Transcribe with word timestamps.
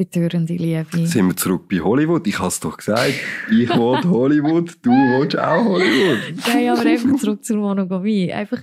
betörende 0.00 0.54
Liebe. 0.54 1.06
Sind 1.06 1.26
wir 1.26 1.36
zurück 1.36 1.68
bei 1.68 1.78
Hollywood? 1.78 2.26
Ich 2.26 2.38
habe 2.38 2.48
es 2.48 2.58
doch 2.58 2.78
gesagt. 2.78 3.12
Ich 3.50 3.68
will 3.68 4.02
Hollywood, 4.10 4.78
du 4.80 4.90
willst 4.90 5.38
auch 5.38 5.62
Hollywood. 5.62 6.36
Nein, 6.48 6.68
aber 6.70 6.80
einfach 6.80 7.16
zurück 7.16 7.44
zur 7.44 7.58
Monogamie. 7.58 8.32
Einfach 8.32 8.62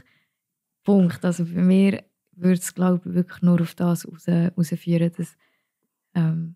Punkt. 0.83 1.23
Also 1.23 1.45
bei 1.45 1.61
mir 1.61 2.03
würde 2.35 2.59
es, 2.59 2.73
glaube 2.73 3.01
ich, 3.05 3.13
wirklich 3.13 3.43
nur 3.43 3.61
auf 3.61 3.75
das 3.75 4.07
raus, 4.07 4.27
rausführen, 4.27 5.11
dass 5.15 5.37
ähm, 6.15 6.55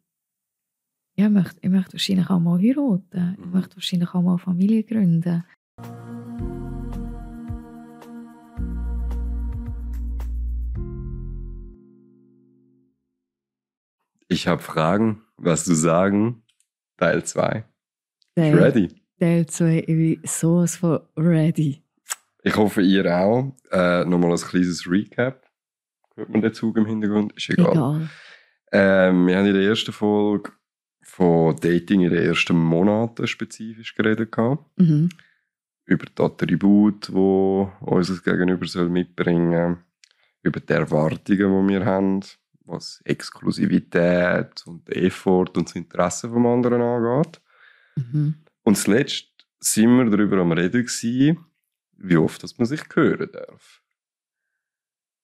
ja, 1.15 1.27
ich, 1.27 1.31
möchte, 1.31 1.59
ich 1.61 1.69
möchte 1.69 1.93
wahrscheinlich 1.93 2.29
auch 2.31 2.39
mal 2.39 2.59
heiraten. 2.59 3.37
Ich 3.39 3.53
möchte 3.53 3.75
wahrscheinlich 3.75 4.09
auch 4.15 4.23
mal 4.23 4.39
Familie 4.39 4.83
gründen. 4.83 5.43
Ich 14.31 14.47
habe 14.47 14.61
Fragen, 14.61 15.23
was 15.35 15.65
du 15.65 15.73
sagen. 15.73 16.43
Teil 16.95 17.21
2. 17.25 17.65
Teil, 18.33 18.55
Ready? 18.57 18.87
Teil 19.19 19.45
2, 19.45 19.79
ich 19.79 19.85
bin 19.87 20.21
sowas 20.23 20.77
von 20.77 21.01
ready. 21.17 21.83
Ich 22.41 22.55
hoffe, 22.55 22.81
ihr 22.81 23.05
auch. 23.13 23.53
Äh, 23.73 24.05
Nochmal 24.05 24.31
ein 24.31 24.37
kleines 24.37 24.89
Recap. 24.89 25.45
Hört 26.15 26.29
man 26.29 26.41
den 26.41 26.53
Zug 26.53 26.77
im 26.77 26.85
Hintergrund? 26.85 27.33
Ist 27.33 27.49
egal. 27.49 27.71
Egal. 27.71 28.09
Ähm, 28.71 29.27
wir 29.27 29.37
haben 29.37 29.47
in 29.47 29.53
der 29.53 29.63
ersten 29.63 29.91
Folge 29.91 30.53
von 31.01 31.53
Dating 31.57 31.99
in 31.99 32.11
den 32.11 32.23
ersten 32.23 32.55
Monaten 32.55 33.27
spezifisch 33.27 33.93
geredet. 33.95 34.33
Mhm. 34.77 35.09
Über 35.83 36.05
die 36.05 36.23
Attribute, 36.23 37.09
die 37.09 37.13
unser 37.81 38.17
Gegenüber 38.23 38.65
soll 38.65 38.87
mitbringen 38.87 39.75
soll. 39.75 39.83
Über 40.43 40.61
die 40.61 40.71
Erwartungen, 40.71 41.67
die 41.67 41.73
wir 41.73 41.85
haben, 41.85 42.21
was 42.71 43.01
Exklusivität 43.05 44.65
und 44.65 44.89
Effort 44.89 45.57
und 45.57 45.67
das 45.67 45.75
Interesse 45.75 46.29
vom 46.29 46.45
anderen 46.45 46.81
angeht. 46.81 47.41
Mhm. 47.95 48.35
Und 48.63 48.77
zuletzt 48.77 49.27
sind 49.59 49.97
wir 49.97 50.09
darüber 50.09 50.37
am 50.37 50.51
Reden 50.51 50.85
gewesen, 50.85 51.45
wie 51.97 52.17
oft 52.17 52.41
dass 52.43 52.57
man 52.57 52.65
sich 52.65 52.81
hören 52.93 53.29
darf. 53.31 53.81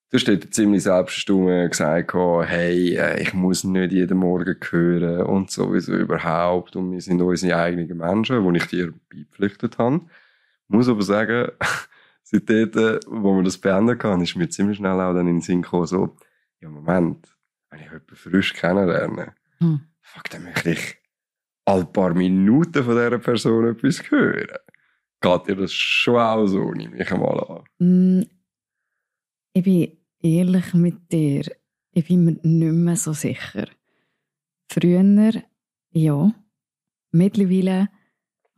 Du 0.09 0.15
hast 0.15 0.27
dort 0.27 0.53
ziemlich 0.53 0.83
selbstbestimmt 0.83 1.71
gesagt, 1.71 2.13
hey, 2.13 2.95
äh, 2.95 3.21
ich 3.21 3.33
muss 3.33 3.65
nicht 3.65 3.91
jeden 3.91 4.19
Morgen 4.19 4.55
hören 4.69 5.23
und 5.23 5.51
sowieso 5.51 5.93
überhaupt. 5.95 6.77
Und 6.77 6.93
wir 6.93 7.01
sind 7.01 7.21
unsere 7.21 7.57
eigenen 7.57 7.97
Menschen, 7.97 8.41
wo 8.41 8.51
ich 8.51 8.65
dir 8.67 8.93
beipflichtet 9.13 9.77
habe. 9.77 10.01
Ich 10.69 10.69
muss 10.69 10.87
aber 10.87 11.01
sagen, 11.01 11.51
seit 12.23 12.49
dort, 12.49 13.05
wo 13.07 13.35
wir 13.35 13.43
das 13.43 13.57
beendet 13.57 14.01
haben, 14.05 14.21
ist 14.21 14.37
mir 14.37 14.47
ziemlich 14.47 14.77
schnell 14.77 14.99
auch 15.01 15.13
dann 15.13 15.27
in 15.27 15.35
den 15.35 15.41
Sinn 15.41 15.61
gekommen, 15.61 15.87
so, 15.87 16.15
ja, 16.61 16.69
Moment, 16.69 17.36
wenn 17.69 17.79
ich 17.79 17.85
jemanden 17.85 18.15
frisch 18.15 18.53
kennenlerne, 18.53 19.33
Hm. 19.59 19.81
fuck, 20.01 20.29
dann 20.29 20.43
möchte 20.43 20.71
ich 20.71 20.97
alle 21.65 21.85
paar 21.85 22.13
Minuten 22.13 22.83
von 22.83 22.95
dieser 22.95 23.17
Person 23.19 23.67
etwas 23.67 24.09
hören. 24.11 24.57
Geht 25.19 25.47
dir 25.47 25.55
das 25.55 25.73
schon 25.73 26.15
auch 26.17 26.45
so, 26.45 26.71
nehme 26.71 27.01
ich 27.01 27.11
einmal 27.11 27.39
an. 27.43 27.63
Mm, 27.79 28.23
Ich 29.53 29.63
bin 29.63 29.97
ehrlich 30.21 30.73
mit 30.75 31.11
dir. 31.11 31.43
Ich 31.91 32.07
bin 32.07 32.23
mir 32.25 32.31
nicht 32.43 32.73
mehr 32.73 32.95
so 32.95 33.13
sicher. 33.13 33.67
Früher, 34.71 35.43
ja. 35.91 36.31
Mittlerweile 37.11 37.89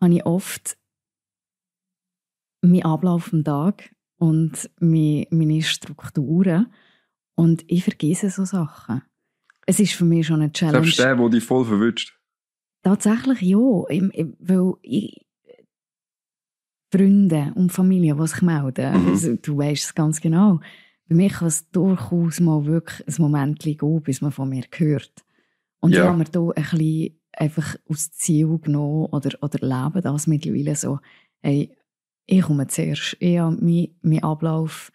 habe 0.01 0.13
ich 0.15 0.25
oft 0.25 0.77
meinen 2.61 2.83
Ablauf 2.83 3.31
am 3.31 3.43
Tag 3.45 3.95
und 4.17 4.69
meine 4.81 5.61
Strukturen 5.61 6.73
und 7.41 7.63
ich 7.67 7.83
vergesse 7.83 8.29
so 8.29 8.43
Sachen. 8.45 9.01
Es 9.65 9.79
ist 9.79 9.93
für 9.93 10.05
mich 10.05 10.27
schon 10.27 10.41
eine 10.41 10.51
Challenge. 10.51 10.83
Selbst 10.83 10.99
der, 10.99 11.15
der 11.15 11.29
dich 11.29 11.43
voll 11.43 11.65
verwünscht. 11.65 12.17
Tatsächlich 12.83 13.41
ja. 13.41 13.83
Ich, 13.89 14.03
ich, 14.13 14.27
weil 14.39 14.73
ich, 14.81 15.25
Freunde 16.91 17.51
und 17.55 17.71
Familie, 17.71 18.15
die 18.15 18.27
sich 18.27 18.41
melden, 18.41 18.93
Mhm. 19.03 19.07
also, 19.09 19.35
du 19.35 19.57
weißt 19.57 19.83
es 19.85 19.95
ganz 19.95 20.19
genau. 20.21 20.59
Bei 21.07 21.15
mir 21.15 21.29
kann 21.29 21.47
es 21.47 21.69
durchaus 21.71 22.39
mal 22.39 22.65
wirklich 22.65 23.07
ein 23.07 23.21
Moment 23.21 23.59
gehen, 23.59 24.01
bis 24.03 24.21
man 24.21 24.31
von 24.31 24.49
mir 24.49 24.63
hört. 24.75 25.13
Und 25.81 25.91
Ja. 25.93 26.01
ich 26.03 26.07
habe 26.07 26.17
mir 26.17 26.23
da 26.25 26.39
ein 26.41 26.63
bisschen 26.63 27.19
einfach 27.33 27.75
aus 27.87 28.11
Ziel 28.11 28.57
genommen 28.59 29.05
oder, 29.07 29.31
oder 29.41 29.59
lebe 29.61 30.01
das 30.01 30.27
mittlerweile 30.27 30.75
so, 30.75 30.99
hey, 31.41 31.75
ich 32.25 32.41
komme 32.41 32.67
zuerst. 32.67 33.15
Ich 33.19 33.37
habe 33.37 33.55
meinen 33.63 33.95
mein 34.01 34.23
Ablauf, 34.23 34.91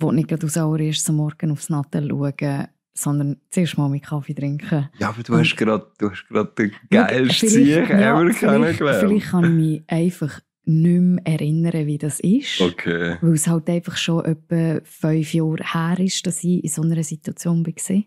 wo 0.00 0.12
nicht 0.12 0.28
gerade 0.28 0.46
aus 0.46 0.56
allererstes 0.56 1.08
am 1.10 1.16
Morgen 1.16 1.50
aufs 1.52 1.68
Nattel 1.70 2.08
schauen, 2.08 2.66
sondern 2.94 3.36
zuerst 3.50 3.78
mal 3.78 3.88
meinen 3.88 4.00
Kaffee 4.02 4.34
trinken. 4.34 4.88
Ja, 4.98 5.10
aber 5.10 5.22
du 5.22 5.32
Und- 5.34 5.40
hast 5.40 5.56
gerade, 5.56 5.86
du 5.98 6.10
hast 6.10 6.26
gerade 6.28 6.52
den 6.58 6.72
geilsten 6.90 7.48
vielleicht- 7.48 7.50
Sieg 7.50 7.88
ja, 7.90 8.20
ever 8.20 8.20
vielleicht- 8.32 8.38
kennengelernt. 8.40 8.76
Vielleicht 9.00 9.26
kann 9.30 9.44
ich 9.44 9.50
mich 9.50 9.82
einfach 9.86 10.40
nicht 10.64 11.00
mehr 11.00 11.26
erinnern, 11.26 11.86
wie 11.86 11.98
das 11.98 12.20
ist. 12.20 12.60
Okay. 12.60 13.16
Weil 13.20 13.32
es 13.32 13.46
halt 13.48 13.68
einfach 13.70 13.96
schon 13.96 14.24
etwa 14.24 14.80
fünf 14.84 15.32
Jahre 15.34 15.56
her 15.72 15.98
ist, 16.04 16.26
dass 16.26 16.44
ich 16.44 16.62
in 16.62 16.68
so 16.70 16.82
einer 16.82 17.02
Situation 17.02 17.66
war. 17.66 18.02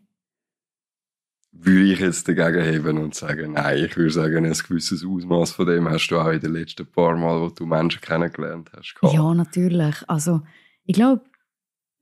Würde 1.56 1.94
ich 1.94 2.00
jetzt 2.00 2.28
dagegen 2.28 2.64
heben 2.64 2.98
und 2.98 3.14
sagen, 3.14 3.54
nein, 3.54 3.86
ich 3.86 3.96
würde 3.96 4.10
sagen, 4.12 4.46
ein 4.46 4.54
gewisses 4.54 5.06
Ausmaß 5.06 5.52
von 5.52 5.68
dem 5.68 5.88
hast 5.88 6.08
du 6.08 6.18
auch 6.18 6.31
in 6.31 6.40
den 6.40 6.54
letzten 6.54 6.86
paar 6.88 7.16
Mal, 7.16 7.42
wo 7.42 7.50
du 7.50 7.66
Menschen 7.66 8.02
kennengelernt 8.02 8.72
hast. 8.75 8.96
gehabt. 8.96 9.14
Ja, 9.14 9.34
natürlich. 9.36 9.96
Also, 10.08 10.42
ich 10.86 10.96
glaube, 10.96 11.22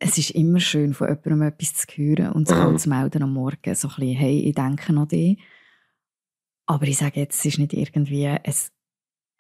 es 0.03 0.17
ist 0.17 0.31
immer 0.31 0.59
schön, 0.59 0.93
von 0.95 1.07
jemandem 1.09 1.43
etwas 1.43 1.73
zu 1.75 1.85
hören 1.95 2.31
und 2.31 2.47
sich 2.47 2.57
Mhm. 2.57 2.77
zu 2.77 2.89
melden 2.89 3.21
am 3.23 3.33
Morgen. 3.33 3.75
So 3.75 3.87
ein 3.87 3.95
bisschen, 3.95 4.15
hey, 4.17 4.39
ich 4.41 4.55
denke 4.55 4.91
an 4.95 5.07
dich. 5.07 5.37
Aber 6.65 6.87
ich 6.87 6.97
sage 6.97 7.19
jetzt, 7.19 7.37
es 7.39 7.45
ist 7.45 7.59
nicht 7.59 7.73
irgendwie, 7.73 8.25
es, 8.43 8.71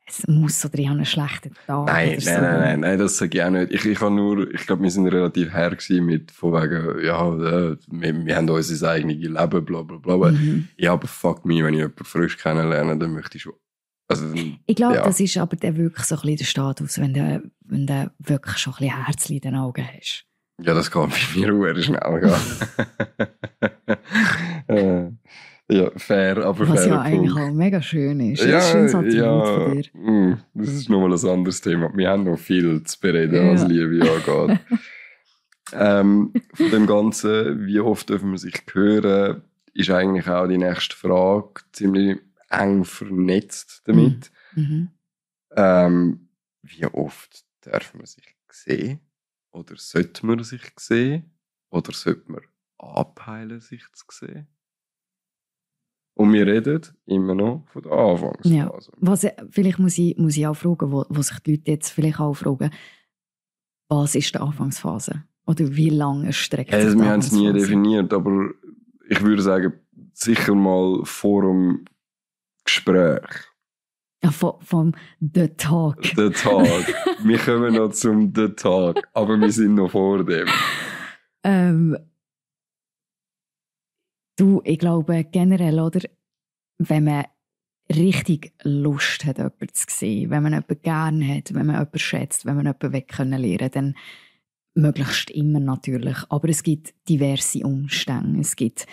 es 0.05 0.27
muss 0.27 0.63
oder 0.63 0.77
ich 0.77 0.87
habe 0.87 0.97
einen 0.97 1.05
schlechten 1.05 1.53
Tag. 1.65 1.87
Nein, 1.87 2.09
nein, 2.09 2.19
so. 2.19 2.29
nein, 2.31 2.41
nein, 2.59 2.79
nein, 2.81 2.99
das 2.99 3.17
sage 3.17 3.37
ich 3.37 3.43
auch 3.43 3.49
nicht. 3.49 3.71
Ich, 3.71 3.85
ich 3.85 3.99
habe 4.01 4.13
nur, 4.13 4.53
ich 4.53 4.67
glaube, 4.67 4.83
wir 4.83 4.91
sind 4.91 5.07
relativ 5.07 5.51
her 5.51 5.75
mit, 6.01 6.31
von 6.31 6.53
wegen, 6.53 7.05
ja, 7.05 7.27
äh, 7.33 7.77
wir, 7.87 8.25
wir 8.25 8.35
haben 8.35 8.49
unser 8.49 8.89
eigenes 8.91 9.17
Leben, 9.17 9.65
bla, 9.65 9.81
bla, 9.81 9.97
bla. 9.97 10.31
Mhm. 10.31 10.67
Ja, 10.77 10.93
aber 10.93 11.07
fuck 11.07 11.43
me, 11.43 11.63
wenn 11.63 11.73
ich 11.73 11.79
jemanden 11.79 12.03
frisch 12.05 12.37
kennenlerne, 12.37 12.97
dann 12.99 13.13
möchte 13.13 13.37
ich 13.37 13.43
schon, 13.43 13.53
also, 14.09 14.31
Ich 14.67 14.75
glaube, 14.75 14.95
Ja. 14.95 15.03
das 15.03 15.19
ist 15.19 15.37
aber 15.37 15.55
dann 15.55 15.77
wirklich 15.77 16.05
so 16.05 16.15
ein 16.15 16.21
bisschen 16.21 16.37
der 16.37 16.45
Status, 16.45 16.99
wenn 16.99 17.13
du, 17.13 17.51
wenn 17.61 17.87
du 17.87 18.11
wirklich 18.19 18.57
schon 18.57 18.73
ein 18.73 18.79
bisschen 18.79 19.05
Herzchen 19.05 19.35
in 19.37 19.41
den 19.41 19.55
Augen 19.55 19.87
hast. 19.95 20.25
Ja, 20.63 20.73
das 20.73 20.91
kann 20.91 21.09
bei 21.09 21.39
mir 21.39 21.73
sehr 21.75 21.83
schnell 21.83 22.19
gehen. 22.21 22.33
äh, 24.67 25.11
ja, 25.73 25.89
fair, 25.95 26.37
aber 26.45 26.67
Was 26.67 26.81
fair. 26.81 26.89
ja 26.89 27.01
eigentlich 27.01 27.33
auch 27.33 27.51
mega 27.51 27.81
schön 27.81 28.19
ist. 28.19 28.43
Ja, 28.43 28.51
das 28.53 28.73
ist 28.73 28.75
ein 28.75 28.89
schönes 28.89 29.15
ja, 29.15 29.43
von 29.45 29.81
dir. 29.81 29.89
mm, 29.93 30.37
das 30.53 30.69
ist 30.69 30.89
nochmal 30.89 31.13
ein 31.17 31.29
anderes 31.29 31.61
Thema. 31.61 31.91
Wir 31.95 32.09
haben 32.09 32.25
noch 32.25 32.37
viel 32.37 32.83
zu 32.83 32.99
bereden, 32.99 33.35
Ja. 33.35 33.53
was 33.53 33.65
Liebe 33.67 34.01
angeht. 34.27 34.59
ähm, 35.73 36.33
von 36.53 36.71
dem 36.71 36.87
Ganzen, 36.87 37.65
wie 37.65 37.79
oft 37.79 38.09
dürfen 38.09 38.31
wir 38.31 38.37
sich 38.37 38.61
hören, 38.73 39.43
ist 39.73 39.89
eigentlich 39.89 40.27
auch 40.27 40.47
die 40.47 40.57
nächste 40.57 40.95
Frage 40.95 41.61
ziemlich 41.71 42.19
eng 42.49 42.83
vernetzt 42.83 43.83
damit. 43.85 44.29
Mhm. 44.55 44.89
Ähm, 45.55 46.27
wie 46.63 46.85
oft 46.85 47.45
darf 47.61 47.93
man 47.93 48.05
sich 48.05 48.35
sehen? 48.51 48.99
Oder 49.51 49.75
sollte 49.77 50.25
man 50.25 50.43
sich 50.43 50.61
sehen? 50.77 51.31
Oder 51.69 51.91
sollte 51.93 52.31
man 52.31 52.41
abheilen, 52.77 53.59
sich 53.59 53.83
zu 53.93 54.05
sehen? 54.09 54.47
Und 56.13 56.33
wir 56.33 56.45
reden 56.45 56.81
immer 57.05 57.35
noch 57.35 57.65
von 57.71 57.83
der 57.83 57.91
Anfangsphase. 57.91 58.53
Ja. 58.53 58.71
Was, 58.97 59.25
vielleicht 59.49 59.79
muss 59.79 59.97
ich, 59.97 60.17
muss 60.17 60.37
ich 60.37 60.45
auch 60.45 60.55
fragen, 60.55 60.91
wo, 60.91 61.05
wo 61.09 61.21
sich 61.21 61.39
die 61.39 61.51
Leute 61.51 61.71
jetzt 61.71 61.89
vielleicht 61.89 62.19
auch 62.19 62.33
fragen, 62.33 62.71
was 63.87 64.15
ist 64.15 64.33
die 64.33 64.39
Anfangsphase? 64.39 65.23
Oder 65.45 65.75
wie 65.75 65.89
lange 65.89 66.27
erstreckt 66.27 66.71
sich 66.71 66.79
Also, 66.79 66.95
die 66.95 67.03
wir 67.03 67.09
haben 67.09 67.19
es 67.19 67.31
nie 67.31 67.51
definiert, 67.51 68.13
aber 68.13 68.51
ich 69.09 69.21
würde 69.21 69.41
sagen, 69.41 69.73
sicher 70.13 70.53
mal 70.53 71.03
vor 71.05 71.43
dem 71.43 71.85
Gespräch. 72.63 73.50
Ja, 74.23 74.31
vom, 74.31 74.61
vom 74.61 74.93
The 75.19 75.47
Talk. 75.49 76.01
Der 76.15 76.31
Tag. 76.31 76.93
wir 77.23 77.39
kommen 77.39 77.73
noch 77.73 77.89
zum 77.89 78.31
The 78.35 78.49
Tag, 78.49 79.09
aber 79.13 79.39
wir 79.39 79.51
sind 79.51 79.75
noch 79.75 79.91
vor 79.91 80.23
dem. 80.23 80.47
Ähm, 81.43 81.97
du, 84.37 84.61
ich 84.63 84.77
glaube 84.77 85.23
generell, 85.31 85.79
oder, 85.79 86.01
wenn 86.77 87.05
man 87.05 87.25
richtig 87.91 88.53
Lust 88.63 89.25
hat, 89.25 89.37
jemanden 89.37 89.73
zu 89.73 89.85
sehen, 89.89 90.29
wenn 90.29 90.43
man 90.43 90.53
jemanden 90.53 90.81
gerne 90.81 91.35
hat, 91.37 91.53
wenn 91.53 91.65
man 91.65 91.75
jemanden 91.75 91.99
schätzt, 91.99 92.45
wenn 92.45 92.55
man 92.55 92.65
jemanden 92.65 92.93
weg 92.93 93.07
können 93.07 93.41
lernen, 93.41 93.71
dann 93.71 93.95
möglichst 94.73 95.31
immer 95.31 95.59
natürlich. 95.59 96.17
Aber 96.29 96.47
es 96.49 96.63
gibt 96.63 96.93
diverse 97.09 97.65
Umstände. 97.65 98.39
Es 98.39 98.55
gibt 98.55 98.85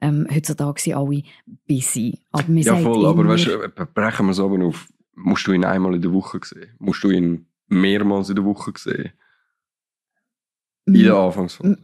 ähm, 0.00 0.26
heutzutage 0.30 0.80
sind 0.80 0.94
alle 0.94 1.22
busy. 1.66 2.20
Aber 2.32 2.48
man 2.48 2.58
Ja, 2.58 2.76
voll, 2.76 3.06
aber 3.06 3.26
weißt 3.26 3.46
du, 3.46 3.68
brechen 3.94 4.26
wir 4.26 4.32
es 4.32 4.40
aber 4.40 4.64
auf. 4.64 4.88
Musst 5.14 5.46
du 5.46 5.52
ihn 5.52 5.64
einmal 5.64 5.94
in 5.94 6.02
der 6.02 6.12
Woche 6.12 6.40
sehen? 6.44 6.74
Musst 6.78 7.02
du 7.02 7.10
ihn 7.10 7.46
mehrmals 7.68 8.28
in 8.28 8.36
der 8.36 8.44
Woche 8.44 8.72
sehen? 8.76 9.12
In 10.84 10.94
der 10.94 11.16
Anfangsphase? 11.16 11.78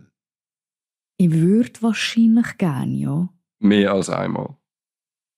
ich 1.16 1.30
würde 1.30 1.82
wahrscheinlich 1.82 2.58
gerne, 2.58 2.96
ja. 2.96 3.28
Mehr 3.58 3.92
als 3.92 4.10
einmal. 4.10 4.56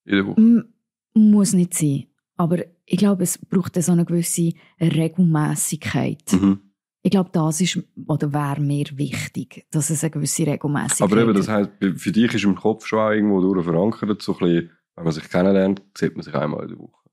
in 0.04 0.16
der 0.16 0.26
Woche? 0.26 0.40
M 0.40 0.74
muss 1.14 1.52
nicht 1.52 1.74
sein. 1.74 2.06
Aber 2.36 2.58
ich 2.84 2.98
glaube, 2.98 3.22
es 3.22 3.38
braucht 3.38 3.80
so 3.80 3.92
eine 3.92 4.04
gewisse 4.04 4.52
Regelmäßigkeit. 4.80 6.32
Mhm. 6.32 6.60
Ich 7.06 7.10
glaube, 7.10 7.28
das 7.32 7.60
ist 7.60 7.78
oder 8.06 8.32
wäre 8.32 8.60
mir 8.62 8.86
wichtig, 8.94 9.66
dass 9.70 9.90
es 9.90 10.02
eine 10.02 10.10
gewisse 10.10 10.46
Regelmäßigkeit 10.46 11.02
Aber 11.02 11.20
eben, 11.20 11.34
das 11.34 11.48
heisst, 11.48 11.70
für 11.96 12.12
dich 12.12 12.32
ist 12.32 12.44
im 12.44 12.54
Kopf 12.54 12.86
schon 12.86 12.98
auch 12.98 13.10
irgendwo 13.10 13.42
durch 13.42 13.62
verankert, 13.62 14.22
so 14.22 14.32
ein 14.32 14.38
bisschen, 14.38 14.70
wenn 14.96 15.04
man 15.04 15.12
sich 15.12 15.28
kennenlernt, 15.28 15.82
sieht 15.96 16.14
man 16.16 16.22
sich 16.22 16.34
einmal 16.34 16.62
in 16.62 16.68
der 16.70 16.78
Woche. 16.78 17.04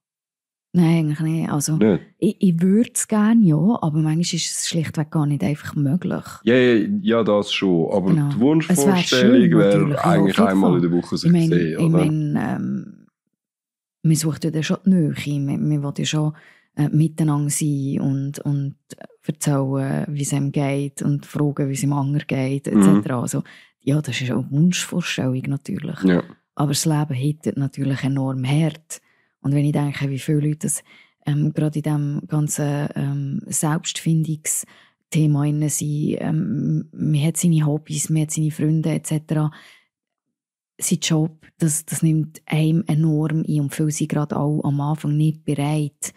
Nein, 0.74 1.00
eigentlich 1.00 1.20
nicht. 1.20 1.50
Also, 1.52 1.76
Nicht? 1.76 2.02
ich, 2.20 2.38
ich 2.40 2.62
würde 2.62 2.92
es 2.94 3.06
gerne, 3.06 3.44
ja, 3.44 3.58
aber 3.58 3.98
manchmal 3.98 4.22
ist 4.22 4.34
es 4.34 4.70
schlichtweg 4.70 5.12
gar 5.12 5.26
nicht 5.26 5.44
einfach 5.44 5.76
möglich. 5.76 6.24
Ja, 6.44 6.56
ja, 6.56 6.88
ja, 7.02 7.24
das 7.24 7.52
schon. 7.52 7.92
Aber 7.92 8.12
Genau. 8.12 8.30
die 8.30 8.36
wär 8.36 8.40
Wunschvorstellung 8.40 9.60
wäre 9.60 9.90
ja, 9.90 10.06
eigentlich 10.06 10.40
einmal 10.40 10.76
in 10.78 10.82
der 10.84 10.92
Woche 10.94 11.18
sich 11.18 11.28
Ich 11.28 11.34
meine, 11.34 11.48
sehen, 11.54 11.72
ich 11.78 11.78
oder? 11.86 12.06
meine 12.06 12.56
ähm, 12.56 13.08
man 14.04 14.16
sucht 14.16 14.46
ja 14.46 14.52
dann 14.52 14.64
schon 14.64 14.78
die 14.86 14.90
Nähe. 14.92 15.40
Man, 15.40 15.68
man 15.68 15.84
will 15.84 15.94
ja 15.98 16.06
schon 16.06 16.34
äh, 16.76 16.90
miteinander 16.90 17.50
sein 17.50 18.00
und, 18.02 18.40
und 18.40 18.76
erzählen, 19.26 20.06
wie 20.08 20.22
es 20.22 20.34
ihm 20.34 20.52
geht 20.52 21.02
und 21.02 21.26
fragen, 21.26 21.70
wie 21.70 21.74
es 21.74 21.82
dem 21.82 21.94
anderen 21.94 22.26
geht, 22.28 22.68
etc. 22.68 22.86
Mhm. 22.86 23.12
Also, 23.12 23.44
ja, 23.82 24.02
das 24.02 24.22
ist 24.22 24.32
auch 24.32 24.40
eine 24.40 24.52
Wunschvorstellung 24.52 25.44
natürlich. 25.48 26.02
ja. 26.04 26.24
Aber 26.56 26.72
das 26.72 26.86
Leben 26.86 27.14
hittet 27.14 27.58
natürlich 27.58 28.04
enorm 28.04 28.46
hart. 28.46 29.02
Und 29.42 29.54
wenn 29.54 29.66
ich 29.66 29.72
denke, 29.72 30.10
wie 30.10 30.20
viele 30.20 30.42
Leute 30.42 30.60
das 30.60 30.84
ähm, 31.26 31.54
gerade 31.54 31.80
in 31.80 31.84
diesem 31.84 32.22
ganzen 32.28 32.88
ähm, 32.96 33.42
Selbstfindungsthema 33.48 35.46
inne 35.46 35.70
sind, 35.70 36.18
ähm, 36.20 36.90
man 36.92 37.24
hat 37.24 37.38
seine 37.38 37.66
Hobbys, 37.66 38.10
man 38.10 38.24
hat 38.24 38.32
seine 38.32 38.52
Freunde 38.52 38.92
etc., 38.92 39.52
sein 40.78 41.00
Job, 41.02 41.46
das, 41.60 41.86
das 41.86 42.02
nimmt 42.02 42.42
einem 42.46 42.84
enorm 42.88 43.44
ein 43.48 43.62
und 43.62 43.74
viele 43.74 43.92
sind 43.92 44.10
gerade 44.10 44.36
auch 44.38 44.64
am 44.64 44.82
Anfang 44.82 45.16
nicht 45.16 45.46
bereit, 45.46 46.14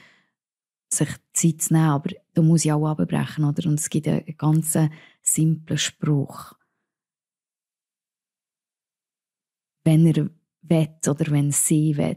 sich 0.97 1.09
Zeit 1.33 1.63
zu 1.63 1.73
nehmen. 1.75 1.87
Aber 1.89 2.11
da 2.35 2.43
muss 2.43 2.65
ich 2.65 2.73
auch 2.73 2.87
abbrechen, 2.87 3.45
oder? 3.45 3.69
Und 3.69 3.81
es 3.81 3.91
gibt 3.91 4.09
einen 4.09 4.37
ganz 4.37 4.77
simplen 5.23 5.79
Spruch. 5.79 6.55
Wenn 9.85 10.07
er 10.07 10.31
will 10.63 10.89
oder 11.07 11.31
wenn 11.31 11.51
sie 11.53 11.97
will, 11.97 12.17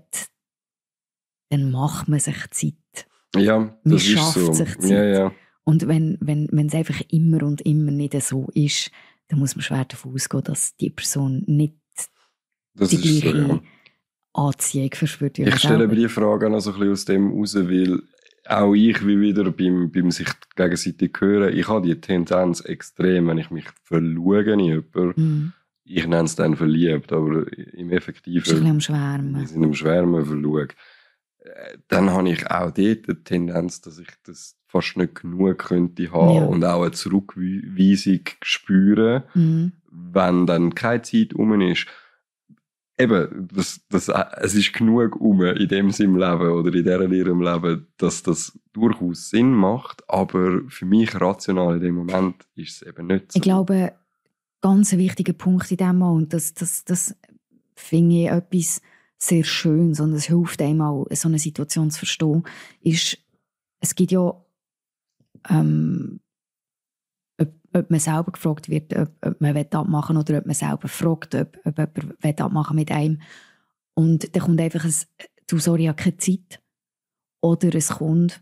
dann 1.50 1.72
macht 1.72 2.08
man 2.08 2.20
sich 2.20 2.50
Zeit. 2.52 3.08
ja, 3.36 3.60
Man 3.60 3.78
das 3.84 4.04
ist 4.04 4.10
schafft 4.10 4.34
so. 4.34 4.54
sich 4.54 4.78
Zeit. 4.80 4.90
Ja, 4.90 5.04
ja. 5.04 5.32
Und 5.64 5.88
wenn, 5.88 6.18
wenn, 6.22 6.48
wenn 6.52 6.68
es 6.68 6.76
einfach 6.76 7.02
immer 7.10 7.44
und 7.44 7.62
immer 7.62 7.92
nicht 7.92 8.14
so 8.22 8.48
ist, 8.54 8.90
dann 9.28 9.40
muss 9.40 9.56
man 9.56 9.64
schwer 9.64 9.84
davon 9.86 10.14
ausgehen, 10.14 10.44
dass 10.44 10.76
die 10.78 10.90
Person 10.90 11.44
nicht 11.46 11.76
Das 12.74 12.90
die 12.90 12.96
ist 12.96 13.04
so, 13.04 13.32
gleiche 13.32 13.48
ja. 13.48 13.62
Anziehung 14.34 14.92
verspürt. 14.94 15.40
Ich 15.40 15.50
man 15.50 15.60
stelle 15.60 15.84
aber 15.86 15.96
die 15.96 16.08
Frage 16.08 16.48
auch 16.48 16.52
noch 16.52 16.60
so 16.60 16.72
ein 16.72 16.80
bisschen 16.80 16.92
aus 16.94 17.06
dem 17.06 17.32
raus, 17.32 17.56
weil 17.56 18.02
auch 18.50 18.74
ich 18.74 19.06
wie 19.06 19.20
wieder 19.20 19.52
beim, 19.52 19.92
beim 19.92 20.12
sich 20.12 20.28
gegenseitig 20.56 21.14
hören, 21.20 21.56
ich 21.58 21.68
habe 21.68 21.88
die 21.88 22.00
Tendenz 22.00 22.62
extrem, 22.62 23.28
wenn 23.28 23.38
ich 23.38 23.52
mich 23.52 23.66
verlue 23.84 24.42
in 24.44 24.60
jemanden, 24.60 25.14
Mhm. 25.16 25.54
ich 25.84 26.06
nenne 26.08 26.26
es 26.26 26.36
dann 26.36 26.56
verliebt, 26.56 27.12
aber 27.14 27.46
im 27.52 27.54
Ist 27.54 27.78
ein 27.78 27.92
Effektiven, 27.92 28.44
bisschen 28.44 28.68
am 28.68 28.76
wir 28.78 28.82
Schwärmen. 28.82 29.46
sind 29.48 29.64
im 29.64 29.74
Schwärmen 29.74 30.26
äh, 31.40 31.78
dann 31.88 32.10
habe 32.10 32.30
ich 32.30 32.50
auch 32.52 32.72
dort 32.72 32.78
die 32.78 33.24
Tendenz, 33.24 33.82
dass 33.82 34.00
ich 34.00 34.08
das 34.26 34.56
fast 34.68 34.98
nicht 34.98 35.16
genug 35.22 35.60
könnte 35.60 36.12
haben 36.12 36.36
Ja. 36.36 36.44
und 36.46 36.64
auch 36.66 36.82
eine 36.82 36.92
Zurückweisung 36.92 38.22
spüren, 38.44 39.24
Mhm. 39.34 39.72
wenn 39.92 40.46
dann 40.46 40.76
keine 40.76 41.02
Zeit 41.04 41.34
um 41.34 41.60
ist. 41.62 41.88
Eben, 43.00 43.48
das, 43.54 43.80
das, 43.90 44.10
es 44.10 44.56
ist 44.56 44.74
genug 44.74 45.16
um 45.22 45.44
in 45.44 45.68
dem 45.68 45.92
Sinn 45.92 46.16
im 46.16 46.18
Leben 46.18 46.50
oder 46.50 46.74
in 46.74 46.84
dieser 46.84 47.08
Lehre 47.08 47.30
im 47.30 47.42
Leben, 47.42 47.88
dass 47.98 48.24
das 48.24 48.58
durchaus 48.74 49.30
Sinn 49.30 49.52
macht, 49.52 50.04
aber 50.10 50.62
für 50.68 50.86
mich 50.86 51.14
rational 51.20 51.76
in 51.76 51.82
dem 51.82 51.96
Moment 51.96 52.48
ist 52.56 52.82
es 52.82 52.88
eben 52.88 53.06
nicht 53.06 53.32
so. 53.32 53.38
Ich 53.38 53.44
glaube, 53.44 53.94
ganz 54.62 54.94
ein 54.94 55.00
wichtiger 55.00 55.34
Punkt 55.34 55.70
in 55.70 55.78
dem 55.78 56.02
und 56.02 56.34
das, 56.34 56.56
das, 56.56 56.84
das 56.86 57.16
finde 57.76 58.16
ich 58.16 58.28
etwas 58.30 58.82
sehr 59.18 59.44
Schönes 59.44 60.00
und 60.00 60.14
es 60.14 60.26
hilft 60.26 60.62
einem 60.62 60.82
auch, 60.82 61.08
so 61.12 61.28
eine 61.28 61.40
Situation 61.40 61.92
zu 61.92 62.00
verstehen, 62.00 62.44
ist, 62.82 63.18
es 63.80 63.96
gibt 63.96 64.12
ja, 64.12 64.34
ähm, 65.50 66.20
ob, 67.74 67.90
man 67.90 68.00
selber 68.00 68.32
gefragt 68.32 68.70
wird, 68.70 68.96
ob, 68.96 69.10
ob 69.26 69.42
man 69.42 69.56
will 69.56 69.68
abmachen 69.72 70.18
oder 70.18 70.38
ob 70.38 70.46
man 70.46 70.56
selber 70.56 70.88
fragt, 70.88 71.36
ob, 71.36 71.58
ob 71.66 71.78
jemand 71.78 72.24
will 72.24 72.36
abmachen 72.38 72.76
mit 72.76 72.92
einem. 72.92 73.22
Und 73.94 74.36
dann 74.36 74.44
kommt 74.44 74.62
einfach 74.62 74.86
ein, 74.86 74.94
du, 75.48 75.58
sorry, 75.60 75.84
ich 75.84 75.88
habe 75.90 76.02
keine 76.02 76.18
Zeit. 76.18 76.62
Oder 77.42 77.74
es 77.76 77.90
kommt, 77.90 78.42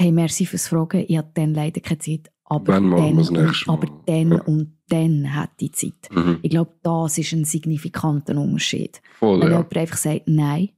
hey, 0.00 0.12
merci 0.12 0.46
fürs 0.46 0.68
Fragen, 0.68 1.04
ich 1.06 1.16
habe 1.16 1.30
dann 1.34 1.54
leider 1.54 1.80
keine 1.80 1.98
Zeit. 1.98 2.30
Aber 2.44 2.80
machen 2.80 3.16
dann, 3.16 3.36
und, 3.36 3.64
aber 3.68 3.86
dann 4.06 4.32
Ja. 4.32 4.42
und 4.42 4.76
dann 4.88 5.24
hätte 5.24 5.64
ich 5.66 5.72
Zeit. 5.74 6.10
Mhm. 6.10 6.38
Ich 6.42 6.50
glaube, 6.50 6.72
das 6.82 7.16
ist 7.16 7.32
ein 7.32 7.44
signifikanter 7.44 8.36
Unterschied. 8.36 9.00
Voll, 9.20 9.40
Wenn 9.40 9.50
ja. 9.52 9.58
jemand 9.58 9.76
einfach 9.76 9.96
sagt, 9.96 10.22
nein, 10.26 10.70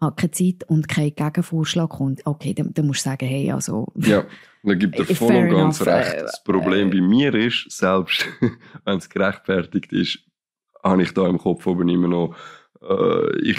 hat 0.00 0.16
keine 0.16 0.30
Zeit 0.32 0.64
und 0.68 0.88
kein 0.88 1.14
Gegenvorschlag 1.14 1.90
kommt, 1.90 2.26
okay, 2.26 2.52
dann, 2.54 2.74
dann 2.74 2.86
musst 2.86 3.06
du 3.06 3.10
sagen, 3.10 3.28
hey, 3.28 3.52
also, 3.52 3.86
Ja, 3.96 4.24
dann 4.62 4.78
gibt 4.78 4.96
er 4.98 5.08
Äh, 5.08 5.14
voll 5.14 5.28
fair 5.28 5.42
und 5.44 5.50
ganz 5.50 5.80
enough, 5.80 5.94
recht. 5.94 6.14
äh, 6.14 6.22
Das 6.22 6.42
Problem 6.44 6.90
bei 6.90 7.00
mir 7.00 7.34
ist, 7.34 7.70
selbst 7.70 8.26
wenn 8.84 8.98
es 8.98 9.08
gerechtfertigt 9.08 9.92
ist, 9.92 10.18
habe 10.82 11.02
ich 11.02 11.12
da 11.12 11.26
im 11.28 11.38
Kopf 11.38 11.66
oben 11.66 11.88
immer 11.88 12.08
noch, 12.08 12.34
äh, 12.82 13.38
ich, 13.42 13.58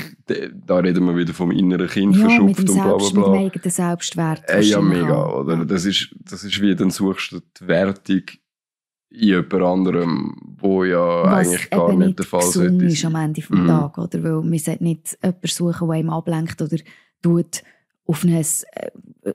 da 0.65 0.77
reden 0.77 1.05
wir 1.05 1.15
wieder 1.15 1.33
vom 1.33 1.51
inneren 1.51 1.87
Kind 1.87 2.15
ja, 2.15 2.21
verschupft 2.29 2.59
und 2.59 2.65
bla 2.65 2.83
bla 2.83 2.99
Selbst, 2.99 3.13
mit 3.15 3.25
dem 3.25 3.31
bla. 3.31 3.39
eigenen 3.41 3.69
Selbstwert. 3.71 4.49
Äh, 4.49 4.61
ja, 4.61 4.81
mega, 4.81 5.15
auch. 5.23 5.41
oder? 5.41 5.65
Das 5.65 5.85
ist, 5.85 6.15
das 6.19 6.43
ist 6.43 6.59
wie, 6.61 6.75
dann 6.75 6.89
suchst 6.89 7.31
du 7.33 7.39
die 7.39 7.67
Wertung 7.67 8.21
in 9.13 9.19
jemand 9.27 9.53
anderem, 9.53 10.35
wo 10.57 10.83
ja 10.85 11.23
Was 11.23 11.47
eigentlich 11.49 11.69
gar 11.69 11.93
nicht 11.93 12.17
der 12.17 12.25
Fall 12.25 12.41
sollte 12.43 12.85
ist 12.85 13.03
am. 13.05 13.15
Ende 13.15 13.41
vom 13.41 13.63
Mhm. 13.63 13.67
Tag, 13.67 13.97
oder? 13.97 14.23
Weil 14.23 14.41
man 14.41 14.57
sollte 14.57 14.83
nicht 14.83 15.17
jemanden 15.21 15.47
suchen, 15.47 15.87
der 15.87 15.95
einem 15.97 16.09
ablenkt 16.09 16.61
oder 16.61 16.77
tut 17.21 17.61
auf 18.05 18.23
ein 18.23 18.33
äh, 18.33 18.43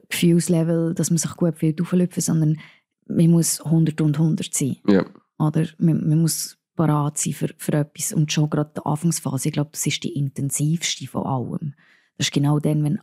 Gefühlslevel, 0.08 0.94
dass 0.94 1.10
man 1.10 1.18
sich 1.18 1.34
gut 1.36 1.58
fühlt, 1.58 1.80
auflüpfen, 1.80 2.20
sondern 2.20 2.58
man 3.08 3.30
muss 3.30 3.60
100 3.60 4.00
und 4.00 4.18
100 4.18 4.52
sein. 4.52 4.76
Ja, 4.88 5.04
Oder 5.38 5.66
man, 5.78 6.08
man 6.08 6.20
muss 6.20 6.58
parat 6.74 7.18
sein 7.18 7.32
für, 7.32 7.48
für 7.56 7.72
etwas. 7.72 8.12
Und 8.12 8.32
schon 8.32 8.50
gerade 8.50 8.72
die 8.76 8.84
Anfangsphase, 8.84 9.48
ich 9.48 9.54
glaube, 9.54 9.70
das 9.72 9.86
ist 9.86 10.04
die 10.04 10.14
intensivste 10.14 11.06
von 11.06 11.24
allem. 11.24 11.74
Das 12.18 12.28
ist 12.28 12.32
genau 12.32 12.58
dann, 12.58 12.84
wenn 12.84 13.00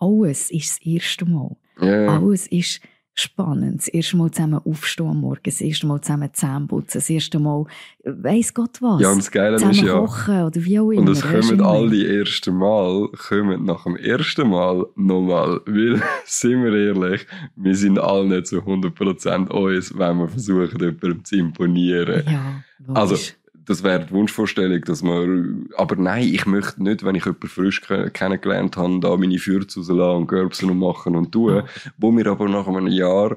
alles 0.00 0.50
ist 0.50 0.70
das 0.70 0.86
erste 0.86 1.24
Mal. 1.26 1.56
ja, 1.80 2.02
ja. 2.02 2.18
Alles 2.18 2.46
ist 2.48 2.80
spannend. 3.14 3.80
Das 3.80 3.88
erste 3.88 4.16
Mal 4.16 4.30
zusammen 4.30 4.60
aufstehen 4.64 5.08
am 5.08 5.20
Morgen, 5.20 5.40
das 5.44 5.60
erste 5.60 5.86
Mal 5.86 6.00
zusammen 6.00 6.32
Zähne 6.32 6.66
putzen, 6.66 6.98
das 6.98 7.10
erste 7.10 7.38
Mal, 7.38 7.66
weiss 8.04 8.54
Gott 8.54 8.80
was, 8.80 9.00
ja, 9.00 9.10
und 9.10 9.18
das 9.18 9.30
Geile 9.30 9.56
zusammen 9.56 9.72
ist 9.74 9.82
ja, 9.82 9.98
kochen 9.98 10.42
oder 10.44 10.64
wie 10.64 10.78
auch 10.78 10.90
immer. 10.90 11.02
Und 11.02 11.08
es 11.08 11.22
kommen 11.22 11.60
all 11.60 11.90
die 11.90 12.06
ersten 12.06 12.56
Mal, 12.56 13.08
kommen 13.28 13.64
nach 13.64 13.84
dem 13.84 13.96
ersten 13.96 14.48
Mal 14.48 14.86
nochmal. 14.96 15.60
Weil, 15.66 16.02
sind 16.24 16.64
wir 16.64 16.74
ehrlich, 16.74 17.26
wir 17.56 17.74
sind 17.74 17.98
alle 17.98 18.26
nicht 18.26 18.46
zu 18.46 18.58
100% 18.58 19.48
uns, 19.48 19.98
wenn 19.98 20.18
wir 20.18 20.28
versuchen, 20.28 20.78
jemandem 20.78 21.24
zu 21.24 21.36
imponieren. 21.36 22.22
Ja, 22.26 22.62
logisch. 22.78 23.00
Also, 23.00 23.32
das 23.64 23.82
wäre 23.82 24.04
die 24.06 24.10
Wunschvorstellung, 24.12 24.80
dass 24.82 25.02
man, 25.02 25.66
aber 25.76 25.96
nein, 25.96 26.24
ich 26.24 26.46
möchte 26.46 26.82
nicht, 26.82 27.04
wenn 27.04 27.14
ich 27.14 27.24
jemanden 27.24 27.48
frisch 27.48 27.80
ke- 27.80 28.10
kennengelernt 28.10 28.76
habe, 28.76 29.00
da 29.00 29.16
meine 29.16 29.38
Fürze 29.38 29.80
rauslassen 29.80 30.16
und 30.16 30.26
Görbsen 30.26 30.70
und 30.70 30.78
machen 30.78 31.16
und 31.16 31.32
tun, 31.32 31.62
wo 31.98 32.10
mir 32.10 32.26
aber 32.26 32.48
nach 32.48 32.66
einem 32.66 32.86
Jahr 32.88 33.36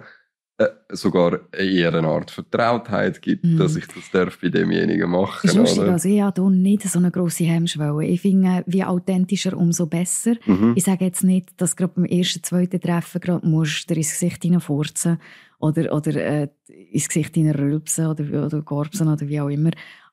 äh, 0.58 0.68
sogar 0.94 1.40
eher 1.52 1.94
eine 1.94 2.08
Art 2.08 2.32
Vertrautheit 2.32 3.22
gibt, 3.22 3.44
Mhm. 3.44 3.58
dass 3.58 3.76
ich 3.76 3.86
das 3.88 4.10
darf 4.12 4.40
bei 4.40 4.48
demjenigen 4.48 5.10
machen. 5.12 5.42
Das 5.44 5.52
ist 5.52 5.58
lustig, 5.58 5.80
oder? 5.84 5.92
also 5.92 6.08
ich 6.08 6.22
habe 6.22 6.42
hier 6.42 6.50
nicht 6.50 6.84
so 6.84 6.98
eine 7.00 7.12
grosse 7.12 7.44
Hemmschwelle. 7.44 8.06
Ich 8.06 8.22
finde, 8.22 8.64
wie 8.66 8.84
authentischer, 8.84 9.58
umso 9.58 9.86
besser. 9.88 10.36
Mhm. 10.46 10.72
Ich 10.76 10.86
sage 10.86 11.04
jetzt 11.04 11.26
nicht, 11.26 11.50
dass 11.60 11.76
gerade 11.76 11.94
beim 11.96 12.06
ersten, 12.06 12.42
zweiten 12.42 12.80
Treffen 12.80 13.20
gerade 13.20 13.46
musst 13.46 13.90
du 13.90 13.96
ins 13.96 14.12
Gesicht 14.12 14.44
hineinfurzen 14.44 15.18
oder, 15.60 15.92
oder 15.94 16.16
äh, 16.16 16.48
ins 16.92 17.10
Gesicht 17.10 17.36
hineinrülpsen 17.36 18.08
oder, 18.08 18.46
oder 18.46 18.62
gorbsen 18.62 19.10
oder 19.10 19.28
wie 19.28 19.42
auch 19.42 19.50
immer. 19.50 19.72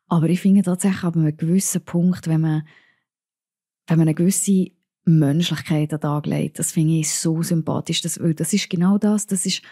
Aber 0.09 0.29
ich 0.29 0.41
finde 0.41 0.63
tatsächlich 0.63 1.05
ab 1.05 1.17
einem 1.17 1.37
gewissen 1.37 1.85
Punkt, 1.85 2.29
wenn 2.29 2.41
man, 2.41 2.69
wenn 3.87 3.99
man 3.99 4.09
eine 4.09 4.15
gewisse 4.15 4.69
Menschlichkeit 5.05 5.93
an 5.93 5.99
den 5.99 6.01
Tag 6.01 6.27
legt, 6.27 6.59
das 6.59 6.73
finde 6.73 6.99
ich 6.99 7.11
so 7.11 7.43
sympathisch. 7.43 8.03
Das, 8.03 8.21
das 8.37 8.53
ist 8.53 8.71
genau 8.71 8.99
das, 8.99 9.27
das 9.27 9.47
ist 9.47 9.63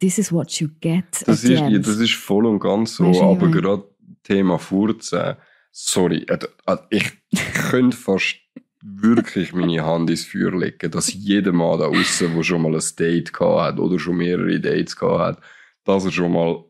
this 0.00 0.18
is 0.18 0.32
what 0.32 0.50
you 0.52 0.68
get 0.80 1.04
Das 1.26 1.44
ist, 1.44 1.50
ja, 1.50 1.70
das 1.70 1.98
ist 1.98 2.14
voll 2.14 2.46
und 2.46 2.58
ganz 2.58 2.96
so, 2.96 3.10
ich 3.10 3.20
aber 3.20 3.48
gerade 3.48 3.84
Thema 4.22 4.58
Furzen, 4.58 5.36
sorry, 5.70 6.24
äh, 6.28 6.38
äh, 6.66 6.76
ich 6.90 7.12
könnte 7.70 7.96
fast 7.96 8.36
wirklich 8.82 9.52
meine 9.52 9.84
Hand 9.84 10.08
ins 10.10 10.24
Feuer 10.24 10.56
legen, 10.56 10.90
dass 10.90 11.12
jeder 11.12 11.52
Mann 11.52 11.78
da 11.78 11.86
außen, 11.86 12.34
der 12.34 12.42
schon 12.42 12.62
mal 12.62 12.74
ein 12.74 12.82
Date 12.98 13.32
gehabt 13.32 13.60
hat 13.60 13.78
oder 13.78 13.98
schon 13.98 14.16
mehrere 14.16 14.58
Dates 14.58 14.96
gehabt 14.96 15.38
hat, 15.38 15.44
dass 15.84 16.06
er 16.06 16.12
schon 16.12 16.32
mal 16.32 16.64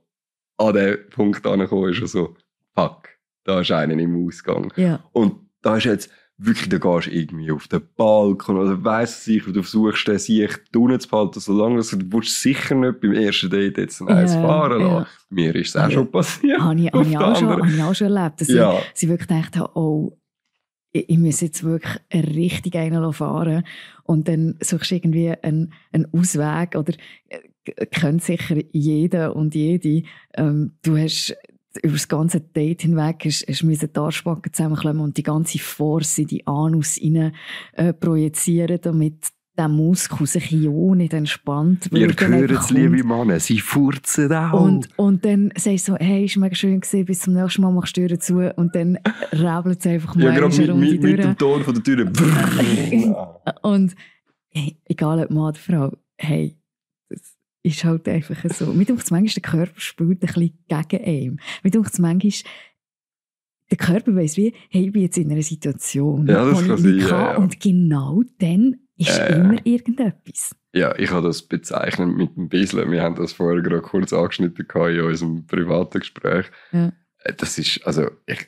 an 0.59 0.75
den 0.75 0.99
Punkt 1.11 1.47
angekommen 1.47 1.93
ist, 1.93 2.07
so, 2.11 2.37
fuck, 2.75 3.09
da 3.45 3.61
ist 3.61 3.71
einer 3.73 3.95
im 3.95 4.27
Ausgang. 4.27 4.73
ja. 4.77 5.03
Und 5.13 5.35
da 5.63 5.77
ist 5.77 5.85
jetzt 5.85 6.11
wirklich, 6.39 6.71
da 6.71 6.79
gehst 6.79 7.07
du 7.07 7.11
irgendwie 7.11 7.51
auf 7.53 7.69
den 7.69 7.83
Balkon 7.97 8.57
oder 8.57 8.83
weiss 8.83 9.25
sicher, 9.25 9.53
du 9.53 9.63
versuchst 9.63 10.09
den 10.09 10.19
sich 10.19 10.51
unten 10.75 10.99
zu 10.99 11.09
behalten, 11.09 11.39
solange 11.41 11.83
du, 11.83 11.97
du 11.97 12.13
willst 12.17 12.41
sicher 12.41 12.75
nicht 12.75 13.01
beim 13.01 13.13
ersten 13.13 13.51
Date 13.51 13.77
jetzt 13.77 14.01
ein 14.01 14.09
Eis 14.09 14.35
Ja, 14.35 14.41
fahren 14.41 14.81
lassen. 14.83 14.95
ja. 14.95 15.07
Mir 15.29 15.55
ist 15.57 15.69
es 15.71 15.77
auch 15.77 15.83
Ja. 15.83 15.91
schon 15.91 16.11
passiert. 16.11 16.59
Habe 16.61 16.81
ich, 16.81 16.87
habe 16.93 17.07
ich, 17.07 17.19
auch 17.19 17.37
schon, 17.37 17.49
habe 17.51 17.69
ich 17.69 17.83
auch 17.83 17.95
schon 17.95 18.17
erlebt, 18.17 18.41
dass 18.41 18.49
Ja. 18.49 18.79
ich, 18.79 18.85
sie 18.95 19.09
wirklich 19.09 19.29
gedacht 19.29 19.57
habe, 19.59 19.71
oh, 19.79 20.17
ich, 20.93 21.11
ich 21.11 21.19
muss 21.19 21.41
jetzt 21.43 21.63
wirklich 21.63 21.99
richtig 22.15 22.75
einen 22.77 23.13
fahren 23.13 23.65
und 24.05 24.27
dann 24.27 24.57
suchst 24.63 24.91
du 24.91 24.95
irgendwie 24.95 25.31
einen, 25.43 25.75
einen 25.93 26.07
Ausweg 26.15 26.75
oder 26.75 26.95
äh, 27.29 27.87
kennt 27.87 28.23
sicher 28.23 28.57
jeder 28.73 29.37
und 29.37 29.55
jede. 29.55 30.05
Ähm, 30.35 30.73
du 30.83 30.97
hast 30.97 31.37
über 31.83 31.95
das 31.95 32.09
ganze 32.09 32.41
Date 32.41 32.83
hinweg 32.83 33.23
hast, 33.25 33.47
hast 33.49 33.63
müssen 33.63 33.91
die 33.93 33.99
Arschbacken 33.99 34.53
zusammenklemmen 34.53 35.03
und 35.03 35.17
die 35.17 35.23
ganze 35.23 35.59
Force 35.59 36.19
in 36.19 36.27
die 36.27 36.47
Anus 36.47 36.99
rein 37.01 37.33
äh, 37.73 37.93
projizieren, 37.93 38.81
damit 38.81 39.33
der 39.61 39.69
Muskel 39.69 40.27
sich 40.27 40.51
ja 40.51 40.71
nicht 40.71 41.13
entspannt. 41.13 41.91
Ihr 41.93 42.07
hört 42.07 42.23
einfach 42.23 42.65
es, 42.65 42.71
liebe. 42.71 43.05
Männer, 43.05 43.41
sie 43.41 43.61
furzen 43.61 44.33
auch. 44.33 44.61
Und, 44.61 44.89
und 44.97 45.25
dann 45.25 45.53
sagst 45.57 45.89
du 45.89 45.93
so, 45.93 45.99
hey, 45.99 46.25
ist 46.25 46.37
mega 46.37 46.55
schön 46.55 46.81
gewesen, 46.81 47.05
bis 47.05 47.21
zum 47.21 47.35
nächsten 47.35 47.63
Mal 47.63 47.71
machst 47.71 47.97
du 47.97 48.01
die 48.01 48.07
Tür 48.09 48.21
zu 48.21 48.55
und 48.57 48.75
dann 48.75 48.99
rebelt 49.33 49.81
es 49.81 49.87
einfach 49.87 50.15
mal 50.15 50.25
ja, 50.25 50.31
eine 50.31 50.41
gerade 50.41 50.57
mit, 50.57 50.71
Runde 50.71 50.87
mit, 50.87 51.03
mit 51.03 51.19
durch. 51.19 51.27
dem 51.27 51.39
Ton 51.39 51.65
von 51.65 51.75
der 51.75 51.83
Tür. 51.83 52.13
Und 53.63 53.95
hey, 54.49 54.79
egal 54.87 55.21
ob 55.21 55.31
Mann 55.31 55.49
oder 55.49 55.59
Frau, 55.59 55.93
hey, 56.17 56.57
ist 57.63 57.85
halt 57.85 58.09
einfach 58.09 58.43
so. 58.51 58.67
Mir 58.73 58.85
denkt 58.85 59.11
manchmal, 59.11 59.35
der 59.35 59.43
Körper 59.43 59.81
spielt 59.81 60.23
ein 60.23 60.27
bisschen 60.27 60.59
gegen 60.69 61.05
einen. 61.05 61.41
Mir 61.63 61.71
denkt 61.71 61.99
manchmal, 61.99 62.53
der 63.71 63.77
Körper 63.77 64.17
weiss 64.17 64.37
wie, 64.37 64.55
hey, 64.71 64.87
ich 64.87 64.93
bin 64.93 65.03
jetzt 65.03 65.19
in 65.19 65.31
einer 65.31 65.43
Situation, 65.43 66.27
Ja, 66.27 66.45
das 66.45 66.67
kann 66.67 66.75
ich 66.75 66.81
sein, 66.81 66.99
ja, 66.99 67.33
ja. 67.33 67.37
Und 67.37 67.61
genau 67.61 68.23
dann 68.39 68.77
ist 68.97 69.17
ja. 69.17 69.27
immer 69.27 69.65
irgendetwas. 69.65 70.55
Ja, 70.73 70.97
ich 70.99 71.11
habe 71.11 71.27
das 71.27 71.43
bezeichnet 71.43 72.17
mit 72.17 72.37
dem 72.37 72.49
Bisseln. 72.49 72.91
Wir 72.91 73.03
haben 73.03 73.15
das 73.17 73.33
vorher 73.33 73.63
gerade 73.63 73.83
kurz 73.83 74.13
angeschnitten 74.13 74.67
in 74.67 75.01
unserem 75.01 75.47
privaten 75.47 76.01
Gespräch. 76.01 76.47
Ja. 76.73 76.93
Äh, 77.25 77.33
Das 77.37 77.59
ist, 77.59 77.85
also, 77.87 78.11
ich, 78.27 78.47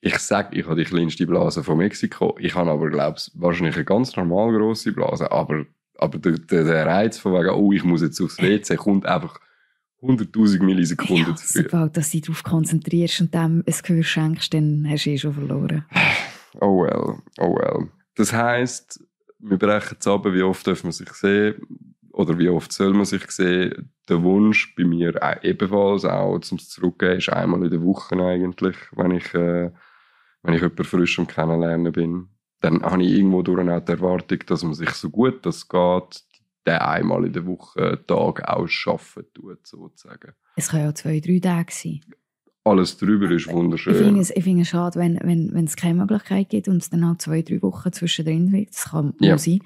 ich 0.00 0.18
sage, 0.18 0.56
ich 0.58 0.66
habe 0.66 0.76
die 0.76 0.84
kleinste 0.84 1.26
Blase 1.26 1.64
von 1.64 1.78
Mexiko. 1.78 2.36
Ich 2.38 2.54
habe 2.54 2.70
aber, 2.70 2.90
glaube 2.90 3.16
ich, 3.18 3.30
wahrscheinlich 3.34 3.76
eine 3.76 3.84
ganz 3.84 4.14
normal 4.16 4.52
grosse 4.56 4.92
Blase. 4.92 5.32
Aber, 5.32 5.64
aber 5.98 6.18
der, 6.18 6.32
der, 6.32 6.64
der 6.64 6.86
Reiz 6.86 7.18
von 7.18 7.32
wegen, 7.34 7.50
oh, 7.50 7.72
ich 7.72 7.84
muss 7.84 8.02
jetzt 8.02 8.20
aufs 8.20 8.38
WC, 8.40 8.76
kommt 8.76 9.06
einfach 9.06 9.38
100.000 10.02 10.62
Millisekunden 10.62 11.28
Ja, 11.28 11.34
zu 11.36 11.46
früh. 11.46 11.62
sobald 11.62 11.96
dass 11.96 12.10
du 12.10 12.18
dich 12.18 12.26
darauf 12.26 12.42
konzentrierst 12.42 13.20
und 13.22 13.34
dem 13.34 13.64
ein 13.66 13.74
Gehör 13.82 14.02
schenkst, 14.02 14.52
dann 14.52 14.86
hast 14.88 15.06
du 15.06 15.10
eh 15.10 15.18
schon 15.18 15.34
verloren. 15.34 15.84
Oh 16.60 16.84
well, 16.84 17.18
oh 17.40 17.56
well. 17.56 17.88
Das 18.14 18.32
heisst, 18.32 19.02
wir 19.40 19.56
brechen 19.58 19.96
es 19.98 20.06
ab, 20.06 20.24
wie 20.26 20.42
oft 20.42 20.64
darf 20.64 20.84
man 20.84 20.92
sich 20.92 21.08
sehen 21.14 21.56
oder 22.12 22.38
wie 22.38 22.48
oft 22.48 22.70
soll 22.72 22.92
man 22.94 23.06
sich 23.06 23.28
sehen. 23.32 23.90
Der 24.08 24.22
Wunsch 24.22 24.72
bei 24.76 24.84
mir 24.84 25.20
ebenfalls 25.42 26.04
auch 26.04 26.38
zum 26.38 26.60
Zurückgehen 26.60 27.18
ist 27.18 27.28
einmal 27.28 27.64
in 27.64 27.70
der 27.70 27.82
Woche 27.82 28.14
eigentlich, 28.24 28.76
wenn 28.94 29.10
ich, 29.10 29.34
äh, 29.34 29.72
wenn 30.44 30.54
ich 30.54 30.60
jemanden 30.60 30.84
frisch 30.84 31.18
am 31.18 31.26
Kennenlernen 31.26 31.90
bin. 31.92 32.28
Dann 32.64 32.82
habe 32.82 33.02
ich 33.02 33.12
irgendwo 33.12 33.42
durch 33.42 33.60
auch 33.68 33.80
die 33.80 33.92
Erwartung, 33.92 34.38
dass 34.46 34.62
man 34.64 34.74
sich 34.74 34.90
so 34.90 35.10
gut 35.10 35.44
das 35.44 35.68
geht, 35.68 36.24
den 36.66 36.74
einmal 36.78 37.26
in 37.26 37.32
der 37.34 37.44
Woche 37.46 38.02
Tag 38.06 38.48
ausschaffen 38.48 39.24
tut, 39.34 39.66
sozusagen. 39.66 40.32
Es 40.56 40.70
können 40.70 40.88
auch 40.88 40.94
zwei, 40.94 41.20
drei 41.20 41.38
Tage 41.40 41.72
sein. 41.72 42.00
Alles 42.64 42.96
drüber 42.96 43.30
ist 43.30 43.42
Ich 43.42 43.44
finde 43.48 43.60
wunderschön. 43.64 44.16
es, 44.16 44.30
ich 44.30 44.42
finde 44.44 44.62
es 44.62 44.68
schade, 44.68 44.98
wenn, 44.98 45.18
wenn, 45.22 45.52
wenn 45.52 45.66
es 45.66 45.76
keine 45.76 46.00
Möglichkeit 46.00 46.48
gibt 46.48 46.66
und 46.68 46.78
es 46.78 46.88
dann 46.88 47.06
halt 47.06 47.20
zwei, 47.20 47.42
drei 47.42 47.60
Wochen 47.60 47.92
zwischendrin 47.92 48.50
wird. 48.52 48.70
Das 48.70 48.84
kann 48.90 49.12
Ja. 49.20 49.36
sein. 49.36 49.58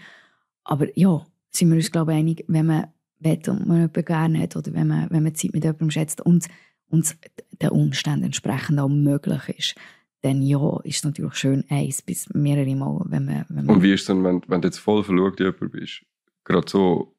Aber 0.64 0.86
ja, 0.98 1.24
sind 1.50 1.68
wir 1.68 1.76
uns, 1.76 1.92
glaube 1.92 2.12
ich, 2.12 2.18
einig, 2.18 2.44
wenn 2.48 2.66
man 2.66 2.86
will 3.20 3.38
und 3.48 3.66
man 3.68 3.76
jemanden 3.78 4.04
gerne 4.04 4.40
hat 4.42 4.56
oder 4.56 4.72
wenn 4.74 4.88
man, 4.88 5.08
wenn 5.10 5.22
man 5.22 5.34
Zeit 5.36 5.52
mit 5.54 5.62
jemandem 5.62 5.90
schätzt 5.92 6.20
und 6.20 6.46
und 6.90 7.04
es 7.04 7.18
den 7.60 7.68
Umständen 7.68 8.24
entsprechend 8.24 8.80
auch 8.80 8.88
möglich 8.88 9.48
ist, 9.50 9.74
dann 10.22 10.42
ja, 10.42 10.80
ist 10.84 10.96
es 10.96 11.04
natürlich 11.04 11.34
schön, 11.34 11.64
eins 11.68 12.02
bis 12.02 12.28
mehrere 12.34 12.74
Mal, 12.74 13.02
wenn 13.06 13.24
man... 13.24 13.44
Wenn 13.48 13.66
man 13.66 13.76
Und 13.76 13.82
wie 13.82 13.92
ist 13.92 14.00
es 14.02 14.06
denn, 14.06 14.24
wenn, 14.24 14.42
wenn 14.48 14.60
du 14.60 14.68
jetzt 14.68 14.78
voll 14.78 15.04
verliebt 15.04 15.40
in 15.40 15.46
jemanden 15.46 15.70
bist? 15.70 16.02
Gerade 16.44 16.68
so 16.68 17.14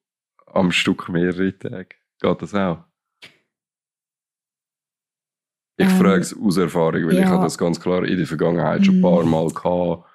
am 0.47 0.71
Stück 0.71 1.07
mehrere 1.09 1.57
Tage. 1.57 1.89
Geht 2.21 2.41
das 2.41 2.53
auch? 2.55 2.83
Ich 5.77 5.85
Ähm, 5.87 5.97
frage 5.97 6.19
es 6.21 6.37
aus 6.37 6.57
Erfahrung, 6.57 7.05
weil 7.05 7.13
ich 7.13 7.19
ja. 7.19 7.29
habe 7.29 7.43
das 7.43 7.57
ganz 7.57 7.79
klar 7.79 8.03
in 8.03 8.17
der 8.17 8.27
Vergangenheit 8.27 8.85
schon 8.85 8.95
ein 8.97 9.01
paar 9.01 9.23
Mm. 9.23 9.29
Mal 9.29 9.47
gehabt, 9.49 10.05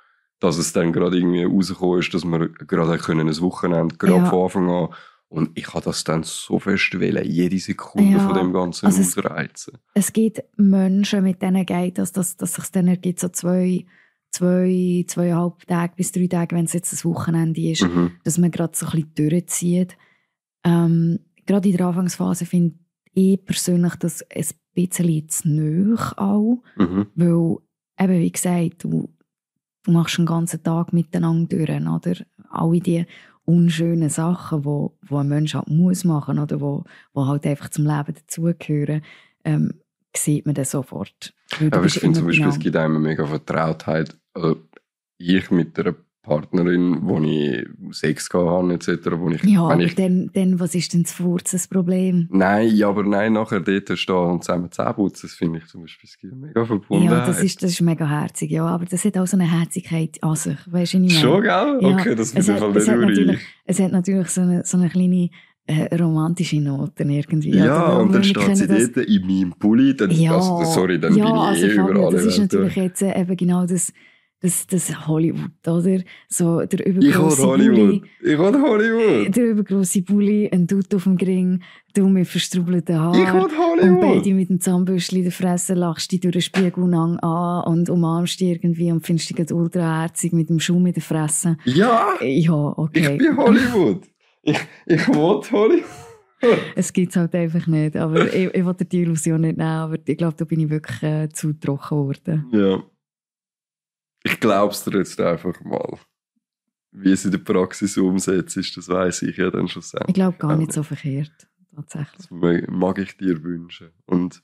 dass 0.41 0.59
es 0.59 0.73
dann 0.75 0.93
gerade 0.93 1.17
irgendwie 1.17 1.45
rausgekommen 1.45 2.01
ist, 2.01 2.13
dass 2.13 2.25
wir 2.25 2.49
gerade 2.51 2.99
können 2.99 3.29
ein 3.29 3.41
Wochenende, 3.41 3.97
gerade 3.97 4.25
Ja. 4.25 4.27
von 4.27 4.43
Anfang 4.45 4.71
an. 4.71 4.89
Und 5.35 5.51
ich 5.59 5.67
habe 5.75 5.85
das 5.85 6.05
dann 6.05 6.23
so 6.23 6.61
fest 6.61 6.95
wollen, 6.95 7.25
jede 7.25 7.59
Sekunde 7.59 8.13
Ja, 8.13 8.19
von 8.21 8.35
dem 8.35 8.53
Ganzen 8.53 8.87
also 8.87 9.01
es- 9.01 9.19
ausreizen. 9.19 9.79
es 9.95 10.13
gibt 10.13 10.43
Menschen, 10.57 11.25
mit 11.25 11.43
denen 11.43 11.67
geht 11.67 11.99
das, 11.99 12.13
dass, 12.13 12.37
dass 12.37 12.55
sich 12.55 12.69
dann 12.71 12.87
ergibt, 12.87 13.19
so 13.19 13.29
zwei, 13.29 13.85
zwei, 14.31 15.05
zweieinhalb 15.09 15.67
Tage 15.67 15.95
bis 15.97 16.13
drei 16.13 16.29
Tage, 16.29 16.55
wenn 16.55 16.67
es 16.67 16.73
jetzt 16.73 16.93
ein 16.93 17.11
Wochenende 17.11 17.61
ist, 17.61 17.83
Mhm. 17.83 18.13
dass 18.23 18.39
man 18.39 18.51
gerade 18.53 18.77
so 18.77 18.87
ein 18.87 18.93
bisschen 18.93 19.15
durchzieht. 19.31 19.97
Ähm, 20.65 21.19
gerade 21.47 21.69
in 21.69 21.77
der 21.77 21.87
Anfangsphase 21.87 22.47
finde 22.47 22.77
ich 23.13 23.45
persönlich 23.45 23.95
das 23.97 24.23
ein 24.31 24.45
bisschen 24.75 25.29
zu 25.29 25.49
nöch 25.49 26.17
auch, 26.17 26.63
Mhm. 26.77 27.07
weil 27.15 27.57
eben, 28.01 28.21
wie 28.23 28.33
gesagt, 28.33 28.85
du, 28.85 29.11
du 29.85 29.91
machst 29.93 30.19
einen 30.19 30.27
ganzen 30.27 30.63
Tag 30.63 30.93
miteinander 30.93 31.57
durch, 31.57 31.71
oder? 31.71 32.25
Alle 32.51 32.81
die 32.81 33.05
unschönen 33.45 34.11
Sachen, 34.11 34.65
wo, 34.65 34.97
wo 35.03 35.19
ein 35.19 35.29
Mensch 35.29 35.55
halt 35.55 35.69
muss 35.69 36.05
machen, 36.05 36.39
oder 36.39 36.61
wo, 36.61 36.85
wo 37.13 37.27
halt 37.27 37.47
einfach 37.47 37.69
zum 37.69 37.85
Leben 37.85 38.15
dazugehören, 38.15 39.03
ähm, 39.45 39.75
sieht 40.17 40.47
man 40.47 40.55
dann 40.55 40.65
sofort. 40.65 41.35
Aber 41.71 41.85
ich 41.85 41.99
finde 42.01 42.19
zum 42.19 42.27
Beispiel, 42.27 42.47
es 42.47 42.55
beieinander. 42.55 42.59
gibt 42.59 42.77
einem 42.77 43.03
mega 43.03 43.27
Vertrautheit. 43.27 44.17
Also 44.33 44.61
ich 45.19 45.51
mit 45.51 45.79
einer 45.79 45.95
Partnerin, 46.25 46.99
wo 47.03 47.21
ich 47.21 47.67
Sex 47.97 48.29
habe, 48.33 48.73
etc., 48.75 48.89
wo 49.19 49.31
ich, 49.31 49.45
Ja, 49.45 49.63
aber 49.69 49.81
ich 49.83 49.95
dann, 49.95 50.31
dann, 50.33 50.59
was 50.59 50.75
ist 50.75 50.93
denn 50.95 51.03
das 51.05 51.13
Furzes-Problem? 51.13 52.29
Nein, 52.33 52.75
ja, 52.75 52.89
aber 52.89 53.03
nein, 53.05 53.35
nachher 53.35 53.61
dort 53.61 53.97
stehen 53.99 54.15
und 54.17 54.43
zusammen 54.43 54.71
Zähne 54.73 54.95
putzen, 54.95 55.21
das 55.29 55.33
finde 55.35 55.59
ich 55.59 55.67
zum 55.67 55.83
Beispiel 55.83 56.33
mega 56.35 56.65
Verbundenheit. 56.65 57.19
Ja, 57.21 57.27
das 57.27 57.43
ist, 57.43 57.63
das 57.63 57.71
ist 57.73 57.81
mega 57.83 58.09
herzig, 58.09 58.51
ja. 58.51 58.67
Aber 58.67 58.85
das 58.87 59.05
hat 59.05 59.17
auch 59.19 59.27
so 59.27 59.37
eine 59.37 59.51
Herzigkeit 59.51 60.17
an 60.23 60.35
sich. 60.37 60.57
Weißt 60.67 60.95
du, 60.95 60.99
ich 60.99 61.03
meine? 61.13 61.21
Schon, 61.21 61.43
gell? 61.43 61.79
Ja, 61.81 61.89
Okay, 61.99 62.15
das 62.15 62.35
es 62.35 62.47
wird 62.49 62.49
hat- 62.49 62.59
Fall 62.61 62.77
es 62.77 62.87
nicht 62.87 62.89
hat 62.97 63.01
natürlich- 63.01 63.37
ich. 63.37 63.47
Es 63.67 63.81
hat 63.81 63.93
natürlich 63.93 64.29
so 64.29 64.41
eine, 64.41 64.65
so 64.65 64.77
eine 64.79 64.89
kleine 64.89 65.31
äh, 65.67 65.95
romantische 65.97 66.61
Noten 66.61 67.09
irgendwie. 67.09 67.57
Ja, 67.57 67.95
oder? 67.95 68.03
und 68.03 68.15
dann 68.15 68.25
steht 68.25 68.57
sie 68.57 68.67
das- 68.67 68.93
dort 68.93 69.07
in 69.07 69.27
meinem 69.27 69.53
Pulli, 69.59 69.97
dann, 69.97 70.11
Ja, 70.11 70.35
also, 70.37 70.63
sorry, 70.65 70.99
dann 71.01 71.15
ja, 71.17 71.25
bin 71.25 71.35
ich 71.37 71.41
also 71.41 71.67
eh 71.67 71.71
Fabio, 71.71 71.91
über 71.93 72.07
alle 72.09 72.17
Das 72.17 72.27
ist 72.27 72.39
natürlich 72.39 72.77
jetzt 72.77 73.03
äh, 73.03 73.19
eben 73.21 73.37
genau 73.37 73.65
das, 73.67 73.93
das, 74.45 74.67
das 74.67 75.07
Hollywood, 75.09 75.51
oder? 75.67 76.01
So 76.29 76.61
der 76.61 76.87
Ich 76.87 76.95
will 76.95 77.03
übergrosse 77.07 77.47
Hollywood. 77.47 77.75
Bulli. 77.77 78.03
Ich 78.23 78.39
will 78.39 78.61
Hollywood. 78.63 79.37
Der 79.37 79.45
übergrosse 79.47 80.03
Bulli, 80.03 80.51
ein 80.53 80.67
Dude 80.67 80.97
auf 80.97 81.05
dem 81.05 81.17
Gring, 81.17 81.63
du 81.95 82.09
mit 82.09 82.29
verstrubelten 82.29 83.01
Haaren. 83.01 83.23
Ich 83.23 83.33
Und 83.33 83.59
Hollywood. 83.59 84.01
beide 84.01 84.35
mit 84.35 84.51
dem 84.51 84.61
Zahnbürstchen 84.61 85.19
in 85.19 85.25
der 85.25 85.33
Fresse 85.33 85.75
lachst 85.75 86.13
dich 86.13 86.21
durch 86.21 86.33
den 86.33 86.43
Spiegel 86.43 86.93
an 86.95 87.19
und 87.67 87.89
umarmst 87.89 88.39
dich 88.39 88.51
irgendwie 88.51 88.93
und 88.93 89.05
findest 89.07 89.31
dich 89.31 89.37
gerade 89.37 89.55
ultra 89.55 90.03
herzig 90.03 90.33
mit 90.33 90.51
dem 90.51 90.61
Schaum 90.61 90.85
in 90.87 90.93
der 90.93 91.03
Fresse. 91.03 91.57
Ja, 91.65 92.09
Ja, 92.21 92.75
okay. 92.77 93.13
ich 93.15 93.19
bin 93.19 93.37
Hollywood. 93.37 94.03
Ich, 94.43 94.59
ich 94.87 95.09
will 95.09 95.41
Hollywood. 95.51 95.85
Es 96.77 96.93
gibt 96.93 97.11
es 97.13 97.17
halt 97.17 97.35
einfach 97.35 97.67
nicht. 97.67 97.97
Aber 97.97 98.27
ich, 98.35 98.53
ich 98.55 98.67
will 98.67 98.75
dir 98.75 98.85
die 98.85 99.01
Illusion 99.01 99.41
nicht 99.41 99.57
nehmen, 99.57 99.67
aber 99.69 99.97
ich 100.05 100.17
glaube, 100.19 100.35
da 100.37 100.45
bin 100.45 100.61
ich 100.61 100.69
wirklich 100.69 101.03
äh, 101.03 101.29
zu 101.31 101.55
trocken 101.55 101.89
geworden. 101.99 102.45
Ja. 102.53 102.83
Ich 104.25 104.41
glaub's 104.41 104.83
dir 104.85 104.99
jetzt 104.99 105.21
einfach 105.21 105.61
mal. 105.61 105.99
Wie 106.91 107.13
es 107.13 107.25
in 107.25 107.31
der 107.31 107.39
Praxis 107.39 107.97
umsetzt, 107.99 108.57
ist, 108.57 108.77
das 108.77 108.89
weiß 108.89 109.23
ich 109.23 109.37
ja 109.37 109.51
dann 109.51 109.69
schon 109.69 109.83
selber. 109.83 110.09
Ich 110.09 110.15
glaube 110.15 110.39
gar 110.39 110.57
nicht 110.57 110.73
so 110.73 110.83
verkehrt, 110.83 111.33
tatsächlich. 111.75 112.29
Das 112.29 112.31
mag 112.31 112.99
ich 112.99 113.17
dir 113.17 113.43
wünschen. 113.43 113.91
Und 114.07 114.43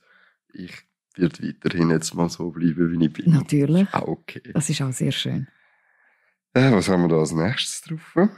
ich 0.53 0.73
werde 1.15 1.47
weiterhin 1.47 1.89
jetzt 1.89 2.13
mal 2.13 2.29
so 2.29 2.51
bleiben, 2.51 2.91
wie 2.91 3.05
ich 3.05 3.13
bin. 3.13 3.31
Natürlich. 3.31 3.91
Auch 3.93 4.07
okay. 4.07 4.51
Das 4.53 4.69
ist 4.69 4.81
auch 4.81 4.91
sehr 4.91 5.11
schön. 5.11 5.47
Äh, 6.53 6.71
was 6.71 6.89
haben 6.89 7.03
wir 7.03 7.09
da 7.09 7.19
als 7.19 7.31
nächstes 7.31 7.81
drauf? 7.81 8.29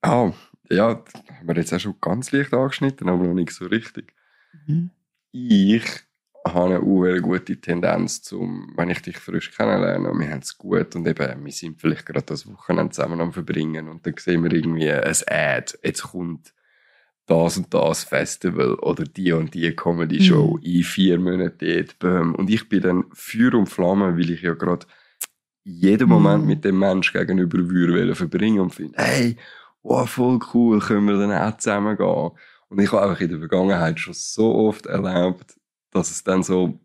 Ah, 0.00 0.32
ja, 0.70 0.94
das 0.94 1.14
haben 1.14 1.48
wir 1.48 1.56
jetzt 1.56 1.72
auch 1.72 1.80
schon 1.80 2.00
ganz 2.00 2.32
leicht 2.32 2.52
angeschnitten, 2.52 3.08
aber 3.08 3.24
noch 3.24 3.34
nicht 3.34 3.52
so 3.52 3.66
richtig. 3.66 4.14
Mhm. 4.66 4.90
Ich 5.30 5.84
habe 6.46 6.76
eine 6.76 7.04
sehr 7.04 7.20
gute 7.20 7.60
Tendenz, 7.60 8.22
zum, 8.22 8.72
wenn 8.76 8.90
ich 8.90 9.02
dich 9.02 9.18
frisch 9.18 9.50
kennenlerne 9.56 10.10
und 10.10 10.20
wir 10.20 10.30
haben 10.30 10.40
es 10.40 10.56
gut 10.56 10.94
und 10.96 11.06
eben, 11.06 11.44
wir 11.44 11.52
sind 11.52 11.80
vielleicht 11.80 12.06
gerade 12.06 12.26
das 12.26 12.46
Wochenende 12.50 12.92
zusammen 12.92 13.20
am 13.20 13.32
Verbringen 13.32 13.88
und 13.88 14.06
dann 14.06 14.14
sehen 14.18 14.42
wir 14.44 14.52
irgendwie 14.52 14.90
ein 14.90 15.14
Ad, 15.28 15.78
jetzt 15.82 16.02
kommt 16.02 16.54
das 17.26 17.58
und 17.58 17.72
das 17.74 18.04
Festival 18.04 18.74
oder 18.76 19.04
die 19.04 19.32
und 19.32 19.52
die 19.54 19.74
Comedy 19.76 20.20
Show 20.20 20.58
in 20.62 20.82
vier 20.82 21.18
Monaten 21.18 21.86
dort. 22.00 22.38
Und 22.38 22.48
ich 22.48 22.68
bin 22.68 22.80
dann 22.80 23.04
Feuer 23.12 23.54
und 23.54 23.66
Flamme, 23.68 24.16
weil 24.16 24.30
ich 24.30 24.40
ja 24.42 24.54
gerade 24.54 24.86
jeden 25.64 26.08
Moment 26.08 26.42
Mhm. 26.42 26.48
mit 26.48 26.64
dem 26.64 26.78
Mensch 26.78 27.12
gegenüber 27.12 27.58
würde 27.58 28.14
verbringen 28.14 28.60
und 28.60 28.74
finde, 28.74 28.96
hey, 28.96 29.36
wow, 29.82 30.08
voll 30.08 30.38
cool, 30.54 30.80
können 30.80 31.06
wir 31.06 31.18
dann 31.18 31.32
auch 31.32 31.56
zusammen 31.58 31.96
gehen. 31.98 32.30
Und 32.68 32.80
ich 32.80 32.90
habe 32.92 33.02
einfach 33.02 33.20
in 33.20 33.28
der 33.28 33.38
Vergangenheit 33.38 34.00
schon 34.00 34.14
so 34.14 34.54
oft 34.54 34.86
erlebt, 34.86 35.56
dass 35.90 36.10
es 36.10 36.24
dann 36.24 36.42
so 36.42 36.78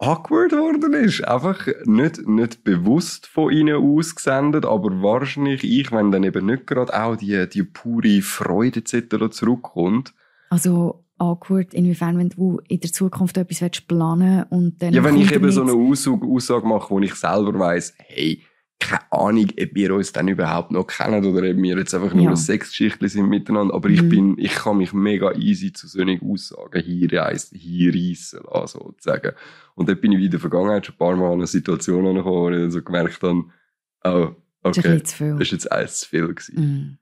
awkward 0.00 0.50
geworden 0.50 0.92
ist. 0.94 1.22
Einfach 1.26 1.66
nicht, 1.84 2.26
nicht 2.26 2.64
bewusst 2.64 3.26
von 3.26 3.52
ihnen 3.52 3.76
ausgesendet, 3.76 4.64
aber 4.64 5.02
wahrscheinlich 5.02 5.62
ich, 5.62 5.92
wenn 5.92 6.10
dann 6.10 6.24
eben 6.24 6.46
nicht 6.46 6.66
gerade 6.66 6.98
auch 6.98 7.16
die, 7.16 7.48
die 7.48 7.62
pure 7.62 8.22
Freude 8.22 8.80
etc. 8.80 9.30
zurückkommt. 9.30 10.14
Also 10.48 11.04
awkward, 11.18 11.74
inwiefern, 11.74 12.18
wenn 12.18 12.30
du 12.30 12.60
in 12.66 12.80
der 12.80 12.92
Zukunft 12.92 13.36
etwas 13.36 13.60
willst 13.60 13.86
planen 13.86 14.44
und 14.44 14.82
dann 14.82 14.94
Ja, 14.94 15.04
wenn 15.04 15.16
ich 15.16 15.32
eben 15.32 15.52
so 15.52 15.62
eine 15.62 15.72
Aussage, 15.72 16.26
Aussage 16.26 16.66
mache, 16.66 16.90
wo 16.90 16.98
ich 16.98 17.14
selber 17.14 17.58
weiss, 17.58 17.94
hey, 17.98 18.42
keine 18.80 19.12
Ahnung, 19.12 19.46
ob 19.60 19.74
wir 19.74 19.94
uns 19.94 20.10
dann 20.12 20.26
überhaupt 20.28 20.70
noch 20.72 20.86
kennen 20.86 21.24
oder 21.24 21.48
ob 21.50 21.56
wir 21.56 21.78
jetzt 21.78 21.94
einfach 21.94 22.14
nur 22.14 22.24
Ja. 22.24 22.30
ein 22.30 22.36
Sexgeschichtchen 22.36 23.08
sind 23.08 23.28
miteinander. 23.28 23.74
Aber 23.74 23.88
ich 23.88 24.02
Mhm. 24.02 24.08
bin, 24.08 24.38
ich 24.38 24.52
kann 24.54 24.78
mich 24.78 24.92
mega 24.92 25.32
easy 25.34 25.72
zu 25.72 25.86
solchen 25.86 26.20
Aussagen 26.28 26.82
hinreissen, 26.82 27.58
hinreissen 27.58 28.40
lassen, 28.50 28.80
sozusagen. 28.82 29.32
Und 29.74 29.88
dort 29.88 30.00
bin 30.00 30.12
ich 30.12 30.24
in 30.24 30.30
der 30.30 30.40
Vergangenheit 30.40 30.86
schon 30.86 30.94
ein 30.94 30.98
paar 30.98 31.14
Mal 31.16 31.26
an 31.28 31.34
eine 31.34 31.46
Situation 31.46 32.06
angekommen, 32.06 32.34
wo 32.36 32.50
ich 32.50 32.56
dann 32.56 32.70
so 32.70 32.82
gemerkt 32.82 33.22
habe, 33.22 33.44
oh, 34.04 34.34
Das 34.62 34.78
okay, 34.78 35.00
viel. 35.04 35.32
das 35.32 35.40
ist 35.42 35.52
jetzt 35.52 35.72
eins 35.72 36.00
zu 36.00 36.08
viel 36.08 36.28
gewesen. 36.34 36.54
Mhm. 36.56 36.98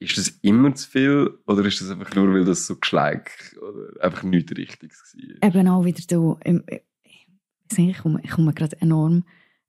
Ist 0.00 0.18
das 0.18 0.28
immer 0.42 0.74
zu 0.74 0.88
viel 0.90 1.38
oder 1.46 1.64
ist 1.64 1.80
das 1.80 1.90
einfach 1.90 2.14
nur, 2.14 2.32
weil 2.34 2.44
das 2.44 2.66
so 2.66 2.76
geschleik 2.76 3.56
oder 3.62 4.04
einfach 4.04 4.22
nichts 4.24 4.52
Richtiges 4.56 5.16
war? 5.16 5.48
Eben 5.48 5.68
auch 5.68 5.84
wieder 5.84 6.36
im- 6.44 6.64
ich, 6.68 7.78
ich 7.78 7.98
komme, 7.98 8.20
ich 8.22 8.30
komme 8.30 8.52
gerade 8.52 8.76
enorm 8.82 9.24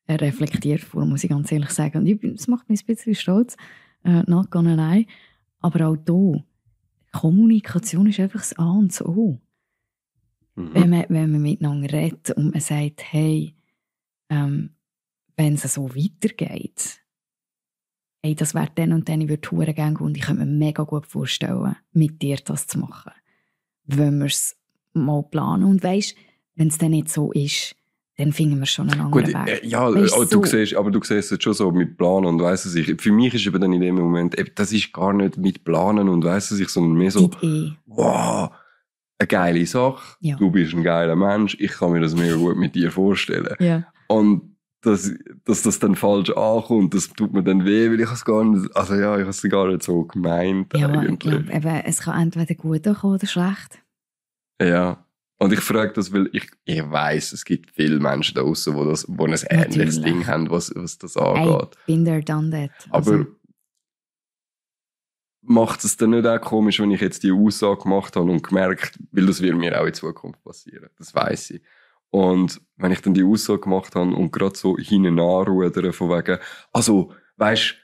reflektiert 0.08 0.82
vor, 0.82 1.06
muss 1.06 1.24
ich 1.24 1.30
ganz 1.30 1.52
ehrlich 1.52 1.72
sagen. 1.72 2.00
Und 2.00 2.08
ich, 2.08 2.20
das 2.22 2.48
macht 2.48 2.70
mich 2.70 2.84
ein 2.84 2.86
bisschen 2.86 3.16
stolz, 3.16 3.58
äh, 4.04 4.24
not 4.28 4.52
gonna 4.52 4.76
lie. 4.76 5.08
Aber 5.60 5.88
auch 5.88 5.98
da, 5.98 6.44
Kommunikation 7.12 8.08
ist 8.08 8.20
einfach 8.20 8.40
das 8.42 8.58
A 8.60 8.72
und 8.72 8.92
das 8.92 9.04
O. 9.04 9.40
Mhm. 10.56 10.74
Wenn, 10.74 10.90
man, 10.90 11.06
wenn 11.10 11.32
man 11.32 11.42
miteinander 11.42 11.92
redet 11.92 12.32
und 12.32 12.52
man 12.52 12.62
sagt, 12.62 13.02
hey, 13.12 13.56
ähm, 14.30 14.72
wenn 15.36 15.56
es 15.56 15.74
so 15.74 15.90
weitergeht, 15.96 17.02
hey, 18.24 18.36
das 18.36 18.54
wäre 18.54 18.70
dann 18.76 18.94
und 18.94 19.10
dann, 19.10 19.22
ich 19.22 19.30
würde 19.30 19.74
gerne 19.74 19.96
gehen 19.96 20.06
und 20.06 20.18
ich 20.18 20.24
könnte 20.24 20.46
mir 20.46 20.52
mega 20.52 20.84
gut 20.84 21.08
vorstellen, 21.08 21.76
mit 21.92 22.22
dir 22.22 22.38
das 22.38 22.68
zu 22.68 22.80
machen. 22.80 23.12
Wenn 23.86 24.20
wir 24.20 24.26
es 24.26 24.58
mal 24.96 25.24
planen. 25.24 25.64
Und 25.64 25.84
weisst, 25.84 26.16
wenn 26.56 26.70
es 26.70 26.78
dann 26.78 26.92
nicht 26.92 27.10
so 27.10 27.32
ist, 27.32 27.76
dann 28.18 28.32
finden 28.32 28.60
wir 28.60 28.66
schon 28.66 28.90
einen 28.90 29.02
anderen 29.02 29.26
Gut, 29.26 29.34
Weg. 29.34 29.64
äh, 29.64 29.68
ja, 29.68 29.94
Weißt 29.94 30.16
äh, 30.16 30.20
du, 30.20 30.26
du 30.26 30.30
so- 30.30 30.44
siehst, 30.46 30.76
aber 30.76 30.90
du 30.92 31.02
siehst 31.04 31.32
es 31.32 31.44
schon 31.44 31.54
so 31.54 31.72
mit 31.72 31.98
Planen 31.98 32.26
und 32.28 32.42
weißt 32.42 32.66
du 32.74 32.80
ich. 32.80 33.02
Für 33.02 33.12
mich 33.12 33.34
ist 33.34 33.46
eben 33.46 33.60
dann 33.60 33.74
in 33.74 33.82
dem 33.82 33.96
Moment, 33.96 34.36
das 34.56 34.72
ist 34.72 34.94
gar 34.94 35.12
nicht 35.14 35.38
mit 35.38 35.64
Planen 35.64 36.08
und 36.10 36.24
weißt 36.24 36.52
du 36.52 36.56
ich, 36.58 36.70
sondern 36.70 36.98
mehr 36.98 37.12
so, 37.12 37.30
wow, 37.86 38.52
eine 39.18 39.28
geile 39.28 39.66
Sache, 39.66 40.18
Ja. 40.22 40.36
du 40.38 40.50
bist 40.52 40.74
ein 40.74 40.84
geiler 40.84 41.16
Mensch, 41.16 41.58
ich 41.60 41.72
kann 41.72 41.92
mir 41.92 42.02
das 42.02 42.16
mega 42.16 42.36
gut 42.36 42.58
mit 42.58 42.76
dir 42.76 42.92
vorstellen. 42.92 43.54
Ja. 43.60 43.86
Und 44.08 44.56
dass, 44.82 45.12
dass 45.46 45.64
das 45.64 45.80
dann 45.80 45.96
falsch 45.96 46.30
ankommt, 46.30 46.94
das 46.94 47.10
tut 47.10 47.34
mir 47.34 47.42
dann 47.44 47.66
weh, 47.66 47.90
weil 47.90 48.00
ich 48.00 48.12
es 48.12 48.24
gar 48.24 48.44
nicht, 48.44 48.76
also 48.78 48.94
ja, 48.94 49.16
ich 49.16 49.22
habe 49.22 49.30
es 49.32 49.42
gar 49.42 49.68
nicht 49.68 49.82
so 49.84 50.04
gemeint 50.04 50.74
Ja, 50.74 50.90
ich 50.92 50.98
eigentlich. 51.10 51.20
glaube, 51.20 51.52
eben, 51.52 51.76
es 51.86 52.02
kann 52.02 52.22
entweder 52.22 52.54
gut 52.56 52.84
kommen 52.84 53.16
oder 53.16 53.26
schlecht. 53.26 53.80
Ja. 54.62 55.05
Und 55.38 55.51
ich 55.51 55.60
frage 55.60 55.92
das, 55.94 56.13
weil 56.13 56.30
ich, 56.32 56.50
ich 56.63 56.82
weiß, 56.89 57.34
es 57.34 57.44
gibt 57.44 57.72
viele 57.72 58.00
Menschen 58.00 58.36
da 58.36 58.42
draußen, 58.42 58.74
die 58.75 58.86
das, 58.89 59.06
wo 59.10 59.25
ein 59.25 59.34
ähnliches. 59.50 60.01
Ding 60.01 60.25
haben, 60.27 60.50
was, 60.50 60.72
was 60.75 60.98
das 60.98 61.18
angeht. 61.18 61.77
been 61.86 62.05
there, 62.05 62.22
done 62.24 62.50
that. 62.51 62.72
Aber 62.90 63.12
Also, 63.12 63.25
macht 65.42 65.83
es 65.83 65.98
dann 65.98 66.12
nicht 66.12 66.25
auch 66.25 66.42
komisch, 66.42 66.79
wenn 66.79 66.92
ich 66.92 67.01
jetzt 67.01 67.24
die 67.24 67.31
Aussage 67.31 67.83
gemacht 67.83 68.16
habe 68.16 68.31
und 68.31 68.44
gemerkt, 68.44 68.98
weil 69.12 69.25
das 69.27 69.42
wird 69.42 69.55
mir 69.57 69.79
auch 69.79 69.86
in 69.86 69.94
Zukunft 69.94 70.42
passieren. 70.44 70.90
Das 70.98 71.14
weiß 71.14 71.51
ich. 71.51 71.62
Und 72.10 72.62
wenn 72.77 72.92
ich 72.92 73.01
dann 73.01 73.14
die 73.14 73.24
Aussage 73.24 73.60
gemacht 73.60 73.94
habe 73.96 74.16
und 74.16 74.31
gerade 74.31 74.55
so 74.55 74.77
hinten 74.77 75.20
anrudern 75.20 75.92
von 75.94 76.10
wegen, 76.10 76.40
also, 76.72 77.12
weißt 77.38 77.75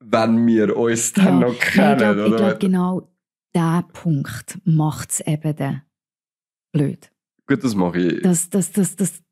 wenn 0.00 0.46
wir 0.46 0.76
uns 0.76 1.14
dann 1.14 1.24
Ja. 1.24 1.48
noch 1.48 1.48
Nein, 1.48 1.56
ich 1.56 1.60
kennen, 1.72 1.98
glaube, 1.98 2.26
oder? 2.26 2.36
glaub, 2.36 2.60
genau 2.60 3.08
der 3.54 3.84
Punkt 3.92 4.58
macht 4.64 5.10
es 5.12 5.20
eben 5.20 5.56
dann 5.56 5.82
blöd. 6.76 7.10
Gut, 7.46 7.62
das 7.62 7.74
mache 7.74 7.98
ich. 7.98 8.22
Das, 8.22 8.50
das, 8.50 8.72
das, 8.72 8.96
das 8.96 9.22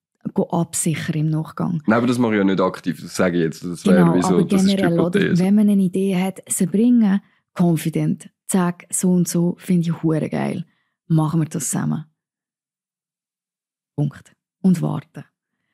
absichern 0.50 1.16
im 1.16 1.30
Nachgang. 1.30 1.82
Nein, 1.86 1.98
aber 1.98 2.06
das 2.06 2.18
mache 2.18 2.32
ich 2.32 2.38
ja 2.38 2.44
nicht 2.44 2.60
aktiv. 2.60 3.00
Das 3.00 3.14
sage 3.14 3.38
ich 3.38 3.44
jetzt. 3.44 3.64
Das 3.64 3.84
wäre 3.86 3.98
Genau, 3.98 4.14
wie 4.14 4.22
so, 4.22 4.34
aber 4.34 4.44
generell, 4.44 5.00
oder, 5.00 5.38
wenn 5.38 5.54
man 5.54 5.68
eine 5.68 5.82
Idee 5.82 6.16
hat, 6.16 6.42
sie 6.48 6.66
bringen, 6.66 7.20
confident, 7.58 8.30
sag 8.46 8.86
so 8.90 9.12
und 9.12 9.28
so, 9.28 9.56
finde 9.58 9.88
ich 9.88 10.02
hure 10.02 10.28
geil. 10.28 10.64
Machen 11.06 11.40
wir 11.40 11.48
das 11.48 11.68
zusammen. 11.68 12.06
Punkt. 13.96 14.34
Und 14.62 14.80
warten. 14.80 15.24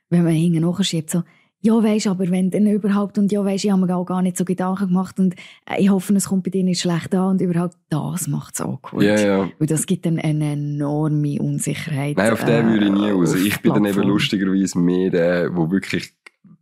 Wenn 0.09 0.25
man 0.25 0.33
hinten 0.33 0.63
nachschiebt, 0.63 1.11
so, 1.11 1.23
ja, 1.63 1.75
weisst, 1.83 2.07
aber 2.07 2.31
wenn 2.31 2.51
dann 2.51 2.67
überhaupt, 2.67 3.19
und 3.19 3.31
ja, 3.31 3.45
weisst, 3.45 3.65
ich 3.65 3.71
habe 3.71 3.85
mir 3.85 3.95
auch 3.95 4.05
gar 4.07 4.23
nicht 4.23 4.37
so 4.37 4.45
Gedanken 4.45 4.89
gemacht 4.89 5.19
und 5.19 5.35
äh, 5.67 5.79
ich 5.81 5.91
hoffe, 5.91 6.15
es 6.15 6.29
kommt 6.29 6.45
bei 6.45 6.51
dir 6.51 6.65
nicht 6.65 6.81
schlecht 6.81 7.15
an 7.15 7.33
und 7.33 7.41
überhaupt, 7.41 7.77
das 7.91 8.29
macht 8.29 8.55
es 8.55 8.61
awkward. 8.61 9.03
Ja, 9.03 9.19
ja. 9.21 9.51
Weil 9.59 9.67
das 9.67 9.85
gibt 9.87 10.07
dann 10.07 10.19
eine 10.19 10.53
enorme 10.53 11.39
Unsicherheit. 11.41 12.17
Nein, 12.17 12.33
auf 12.33 12.45
den 12.45 12.69
äh, 12.69 12.73
würde 12.73 12.87
ich 12.87 12.93
nie 12.93 13.11
raus. 13.11 13.35
Ich 13.35 13.61
bin 13.61 13.75
dann 13.75 13.85
eben 13.85 14.03
lustigerweise 14.03 14.79
mehr 14.79 15.11
der, 15.11 15.55
wo 15.57 15.71
wirklich, 15.71 16.11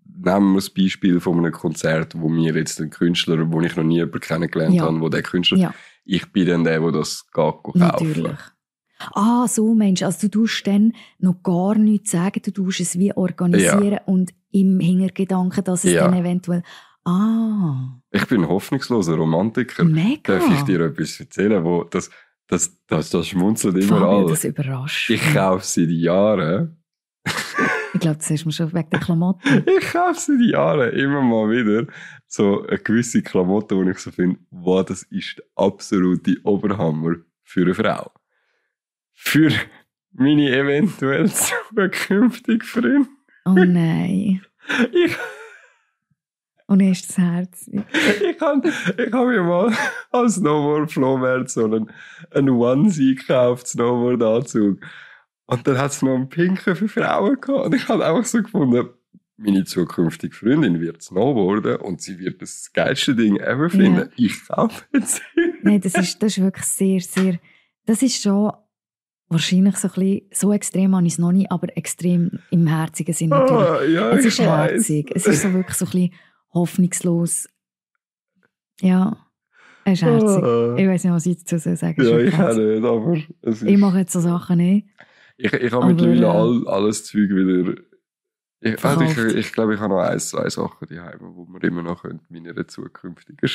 nehmen 0.05 0.53
wir 0.53 0.57
das 0.57 0.71
Beispiel 0.71 1.21
von 1.21 1.39
einem 1.39 1.53
Konzert, 1.53 2.21
wo 2.21 2.29
mir 2.29 2.53
jetzt 2.55 2.81
ein 2.81 2.91
Künstler, 2.91 3.53
wo 3.53 3.61
ich 3.61 3.77
noch 3.77 3.85
nie 3.85 3.97
jemanden 3.97 4.21
kennengelernt 4.21 4.75
Ja. 4.75 4.83
habe, 4.83 5.01
wo 5.01 5.09
der 5.09 5.23
Künstler, 5.23 5.59
Ja. 5.59 5.75
ich 6.05 6.27
bin 6.33 6.47
dann 6.49 6.65
der, 6.65 6.81
der 6.81 6.91
das 6.93 7.25
geht 7.27 7.35
kaufen. 7.35 7.79
Natürlich. 7.79 8.39
Ah, 9.15 9.47
so 9.49 9.75
Mensch, 9.75 10.03
also 10.03 10.27
du 10.27 10.41
tust 10.41 10.67
dann 10.67 10.93
noch 11.19 11.43
gar 11.43 11.77
nichts 11.77 12.11
sagen, 12.11 12.41
du 12.45 12.51
tust 12.51 12.81
es 12.81 12.99
wie 12.99 13.13
organisieren 13.15 14.01
und 14.07 14.33
im 14.51 14.81
Hintergedanken, 14.81 15.63
dass 15.65 15.85
es 15.85 15.93
Ja. 15.93 16.05
dann 16.09 16.15
eventuell... 16.19 16.63
Ah, 17.05 18.01
Ich 18.11 18.27
bin 18.27 18.43
ein 18.43 18.49
hoffnungsloser 18.49 19.15
Romantiker. 19.15 19.85
mega. 19.85 20.39
Darf 20.39 20.51
ich 20.53 20.63
dir 20.63 20.81
etwas 20.81 21.19
erzählen, 21.21 21.65
wo 21.65 21.85
das, 21.85 22.11
das, 22.49 22.77
das, 22.87 23.11
das 23.11 23.29
schmunzelt 23.29 23.77
immer 23.79 24.03
alle. 24.03 24.29
das 24.29 24.45
überrascht 24.45 25.11
Ich 25.11 25.23
kaufe 25.35 25.65
seit 25.65 25.89
Jahren, 25.91 26.77
Ich 27.95 28.01
glaube, 28.01 28.19
das 28.19 28.29
du 28.29 28.47
mir 28.49 28.53
schon 28.53 28.73
wegen 28.75 28.91
der 28.91 29.01
Klamotten. 29.01 29.65
ich 29.67 29.91
kaufe 29.93 30.21
seit 30.21 30.41
Jahren 30.41 30.93
immer 30.93 31.23
mal 31.23 31.51
wieder 31.51 31.87
so 32.27 32.67
eine 32.67 32.79
gewisse 32.79 33.23
Klamotte, 33.23 33.77
wo 33.77 33.83
ich 33.89 33.99
so 33.99 34.11
finde, 34.11 34.39
wow, 34.51 34.85
das 34.85 35.03
ist 35.05 35.39
der 35.39 35.45
absolute 35.57 36.37
Oberhammer 36.45 37.17
für 37.43 37.63
eine 37.63 37.75
Frau. 37.75 38.11
Für 39.21 39.51
meine 40.13 40.49
eventuell 40.57 41.29
zukünftige 41.31 42.65
Freundin. 42.65 43.09
Oh 43.45 43.53
nein. 43.53 44.43
Ich, 44.93 45.17
Und 46.67 46.81
er 46.81 46.93
ist 46.93 47.09
das 47.09 47.19
Herz. 47.19 47.69
ich 47.69 48.41
habe 48.41 48.69
ich 48.69 49.13
hab 49.13 49.27
mir 49.27 49.43
mal 49.43 49.75
als 50.13 50.37
Snowboard-Flohmarkt 50.37 51.51
so 51.51 51.65
einen, 51.65 51.91
einen 52.31 52.51
Onesie 52.51 53.17
gekauft, 53.17 53.67
Snowboard-Anzug. 53.67 54.81
Und 55.47 55.67
dann 55.67 55.79
hat 55.79 55.91
es 55.91 56.01
noch 56.03 56.15
einen 56.15 56.29
pinken 56.29 56.77
für 56.77 56.89
Frauen 56.89 57.41
gehabt. 57.41 57.67
Und 57.67 57.75
ich 57.75 57.89
habe 57.89 58.07
einfach 58.07 58.25
so 58.25 58.43
gefunden, 58.43 58.89
meine 59.37 59.65
zukünftige 59.65 60.35
Freundin 60.35 60.81
wird 60.81 61.03
snowboarden 61.03 61.77
und 61.77 62.01
sie 62.01 62.19
wird 62.19 62.41
das 62.41 62.73
geilste 62.73 63.15
Ding 63.15 63.37
ever 63.37 63.69
finden. 63.69 64.11
Ja. 64.17 64.27
Ich 64.27 64.47
kaufe 64.47 64.85
jetzt. 64.93 65.23
Nein, 65.63 65.81
das 65.81 65.95
ist, 65.95 66.23
das 66.23 66.39
ist 66.39 66.43
wirklich 66.43 66.67
sehr, 66.67 67.01
sehr... 67.01 67.39
Das 67.85 68.03
ist 68.03 68.23
schon 68.23 68.53
wahrscheinlich 69.29 69.77
so 69.77 69.89
ein 69.89 69.95
bisschen... 69.95 70.23
So 70.33 70.53
extrem 70.53 70.95
habe 70.95 71.07
ich 71.07 71.15
es 71.15 71.19
noch 71.19 71.33
nicht, 71.33 71.51
aber 71.51 71.77
extrem 71.77 72.39
im 72.51 72.67
herzigen 72.67 73.15
Sinn 73.15 73.31
natürlich. 73.31 73.69
Ah, 73.69 73.85
ja, 73.85 74.11
Es 74.11 74.25
ist 74.25 74.39
herzig. 74.39 75.11
Es 75.15 75.27
ist 75.27 75.43
so 75.43 75.53
wirklich 75.53 75.77
so 75.77 75.85
ein 75.87 75.91
bisschen 75.91 76.15
hoffnungslos. 76.53 77.49
Ja, 78.81 79.17
es 79.85 79.95
ist 79.95 80.03
herzig. 80.03 80.43
Ah. 80.43 80.77
Ich 80.79 80.89
weiß 80.89 81.05
nicht, 81.05 81.13
was 81.13 81.27
ich 81.27 81.39
dazu 81.39 81.59
sagen 81.59 82.05
soll. 82.05 82.23
Ja, 82.23 82.29
ich 82.29 82.35
auch 82.35 82.55
nicht, 82.55 82.85
aber 82.85 83.17
es 83.43 83.63
ist, 83.63 83.69
Ich 83.69 83.79
mache 83.79 83.99
jetzt 83.99 84.13
so 84.13 84.21
Sachen 84.21 84.59
nicht. 84.59 84.87
ich, 85.37 85.53
ich 85.53 85.73
habe 85.73 85.85
aber, 85.85 85.93
mittlerweile 85.93 86.27
äh, 86.27 86.29
all, 86.29 86.69
alles 86.69 87.05
Zeug 87.05 87.31
wieder. 87.31 87.75
Ich, 88.61 88.85
also 88.85 89.03
ich, 89.03 89.37
ich 89.37 89.53
glaube, 89.53 89.75
ich 89.75 89.81
habe 89.81 89.95
noch 89.95 90.01
ein, 90.01 90.19
zwei 90.19 90.49
Sachen 90.49 90.89
daheim, 90.89 91.19
wo 91.21 91.45
man 91.45 91.61
immer 91.63 91.83
noch 91.83 92.03
könnte, 92.03 92.25
meiner 92.29 92.67
zukünftigen 92.67 93.51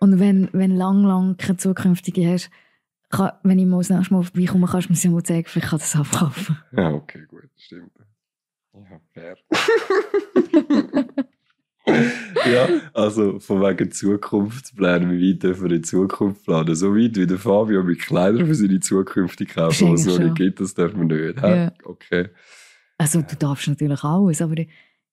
Und 0.00 0.18
wenn, 0.18 0.48
wenn 0.52 0.74
lang, 0.74 1.04
lang 1.04 1.36
keine 1.36 1.56
zukünftige 1.56 2.32
hast, 2.32 2.50
kann, 3.10 3.32
wenn 3.42 3.58
ich 3.58 3.66
mal 3.66 3.78
das 3.78 3.90
nächste 3.90 4.14
Mal 4.14 4.22
vorbeikomme, 4.22 4.66
kannst 4.66 4.88
du 4.88 4.92
mir 4.92 4.96
sie 4.96 5.08
mal 5.08 5.22
zeigen, 5.22 5.46
vielleicht 5.46 5.68
kann 5.68 5.78
ich 5.78 5.82
das 5.82 5.96
abkaufen. 5.96 6.58
Ja, 6.76 6.92
okay, 6.92 7.24
gut, 7.28 7.50
stimmt. 7.56 7.92
Ja, 8.72 9.00
fair. 9.12 9.36
ja, 12.52 12.68
also 12.94 13.40
von 13.40 13.60
wegen 13.62 13.90
Zukunftsplänen, 13.90 15.10
wie 15.10 15.32
weit 15.32 15.42
dürfen 15.42 15.68
wir 15.68 15.76
in 15.76 15.84
Zukunft 15.84 16.44
planen? 16.44 16.74
So 16.74 16.94
weit 16.94 17.16
wie 17.16 17.26
der 17.26 17.38
Fabio 17.38 17.82
mit 17.82 18.00
Kleidern 18.00 18.46
für 18.46 18.54
seine 18.54 18.80
zukünftige 18.80 19.54
kaufen, 19.54 19.92
was 19.92 20.06
es 20.06 20.06
noch 20.06 20.24
nicht 20.24 20.36
gibt, 20.36 20.60
das 20.60 20.74
dürfen 20.74 21.10
wir 21.10 21.32
nicht. 21.32 21.42
Ja. 21.42 21.72
Okay. 21.84 22.28
Also 22.96 23.22
du 23.22 23.34
darfst 23.34 23.66
natürlich 23.66 24.04
alles, 24.04 24.42
aber 24.42 24.56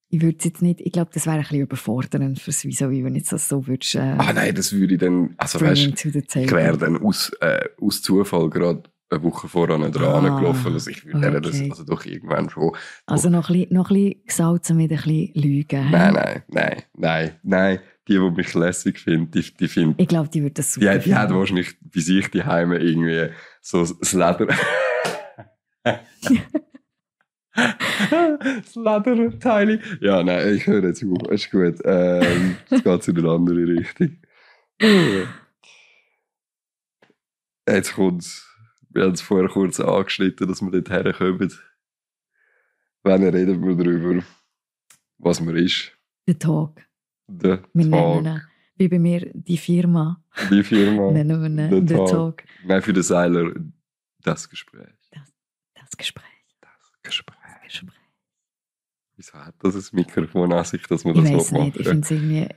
ich 0.09 0.21
würde 0.21 0.37
jetzt 0.41 0.61
nicht, 0.61 0.79
ich 0.81 0.91
glaube, 0.91 1.11
das 1.13 1.25
wäre 1.25 1.35
ein 1.37 1.41
bisschen 1.41 1.61
überfordernd 1.61 2.39
fürs 2.39 2.63
Wieso, 2.63 2.89
wenn 2.89 3.13
du 3.13 3.19
jetzt 3.19 3.31
das 3.31 3.49
so 3.49 3.67
würdest. 3.67 3.95
Äh, 3.95 4.15
Ah 4.17 4.31
nein, 4.33 4.55
das 4.55 4.71
würde 4.73 4.93
ich 4.93 4.99
dann, 4.99 5.33
also 5.37 5.59
weißt 5.59 5.97
the 5.97 6.09
ich 6.43 6.51
wäre 6.51 6.77
dann 6.77 6.97
aus, 7.03 7.31
äh, 7.41 7.59
aus 7.81 8.01
Zufall 8.01 8.49
gerade 8.49 8.83
eine 9.09 9.23
Woche 9.23 9.47
voran 9.47 9.89
dran 9.91 10.25
Ah, 10.25 10.39
gelaufen. 10.39 10.73
Also 10.73 10.89
ich 10.89 11.05
würde 11.05 11.27
okay. 11.37 11.41
das 11.41 11.61
also 11.71 11.83
doch 11.85 12.05
irgendwann 12.05 12.49
schon. 12.49 12.71
Also 13.05 13.29
noch 13.29 13.49
ein 13.49 13.53
bisschen, 13.53 13.73
noch 13.73 13.89
ein 13.89 13.95
bisschen 13.95 14.23
gesalzen 14.25 14.77
mit 14.77 14.91
ein 14.91 14.97
bisschen 14.97 15.31
Lügen. 15.33 15.91
Nein, 15.91 16.13
nein, 16.13 16.43
nein, 16.47 16.83
nein, 16.95 17.31
nein. 17.43 17.79
Die, 18.07 18.13
die 18.13 18.19
mich 18.31 18.53
lässig 18.53 18.99
finden, 18.99 19.31
die, 19.31 19.53
die 19.53 19.67
finden, 19.67 19.95
Ich 19.97 20.07
glaube, 20.07 20.29
die 20.29 20.41
würde 20.41 20.53
das 20.53 20.73
die, 20.73 20.79
super 20.79 20.97
die 20.99 21.13
hat 21.13 21.23
finden. 21.27 21.39
wahrscheinlich 21.39 21.75
bei 21.81 21.99
sich 21.99 22.29
die 22.31 22.43
Heime 22.43 22.77
irgendwie 22.77 23.33
so 23.61 23.85
das 23.85 24.13
Leder. 24.13 24.47
das 27.57 28.75
Lederteil. 28.75 29.81
Ja, 29.99 30.23
nein, 30.23 30.55
ich 30.55 30.67
höre 30.67 30.83
jetzt 30.83 31.03
auf. 31.03 31.31
Ist 31.31 31.51
gut. 31.51 31.79
Ähm, 31.83 32.57
jetzt 32.69 32.83
geht 32.83 33.01
es 33.01 33.07
in 33.07 33.17
eine 33.17 33.31
andere 33.31 33.67
Richtung. 33.67 34.17
Jetzt 37.67 37.93
kommt's. 37.93 38.43
Wir 38.89 39.03
haben 39.03 39.13
es 39.13 39.21
vorher 39.21 39.49
kurz 39.49 39.79
angeschnitten, 39.79 40.47
dass 40.47 40.61
wir 40.61 40.71
dort 40.71 40.89
herkommen. 40.89 41.51
Wenn 43.03 43.23
reden 43.23 43.65
wir 43.65 43.75
darüber, 43.75 44.23
was 45.17 45.41
man 45.41 45.55
ist. 45.55 45.91
Der 46.27 46.37
Talk. 46.37 46.81
Der 47.27 47.63
Wir 47.73 47.85
nennen 47.85 48.23
Tag, 48.23 48.35
ihn, 48.35 48.41
wie 48.77 48.87
bei 48.87 48.99
mir, 48.99 49.31
die 49.33 49.57
Firma, 49.57 50.23
die 50.49 50.63
Firma. 50.63 51.11
nennen 51.11 51.41
wir 51.41 51.77
ihn, 51.77 51.85
der 51.85 51.97
Talk. 51.97 52.09
Talk. 52.09 52.43
Nein, 52.65 52.81
für 52.81 52.93
den 52.93 53.03
Seiler 53.03 53.51
das 54.23 54.49
Gespräch. 54.49 54.93
Das 55.75 55.97
Gespräch. 55.97 56.23
Das 56.61 56.91
Gespräch. 57.03 57.36
Gespräch. 57.67 57.93
Wieso 59.17 59.33
hat 59.33 59.55
das 59.63 59.75
ein 59.75 59.95
Mikrofon 59.95 60.53
an 60.53 60.63
sich, 60.63 60.85
dass 60.85 61.03
man 61.03 61.15
Ich 61.15 61.23
das 61.23 61.31
weiß 61.31 61.51
machen 61.51 61.73
ich 61.75 61.87
finde 61.87 62.01
es 62.01 62.11
irgendwie, 62.11 62.47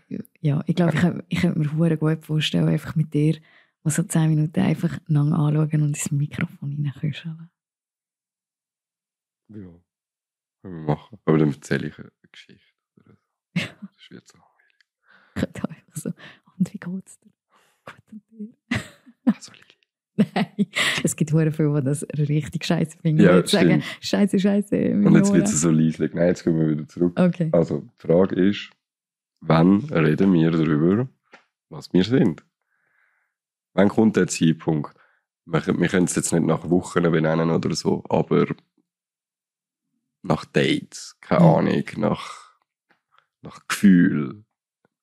ja, 0.41 0.63
ich 0.67 0.75
glaube, 0.77 0.93
ich 0.95 1.01
könnte, 1.01 1.25
ich 1.29 1.41
könnte 1.41 1.59
mir 1.59 1.73
hure 1.73 1.97
gut 1.97 2.25
vorstellen, 2.25 2.69
einfach 2.69 2.95
mit 2.97 3.15
dir 3.15 3.41
mal 3.83 3.91
so 3.91 4.03
10 4.03 4.29
Minuten 4.29 4.61
einfach 4.61 4.99
lang 5.07 5.33
anschauen 5.33 5.83
und 5.83 5.89
ins 5.89 6.11
Mikrofon 6.11 6.85
reinkuscheln. 6.85 7.51
Ja, 9.49 9.57
können 9.57 9.83
wir 10.63 10.71
machen. 10.71 11.19
Aber 11.25 11.39
dann 11.39 11.53
erzähle 11.53 11.89
ich 11.89 11.99
eine 11.99 12.11
Geschichte. 12.31 12.65
so. 13.07 13.15
Das 13.55 14.11
wird 14.11 14.29
so. 14.29 14.39
Ich 15.35 15.41
könnte 15.41 15.69
einfach 15.69 15.97
so, 15.97 16.13
und 16.59 16.73
wie 16.75 16.79
geht's 16.79 17.21
dir? 17.21 17.33
Gut 17.85 18.03
und 18.13 18.23
dir? 18.31 18.55
Also. 19.25 19.53
Nein, 20.35 20.67
es 21.03 21.17
gibt 21.17 21.31
viele, 21.31 21.51
die 21.51 21.85
das 21.85 22.03
richtig 22.19 22.65
scheiße 22.65 22.99
finden. 22.99 23.23
Ja, 23.23 23.41
die 23.43 23.49
sagen, 23.49 23.83
scheiße, 24.01 24.39
scheiße, 24.39 24.77
Und 24.93 25.15
jetzt 25.17 25.33
wird 25.33 25.47
es 25.47 25.61
so 25.61 25.71
leislich. 25.71 26.13
Nein, 26.15 26.29
jetzt 26.29 26.45
gehen 26.45 26.59
wir 26.59 26.69
wieder 26.69 26.87
zurück. 26.89 27.19
Okay. 27.19 27.49
Also, 27.53 27.81
die 27.81 28.07
Frage 28.07 28.35
ist, 28.37 28.71
wann 29.41 29.81
reden 29.85 30.33
wir 30.33 30.51
darüber, 30.51 31.09
was 31.69 31.93
wir 31.93 32.05
sind? 32.05 32.45
Wann 33.73 33.89
kommt 33.89 34.17
der 34.17 34.27
Zeitpunkt? 34.27 34.95
Wir, 35.47 35.61
können- 35.61 35.81
wir 35.81 35.89
können 35.89 36.05
es 36.07 36.15
jetzt 36.17 36.33
nicht 36.33 36.45
nach 36.45 36.69
Wochen 36.71 37.03
benennen 37.03 37.51
oder 37.51 37.75
so, 37.75 38.03
aber 38.09 38.47
nach 40.23 40.45
Dates, 40.45 41.17
keine. 41.21 41.41
Ahnung, 41.41 41.85
nach, 41.97 42.53
nach 43.43 43.67
Gefühl. 43.69 44.45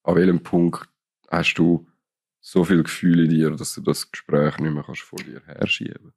An 0.03 0.15
welchem 0.15 0.43
Punkt 0.43 0.87
hast 1.29 1.55
du 1.55 1.87
so 2.49 2.63
viel 2.63 2.81
Gefühl 2.83 3.25
in 3.25 3.29
dir, 3.29 3.51
dass 3.51 3.75
du 3.75 3.81
das 3.81 4.09
Gespräch 4.09 4.57
nicht 4.59 4.71
mehr 4.73 4.83
kannst 4.83 5.01
vor 5.01 5.19
dir 5.19 5.41
herschieben 5.45 6.13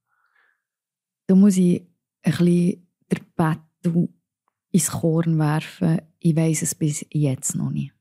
Da 1.26 1.34
muss 1.34 1.56
ich 1.56 1.82
ein 2.22 2.30
bisschen 2.32 2.86
den 3.10 3.32
Battle 3.34 4.08
ins 4.70 4.90
Korn 4.92 5.38
werfen. 5.38 6.02
Ich 6.20 6.36
weiß 6.36 6.62
es 6.62 6.74
bis 6.76 7.04
jetzt 7.10 7.56
noch 7.56 7.70
nicht. 7.70 7.92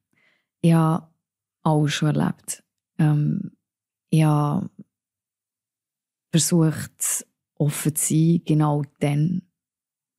Ich 0.62 0.74
habe 0.74 1.08
alles 1.64 1.94
schon 1.94 2.16
erlebt. 2.16 2.64
Ähm, 3.00 3.52
ich 4.12 4.24
habe 4.24 4.70
versucht, 6.32 7.26
offen 7.56 7.96
zu 7.96 8.14
sein, 8.14 8.42
genau 8.46 8.84
dann, 9.00 9.42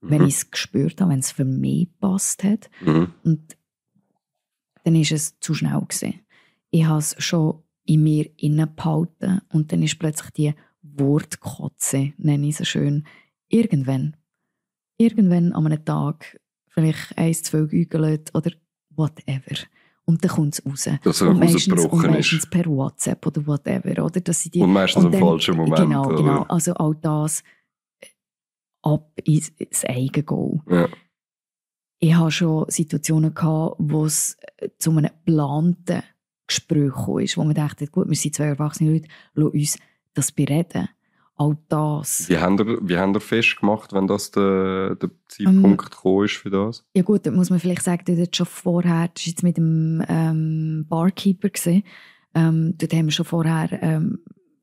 wenn 0.00 0.22
Mhm. 0.22 0.28
ich 0.28 0.34
es 0.34 0.50
gespürt 0.50 1.00
habe, 1.00 1.12
wenn 1.12 1.20
es 1.20 1.30
für 1.30 1.44
mich 1.44 1.88
gepasst 1.92 2.42
hat. 2.42 2.70
Mhm. 2.80 3.14
Und 3.22 3.56
dann 4.84 4.96
ist 4.96 5.12
es 5.12 5.38
zu 5.40 5.54
schnell 5.54 5.80
gewesen. 5.80 6.20
Ich 6.70 6.84
habe 6.84 6.98
es 6.98 7.14
schon 7.22 7.62
in 7.90 8.02
mir 8.04 8.30
innen 8.36 8.72
behalten 8.76 9.40
und 9.52 9.72
dann 9.72 9.82
ist 9.82 9.98
plötzlich 9.98 10.30
die 10.30 10.54
Wortkotze, 10.82 12.12
nenne 12.18 12.46
ich 12.46 12.56
sie 12.56 12.64
schön, 12.64 13.04
irgendwann, 13.48 14.16
irgendwann 14.96 15.52
an 15.52 15.66
einem 15.66 15.84
Tag, 15.84 16.40
vielleicht 16.68 17.18
eins, 17.18 17.42
zwei 17.42 17.62
Gügelt 17.62 18.32
oder 18.34 18.52
whatever. 18.90 19.56
Und 20.04 20.22
dann 20.24 20.30
kommt 20.30 20.54
es 20.54 20.64
raus. 20.64 20.88
Dass 21.02 21.22
und 21.22 21.38
meistens, 21.38 21.84
und 21.84 22.02
meistens 22.06 22.44
ist. 22.44 22.50
per 22.50 22.66
WhatsApp 22.66 23.26
oder 23.26 23.46
whatever. 23.46 24.04
Oder 24.04 24.20
dass 24.20 24.40
sie 24.40 24.50
die, 24.50 24.60
Und 24.60 24.72
meistens 24.72 25.04
und 25.04 25.12
dann- 25.12 25.20
falschen 25.20 25.56
Moment. 25.56 25.76
Genau, 25.76 26.06
oder? 26.06 26.16
genau. 26.16 26.42
Also 26.44 26.72
all 26.74 26.94
das 26.96 27.42
äh, 28.00 28.06
ab 28.82 29.12
ins, 29.24 29.48
ins 29.50 29.84
eigene 29.84 30.24
Go. 30.24 30.62
Ja. 30.68 30.88
Ich 31.98 32.14
hatte 32.14 32.30
schon 32.30 32.64
Situationen, 32.68 33.34
gehabt, 33.34 33.76
wo 33.78 34.04
es 34.04 34.36
äh, 34.58 34.68
zu 34.78 34.90
einem 34.90 35.10
geplanten 35.24 36.02
Gespräch 36.50 36.92
kam, 36.92 37.42
wo 37.42 37.44
man 37.44 37.54
dachte, 37.54 37.86
gut, 37.86 38.08
wir 38.08 38.16
sind 38.16 38.34
zwei 38.34 38.46
erwachsene 38.46 38.92
Leute, 38.92 39.08
lass 39.34 39.52
uns 39.52 39.78
das 40.14 40.32
bereden. 40.32 40.88
All 41.36 41.56
das. 41.68 42.28
Wie 42.28 42.36
habt 42.36 42.60
ihr, 42.60 42.78
wie 42.82 42.92
ihr 43.16 43.20
festgemacht, 43.20 43.94
wenn 43.94 44.06
das 44.06 44.30
der, 44.30 44.96
der 44.96 45.08
Ähm, 45.08 45.16
Zeitpunkt 45.28 45.90
gekommen 45.90 46.26
ist 46.26 46.36
für 46.36 46.50
das? 46.50 46.84
Ja 46.94 47.02
gut, 47.02 47.24
da 47.24 47.30
muss 47.30 47.48
man 47.48 47.58
vielleicht 47.58 47.82
sagen, 47.82 48.02
das 48.04 48.18
schon 48.36 48.44
vorher, 48.44 49.08
das 49.08 49.24
war 49.24 49.30
jetzt 49.30 49.42
mit 49.42 49.56
dem 49.56 50.04
ähm, 50.06 50.84
Barkeeper, 50.86 51.48
gewesen. 51.48 51.82
ähm, 52.34 52.74
dort 52.76 52.92
haben 52.92 53.06
wir 53.06 53.12
schon 53.12 53.24
vorher 53.24 53.70
ähm, 53.82 54.18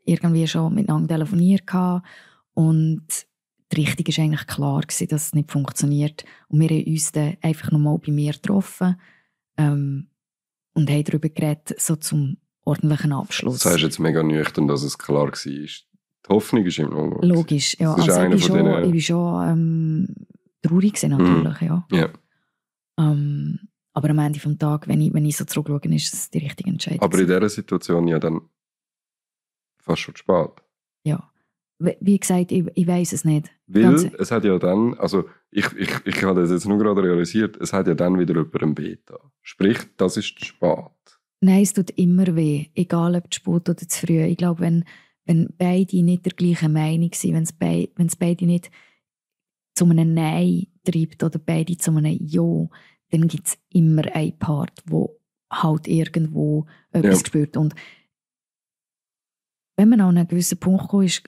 irgendwie 0.05 0.47
schon 0.47 0.75
miteinander 0.75 1.15
telefoniert 1.15 1.65
gehabt. 1.65 2.05
und 2.53 3.07
die 3.71 3.81
Richtung 3.81 4.07
war 4.07 4.23
eigentlich 4.23 4.47
klar, 4.47 4.81
gewesen, 4.81 5.07
dass 5.09 5.25
es 5.25 5.33
nicht 5.33 5.51
funktioniert. 5.51 6.25
Und 6.47 6.59
wir 6.59 6.69
haben 6.69 6.85
uns 6.85 7.11
dann 7.11 7.37
einfach 7.41 7.71
nochmal 7.71 7.97
bei 7.97 8.11
mir 8.11 8.33
getroffen 8.33 8.95
ähm, 9.57 10.07
und 10.77 10.89
haben 10.89 11.03
darüber 11.03 11.29
geredet, 11.29 11.75
so 11.79 11.95
zum 11.95 12.37
ordentlichen 12.63 13.11
Abschluss. 13.13 13.59
Das 13.59 13.73
heißt 13.73 13.83
jetzt 13.83 13.99
mega 13.99 14.23
nüchtern, 14.23 14.67
dass 14.67 14.83
es 14.83 14.97
klar 14.97 15.25
war. 15.25 15.31
Die 15.43 15.69
Hoffnung 16.29 16.65
ist 16.65 16.79
immer 16.79 17.07
noch. 17.07 17.21
Logisch, 17.23 17.77
ja. 17.79 17.93
Also 17.93 18.11
ich 18.11 18.13
von 18.29 18.39
schon, 18.39 18.57
denen- 18.65 18.83
ich 18.85 18.91
bin 18.91 19.01
schon 19.01 19.49
ähm, 19.49 20.15
traurig 20.61 20.93
gewesen, 20.93 21.09
natürlich, 21.17 21.61
ja. 21.61 21.87
Ja. 21.91 22.09
Ähm, 22.99 23.59
aber 23.93 24.09
am 24.09 24.19
Ende 24.19 24.39
des 24.39 24.57
Tages, 24.57 24.87
wenn 24.87 25.01
ich, 25.01 25.13
wenn 25.13 25.25
ich 25.25 25.37
so 25.37 25.45
zurückschaue, 25.45 25.95
ist 25.95 26.13
es 26.13 26.29
die 26.29 26.39
richtige 26.39 26.69
Entscheidung. 26.69 27.01
Aber 27.01 27.17
in 27.19 27.25
dieser 27.27 27.49
Situation 27.49 28.07
ja 28.07 28.19
dann 28.19 28.41
fast 29.81 30.01
schon 30.01 30.15
spät. 30.15 30.51
ja. 31.05 31.31
Wie 31.79 32.19
gesagt, 32.19 32.51
ich, 32.51 32.65
ich 32.73 32.87
weiß 32.87 33.13
es 33.13 33.23
nicht. 33.23 33.51
Weil 33.67 33.83
Ganz- 33.83 34.03
es 34.17 34.31
hat 34.31 34.43
ja 34.43 34.57
dann, 34.57 34.95
also 34.95 35.29
ich, 35.51 35.71
ich, 35.73 35.89
ich 36.05 36.23
habe 36.23 36.41
das 36.41 36.51
jetzt 36.51 36.67
nur 36.67 36.77
gerade 36.77 37.03
realisiert, 37.03 37.57
es 37.57 37.73
hat 37.73 37.87
ja 37.87 37.93
dann 37.93 38.19
wieder 38.19 38.35
jemand 38.35 38.61
ein 38.63 38.75
Beta. 38.75 39.19
Sprich, 39.41 39.77
das 39.97 40.17
ist 40.17 40.37
zu 40.39 40.45
spät. 40.45 40.91
Nein, 41.41 41.61
es 41.63 41.73
tut 41.73 41.91
immer 41.91 42.35
weh, 42.35 42.67
egal 42.75 43.15
ob 43.15 43.31
zu 43.33 43.39
spät 43.39 43.69
oder 43.69 43.75
zu 43.87 44.05
früh. 44.07 44.21
Ich 44.23 44.37
glaube, 44.37 44.61
wenn, 44.61 44.83
wenn 45.25 45.47
beide 45.57 46.01
nicht 46.03 46.25
der 46.25 46.33
gleichen 46.33 46.73
Meinung 46.73 47.11
sind, 47.13 47.33
wenn 47.33 47.43
es 47.43 47.53
bei, 47.53 47.89
wenn 47.95 48.07
es 48.07 48.15
beide 48.15 48.45
nicht 48.45 48.71
zu 49.75 49.85
einem 49.85 50.13
Nein 50.13 50.67
treibt 50.83 51.23
oder 51.23 51.37
beide 51.39 51.77
zu 51.77 51.91
einem 51.91 52.17
Ja, 52.21 52.67
dann 53.11 53.27
gibt 53.27 53.47
es 53.47 53.57
immer 53.69 54.03
einen 54.13 54.37
Part, 54.37 54.81
wo 54.85 55.19
halt 55.51 55.87
irgendwo 55.87 56.65
etwas 56.91 57.21
Ja. 57.21 57.25
spürt. 57.25 57.55
Und 57.55 57.73
wenn 59.77 59.89
man 59.89 60.01
an 60.01 60.17
einen 60.17 60.27
gewissen 60.27 60.57
Punkt 60.59 60.87
kommt, 60.89 61.05
ist, 61.05 61.23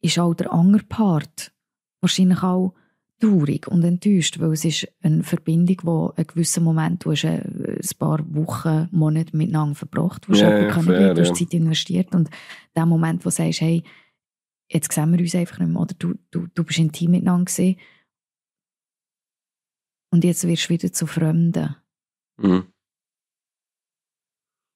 ist 0.00 0.18
auch 0.18 0.34
der 0.34 0.52
andere 0.52 0.84
Part 0.84 1.52
wahrscheinlich 2.00 2.42
auch 2.42 2.74
traurig 3.20 3.68
und 3.68 3.84
enttäuscht, 3.84 4.38
weil 4.40 4.52
es 4.52 4.64
ist 4.64 4.88
eine 5.02 5.22
Verbindung, 5.22 5.76
wo 5.82 6.12
einen 6.16 6.26
gewissen 6.26 6.64
Moment, 6.64 7.04
du 7.04 7.12
hast 7.12 7.24
ein 7.24 7.76
ein 7.76 7.98
paar 7.98 8.20
Wochen, 8.34 8.88
Monate 8.90 9.36
miteinander 9.36 9.74
verbracht, 9.74 10.26
hast 10.28 10.40
Ja, 10.40 10.50
fair, 10.80 11.14
du 11.14 11.20
hast. 11.20 11.36
Zeit 11.36 11.54
investiert 11.54 12.14
und 12.14 12.28
der 12.74 12.86
Moment, 12.86 13.24
wo 13.24 13.28
du 13.30 13.34
sagst, 13.34 13.60
hey, 13.60 13.82
jetzt 14.68 14.92
sehen 14.92 15.12
wir 15.12 15.20
uns 15.20 15.34
einfach 15.34 15.58
nicht 15.58 15.68
mehr, 15.68 15.80
oder 15.80 15.94
du, 15.98 16.14
du, 16.30 16.46
du 16.54 16.64
bist 16.64 16.78
intim 16.78 17.12
miteinander 17.12 17.44
gewesen 17.44 17.78
und 20.10 20.24
jetzt 20.24 20.46
wirst 20.46 20.68
du 20.68 20.74
wieder 20.74 20.92
zu 20.92 21.06
Fremden. 21.06 21.76
Mhm. 22.38 22.64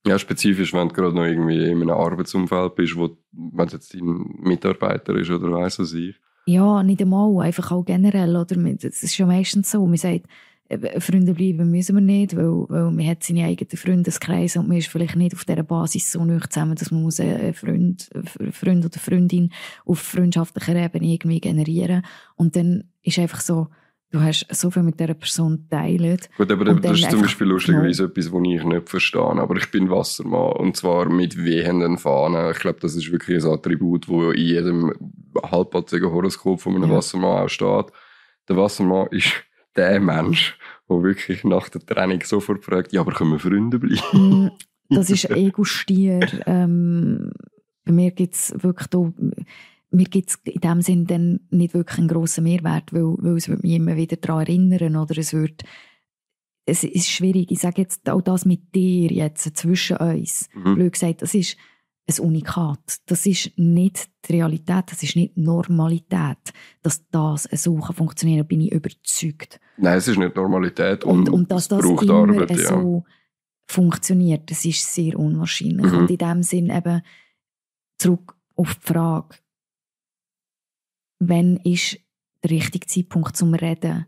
Ja, 0.06 0.18
spezifisch, 0.18 0.72
wenn 0.72 0.88
du 0.88 0.94
gerade 0.94 1.14
noch 1.14 1.24
irgendwie 1.24 1.64
in 1.64 1.82
einem 1.82 1.90
Arbeitsumfeld 1.90 2.76
bist, 2.76 2.96
wo, 2.96 3.18
wenn 3.32 3.66
es 3.66 3.72
jetzt 3.72 3.94
dein 3.94 4.06
Mitarbeiter 4.38 5.14
ist 5.16 5.30
oder 5.30 5.50
weiss 5.50 5.78
was 5.78 5.92
ich. 5.92 6.18
Ja, 6.48 6.82
nicht 6.82 7.02
einmal, 7.02 7.44
einfach 7.44 7.72
auch 7.72 7.84
generell. 7.84 8.34
Oder? 8.34 8.56
Es 8.82 9.02
ist 9.02 9.18
ja 9.18 9.26
meistens 9.26 9.70
so, 9.70 9.86
man 9.86 9.98
sagt, 9.98 10.24
äh, 10.70 10.98
Freunde 10.98 11.34
bleiben 11.34 11.70
müssen 11.70 11.96
wir 11.96 12.00
nicht, 12.00 12.34
weil, 12.34 12.64
weil 12.70 12.90
man 12.90 13.06
hat 13.06 13.22
seine 13.22 13.44
eigenen 13.44 13.76
Freundeskreise 13.76 14.58
und 14.58 14.68
man 14.68 14.78
ist 14.78 14.88
vielleicht 14.88 15.14
nicht 15.14 15.34
auf 15.34 15.44
dieser 15.44 15.62
Basis 15.62 16.10
so 16.10 16.24
nicht 16.24 16.50
zusammen, 16.50 16.74
dass 16.74 16.90
man 16.90 17.02
muss 17.02 17.20
einen 17.20 17.52
Freund, 17.52 18.08
einen 18.14 18.52
Freund 18.52 18.82
oder 18.82 18.98
Freundin 18.98 19.52
auf 19.84 19.98
freundschaftlicher 19.98 20.74
Ebene 20.74 21.12
irgendwie 21.12 21.40
generieren 21.40 22.02
Und 22.36 22.56
dann 22.56 22.84
ist 23.02 23.18
einfach 23.18 23.40
so, 23.40 23.68
du 24.10 24.20
hast 24.20 24.46
so 24.50 24.70
viel 24.70 24.82
mit 24.82 24.98
dieser 24.98 25.14
Person 25.14 25.66
teilt. 25.70 26.30
Gut, 26.36 26.50
aber 26.50 26.64
das 26.74 27.00
ist 27.00 27.10
zum 27.10 27.22
Beispiel 27.22 27.46
lustigerweise 27.46 28.04
etwas, 28.04 28.32
was 28.32 28.42
ich 28.44 28.64
nicht 28.64 28.88
verstehe. 28.88 29.20
Aber 29.20 29.56
ich 29.56 29.70
bin 29.70 29.90
Wassermann 29.90 30.52
und 30.52 30.76
zwar 30.76 31.08
mit 31.08 31.36
wehenden 31.36 31.98
Fahnen. 31.98 32.50
Ich 32.52 32.58
glaube, 32.58 32.80
das 32.80 32.94
ist 32.94 33.10
wirklich 33.12 33.44
ein 33.44 33.50
Attribut, 33.50 34.08
das 34.08 34.34
in 34.34 34.44
jedem 34.44 34.92
halbpatzigen 35.42 36.10
Horoskop 36.10 36.60
von 36.60 36.76
einem 36.76 36.90
ja. 36.90 36.96
Wassermann 36.96 37.44
auch 37.44 37.48
steht. 37.48 37.86
Der 38.48 38.56
Wassermann 38.56 39.08
ist 39.10 39.32
der 39.76 40.00
Mensch, 40.00 40.58
der 40.88 41.02
wirklich 41.02 41.44
nach 41.44 41.68
der 41.68 41.84
Trennung 41.84 42.20
sofort 42.24 42.64
fragt, 42.64 42.92
ja, 42.92 43.02
aber 43.02 43.12
können 43.12 43.32
wir 43.32 43.38
Freunde 43.38 43.78
bleiben? 43.78 44.44
Mm, 44.44 44.50
das 44.88 45.10
ist 45.10 45.30
Ego-Stier. 45.30 46.20
ähm, 46.46 47.30
bei 47.84 47.92
mir 47.92 48.10
gibt 48.10 48.34
es 48.34 48.54
wirklich 48.62 48.88
da 48.88 49.10
mir 49.90 50.04
gibt 50.04 50.30
es 50.30 50.38
in 50.44 50.60
dem 50.60 50.82
Sinn 50.82 51.06
dann 51.06 51.40
nicht 51.50 51.74
wirklich 51.74 51.98
einen 51.98 52.08
grossen 52.08 52.44
Mehrwert, 52.44 52.92
weil, 52.92 53.14
weil 53.18 53.36
es 53.36 53.48
mich 53.48 53.64
immer 53.64 53.96
wieder 53.96 54.16
daran 54.16 54.46
erinnern 54.46 54.96
oder 54.96 55.16
es 55.18 55.32
wird 55.32 55.64
es 56.68 56.84
ist 56.84 57.08
schwierig. 57.08 57.50
Ich 57.50 57.60
sage 57.60 57.80
jetzt 57.80 58.08
auch 58.10 58.20
das 58.20 58.44
mit 58.44 58.74
dir 58.74 59.10
jetzt 59.10 59.56
zwischen 59.56 59.96
uns. 59.96 60.48
Mhm. 60.54 60.74
Blöd 60.74 60.92
gesagt, 60.92 61.22
das 61.22 61.34
ist 61.34 61.56
ein 62.08 62.24
Unikat. 62.26 62.98
Das 63.06 63.26
ist 63.26 63.52
nicht 63.56 64.10
die 64.26 64.32
Realität, 64.34 64.84
das 64.90 65.02
ist 65.02 65.16
nicht 65.16 65.36
Normalität. 65.36 66.52
Dass 66.82 67.08
das 67.10 67.44
so 67.52 67.78
funktionieren 67.80 68.40
kann, 68.40 68.48
bin 68.48 68.60
ich 68.60 68.72
überzeugt. 68.72 69.60
Nein, 69.78 69.96
es 69.96 70.08
ist 70.08 70.18
nicht 70.18 70.36
Normalität 70.36 71.04
und, 71.04 71.28
und, 71.28 71.30
und 71.30 71.52
dass 71.52 71.68
das 71.68 71.80
braucht 71.80 72.04
immer 72.04 72.14
Arbeit, 72.14 72.50
ja. 72.50 72.68
so 72.68 73.04
funktioniert, 73.66 74.50
das 74.50 74.64
ist 74.64 74.94
sehr 74.94 75.18
unwahrscheinlich. 75.18 75.92
Mhm. 75.92 75.98
Und 75.98 76.10
in 76.10 76.18
dem 76.18 76.42
Sinn 76.42 76.70
eben 76.70 77.02
zurück 77.98 78.34
auf 78.56 78.74
die 78.74 78.92
Frage, 78.92 79.36
wann 81.18 81.56
ist 81.58 81.98
der 82.42 82.50
richtige 82.50 82.86
Zeitpunkt 82.86 83.36
zum 83.36 83.54
Reden? 83.54 84.06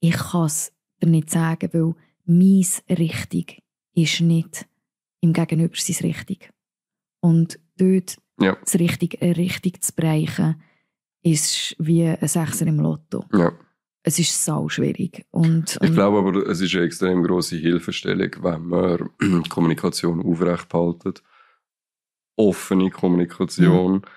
Ich 0.00 0.16
kann 0.16 0.46
es 0.46 0.72
dir 1.02 1.08
nicht 1.08 1.30
sagen, 1.30 1.70
weil 1.72 1.94
meins 2.24 2.82
richtig 2.88 3.62
ist 3.94 4.20
nicht 4.20 4.66
im 5.20 5.32
Gegenüber 5.32 5.74
sein 5.76 5.96
richtig. 6.02 6.50
Und 7.20 7.58
dort 7.76 8.16
ja. 8.38 8.56
das 8.60 8.78
richtig, 8.78 9.20
richtig 9.22 9.82
zu 9.82 9.94
bereichen, 9.94 10.60
ist 11.22 11.74
wie 11.78 12.04
ein 12.04 12.28
Sechser 12.28 12.66
im 12.66 12.80
Lotto. 12.80 13.24
Ja. 13.32 13.52
Es 14.02 14.18
ist 14.18 14.44
sau 14.44 14.68
schwierig. 14.68 15.24
Und, 15.30 15.78
ich 15.80 15.92
glaube 15.94 16.18
aber, 16.18 16.46
es 16.46 16.60
ist 16.60 16.74
eine 16.74 16.84
extrem 16.84 17.22
große 17.22 17.56
Hilfestellung, 17.56 18.30
wenn 18.42 18.66
man 18.66 19.10
Kommunikation 19.48 20.22
aufrecht 20.22 20.68
behaltet. 20.68 21.22
Offene 22.36 22.90
Kommunikation. 22.90 24.02
Ja 24.04 24.10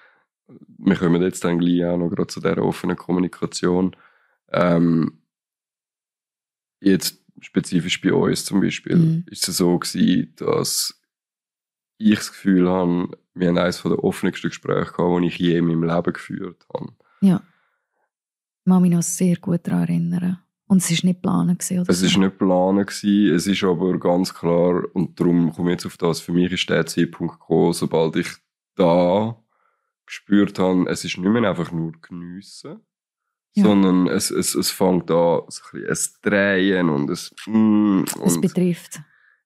wir 0.48 0.96
kommen 0.96 1.22
jetzt 1.22 1.44
dann 1.44 1.60
gleich 1.60 1.86
auch 1.86 1.98
noch 1.98 2.10
gerade 2.10 2.28
zu 2.28 2.40
dieser 2.40 2.64
offenen 2.64 2.96
Kommunikation. 2.96 3.96
Ähm, 4.52 5.20
jetzt 6.80 7.24
spezifisch 7.42 8.02
bei 8.02 8.14
uns 8.14 8.46
zum 8.46 8.62
Beispiel, 8.62 8.96
mhm. 8.96 9.26
ist 9.30 9.48
es 9.48 9.58
so 9.58 9.78
gewesen, 9.78 10.34
dass 10.38 11.00
ich 11.98 12.16
das 12.16 12.32
Gefühl 12.32 12.70
habe, 12.70 13.18
wir 13.34 13.50
haben 13.50 13.58
eines 13.58 13.82
der 13.82 14.04
offensten 14.04 14.50
Gespräche 14.50 14.92
gehabt, 14.92 15.24
die 15.24 15.28
ich 15.28 15.38
je 15.38 15.58
in 15.58 15.66
meinem 15.66 15.84
Leben 15.84 16.14
geführt 16.14 16.66
habe. 16.74 16.94
Ja. 17.22 17.42
Ich 18.66 18.72
kann 18.72 18.82
mich 18.82 18.92
noch 18.92 19.04
sehr 19.04 19.38
gut 19.38 19.62
daran 19.64 19.84
erinnern. 19.84 20.40
Und 20.68 20.78
es 20.78 20.90
war 20.90 21.06
nicht 21.06 21.22
geplant. 21.22 21.72
Oder 21.72 21.90
es 21.90 22.02
war 22.02 22.10
so. 22.10 22.20
nicht 22.20 22.32
geplant, 22.32 22.90
es 22.90 23.48
ist 23.48 23.64
aber 23.64 23.98
ganz 23.98 24.34
klar, 24.34 24.84
und 24.94 25.20
darum 25.20 25.54
komme 25.54 25.72
ich 25.72 25.76
jetzt 25.76 25.86
auf 25.86 25.98
das, 25.98 26.20
für 26.20 26.34
mich 26.34 26.52
ist 26.52 26.70
der 26.70 26.86
Zeitpunkt 26.86 27.40
gekommen, 27.40 27.74
sobald 27.74 28.18
ich 28.18 28.28
da 28.76 29.42
gespürt 30.08 30.58
habe, 30.58 30.90
es 30.90 31.04
ist 31.06 31.18
nicht 31.18 31.30
mehr 31.30 31.50
einfach 31.50 31.72
nur 31.72 31.92
geniessen, 32.02 32.80
ja. 33.54 33.64
sondern 33.64 34.08
es, 34.08 34.32
es, 34.32 34.56
es 34.56 34.72
fängt 34.72 35.12
an, 35.12 35.42
so 35.48 35.62
ein, 35.74 35.84
es 35.88 36.20
drehen 36.22 36.90
und 36.90 37.10
es, 37.10 37.36
mm, 37.46 38.00
und, 38.00 38.26
es 38.26 38.42
betrifft. 38.42 39.00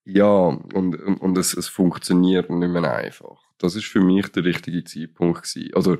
Ja, 0.06 0.26
und, 0.26 0.74
und, 0.74 0.96
und 0.96 1.38
es, 1.38 1.54
es 1.54 1.68
funktioniert 1.68 2.50
nicht 2.50 2.72
mehr 2.72 2.96
einfach. 2.96 3.42
Das 3.58 3.76
ist 3.76 3.86
für 3.86 4.02
mich 4.02 4.28
der 4.30 4.46
richtige 4.46 4.84
Zeitpunkt 4.84 5.44
gewesen. 5.44 5.74
Also, 5.76 5.98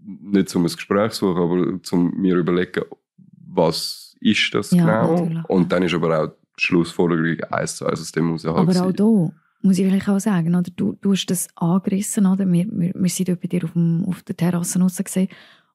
nicht 0.00 0.48
zum 0.48 0.64
ein 0.64 0.72
Gespräch 0.72 1.12
zu 1.12 1.26
suchen, 1.26 1.42
aber 1.42 1.82
zum 1.82 2.14
mir 2.16 2.36
überlegen, 2.36 2.84
was 3.16 4.16
ist 4.20 4.54
das 4.54 4.70
ja, 4.70 5.02
genau? 5.02 5.20
Natürlich. 5.20 5.44
Und 5.48 5.72
dann 5.72 5.82
ist 5.82 5.94
aber 5.94 6.22
auch 6.22 6.28
die 6.28 6.62
Schlussfolgerung 6.62 7.40
eins 7.52 7.76
zu 7.76 7.86
eins 7.86 8.00
aus 8.00 8.12
dem 8.12 8.30
raus. 8.30 8.44
Aber 8.46 8.62
auch 8.62 8.92
da 8.92 9.32
muss 9.60 9.78
ich 9.78 9.86
vielleicht 9.86 10.08
auch 10.08 10.20
sagen, 10.20 10.54
oder? 10.54 10.70
Du, 10.74 10.92
du 11.00 11.12
hast 11.12 11.26
das 11.26 11.48
angerissen, 11.56 12.26
oder? 12.26 12.50
Wir, 12.50 12.66
wir, 12.70 12.92
wir 12.94 13.10
sind 13.10 13.28
dort 13.28 13.40
bei 13.40 13.48
dir 13.48 13.64
auf, 13.64 13.72
dem, 13.72 14.04
auf 14.06 14.22
der 14.22 14.36
Terrasse 14.36 14.78
gesehen 15.02 15.28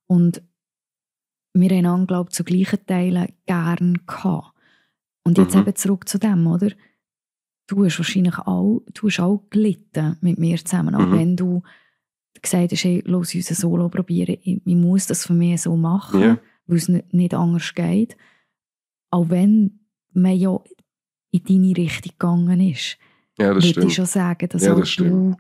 und 0.08 0.42
wir 1.54 1.70
haben 1.70 1.86
an, 1.86 2.08
glaube 2.08 2.32
zu 2.32 2.44
gleichen 2.44 2.86
Teilen 2.86 3.28
gern 3.46 4.00
gehabt. 4.08 4.54
Und 5.24 5.38
jetzt 5.38 5.56
mhm. 5.56 5.62
eben 5.62 5.76
zurück 5.76 6.10
zu 6.10 6.18
dem, 6.18 6.48
oder? 6.48 6.72
Du 7.68 7.86
hast 7.86 8.00
wahrscheinlich 8.00 8.38
auch, 8.40 8.82
du 8.94 9.08
hast 9.08 9.20
auch 9.20 9.44
gelitten 9.50 10.18
mit 10.22 10.38
mir 10.38 10.58
zusammen, 10.58 10.96
auch 10.96 11.08
mhm. 11.08 11.14
wenn 11.14 11.36
du 11.38 11.64
gesagt 12.42 12.72
hast, 12.72 12.84
hey, 12.84 13.02
los 13.06 13.34
uns 13.34 13.50
ein 13.50 13.56
Solo 13.56 13.88
probieren, 13.90 14.38
ich, 14.42 14.62
ich, 14.66 14.76
muss 14.76 15.08
das 15.08 15.26
für 15.26 15.34
mich 15.34 15.62
so 15.62 15.78
machen, 15.78 16.20
yeah. 16.20 16.40
weil 16.66 16.78
es 16.78 16.90
nicht, 16.90 17.14
nicht 17.14 17.34
anders 17.34 17.74
geht. 17.74 18.18
Auch 19.12 19.30
wenn 19.30 19.80
man 20.12 20.36
ja 20.36 20.60
in 21.32 21.44
deine 21.44 21.78
Richtung 21.78 22.12
gegangen 22.12 22.60
ist. 22.60 22.98
Ja, 23.38 23.54
das 23.54 23.76
würde 23.76 23.88
ich 23.88 23.96
schon 23.96 24.06
sagen, 24.06 24.48
dass 24.50 24.64
ja, 24.64 24.76
das 24.76 24.96
du 24.96 25.36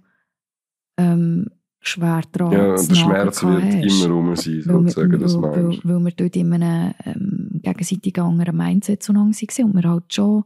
ähm, 0.97 1.49
schwer 1.79 2.21
dran 2.31 2.51
Ja, 2.51 2.71
und 2.71 2.89
der 2.89 2.95
Schmerz 2.95 3.43
wird 3.43 3.63
hast. 3.63 4.03
immer 4.03 4.13
rum 4.13 4.35
sein, 4.35 4.61
sozusagen, 4.61 5.19
das 5.19 5.35
weil, 5.35 5.67
weil, 5.67 5.79
weil 5.83 5.99
wir 5.99 6.11
dort 6.11 6.35
in 6.35 6.53
einem 6.53 6.93
ähm, 7.05 7.49
gegenseitig 7.61 8.17
anderen 8.19 8.57
Mindset 8.57 9.03
so 9.03 9.13
lange 9.13 9.33
waren 9.33 9.65
und 9.65 9.75
wir 9.75 9.89
halt 9.89 10.13
schon 10.13 10.43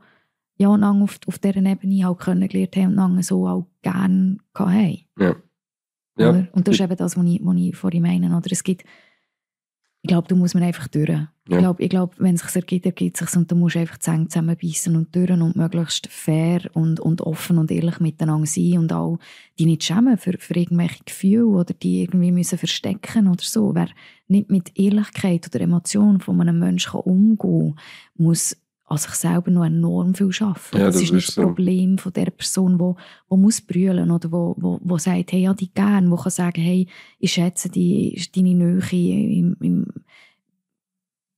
ja, 0.57 0.75
lange 0.75 1.03
auf, 1.03 1.19
auf 1.27 1.39
dieser 1.39 1.57
Ebene 1.57 2.05
halt 2.05 2.19
können 2.19 2.47
gelernt 2.47 2.75
haben 2.75 2.87
und 2.87 2.95
lange 2.95 3.23
so 3.23 3.47
auch 3.47 3.67
gerne 3.81 4.37
haben. 4.55 4.97
Ja. 5.19 5.35
ja. 6.17 6.47
Und 6.51 6.67
das 6.67 6.75
ist 6.75 6.81
eben 6.81 6.97
das, 6.97 7.15
was 7.15 7.25
ich, 7.25 7.39
was 7.43 7.55
ich 7.55 7.75
vorhin 7.75 8.01
meine. 8.01 8.35
Oder 8.35 8.51
es 8.51 8.63
gibt 8.63 8.83
ich 10.01 10.09
glaube, 10.09 10.27
da 10.27 10.35
muss 10.35 10.53
man 10.53 10.63
einfach 10.63 10.87
durch. 10.87 11.09
Ja. 11.09 11.27
Ich 11.49 11.57
glaube, 11.57 11.83
ich 11.83 11.89
glaub, 11.89 12.19
wenn 12.19 12.35
es 12.35 12.41
sich 12.41 12.55
ergibt, 12.55 12.85
ergibt 12.85 13.19
es 13.19 13.29
sich 13.31 13.37
und 13.37 13.51
du 13.51 13.55
musst 13.55 13.77
einfach 13.77 13.97
Zähne 13.97 14.27
zusammenbeissen 14.27 14.95
und 14.95 15.15
durch 15.15 15.31
und 15.31 15.55
möglichst 15.55 16.07
fair 16.07 16.61
und, 16.73 16.99
und 16.99 17.21
offen 17.21 17.57
und 17.57 17.71
ehrlich 17.71 17.99
miteinander 17.99 18.45
sein 18.45 18.77
und 18.79 18.93
auch 18.93 19.17
die 19.57 19.65
nicht 19.65 19.83
schämen 19.83 20.17
für, 20.17 20.37
für 20.37 20.55
irgendwelche 20.55 21.03
Gefühle 21.05 21.47
oder 21.47 21.73
die 21.73 22.03
irgendwie 22.03 22.31
müssen 22.31 22.57
verstecken 22.57 23.27
oder 23.27 23.43
so. 23.43 23.73
Wer 23.73 23.89
nicht 24.27 24.49
mit 24.49 24.77
Ehrlichkeit 24.77 25.47
oder 25.47 25.61
Emotionen 25.61 26.19
von 26.19 26.39
einem 26.41 26.59
Menschen 26.59 26.99
umgehen 26.99 27.75
kann, 27.75 27.83
muss 28.17 28.57
an 28.87 28.97
sich 28.97 29.13
selber 29.15 29.51
noch 29.51 29.65
enorm 29.65 30.15
viel 30.15 30.31
arbeiten. 30.39 30.77
Ja, 30.77 30.85
das, 30.85 30.95
das, 30.95 31.03
ist 31.03 31.11
nicht 31.11 31.27
das 31.27 31.35
so. 31.35 31.41
Problem 31.43 31.97
von 31.97 32.13
der 32.13 32.31
Person, 32.31 32.77
die, 32.77 32.93
die 33.29 33.37
muss 33.37 33.61
brüllen 33.61 34.11
oder 34.11 34.31
wo, 34.31 34.55
wo, 34.57 34.79
wo 34.81 34.97
sagt, 34.97 35.33
hey, 35.33 35.41
ja, 35.41 35.53
die 35.53 35.73
gern, 35.73 36.09
wo 36.09 36.15
kann 36.15 36.31
sagen, 36.31 36.61
hey, 36.61 36.87
ich 37.19 37.33
schätze 37.33 37.69
die, 37.69 38.19
deine 38.33 38.55
Nähe 38.55 39.39
im, 39.39 39.57
im 39.59 39.87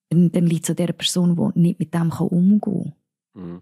dann, 0.10 0.46
liegt 0.46 0.64
es 0.66 0.70
an 0.72 0.76
der 0.76 0.94
Person, 0.94 1.36
die 1.36 1.60
nicht 1.60 1.80
mit 1.80 1.94
dem 1.94 2.12
umgehen 2.12 2.94
kann. 3.34 3.44
Mhm. 3.44 3.62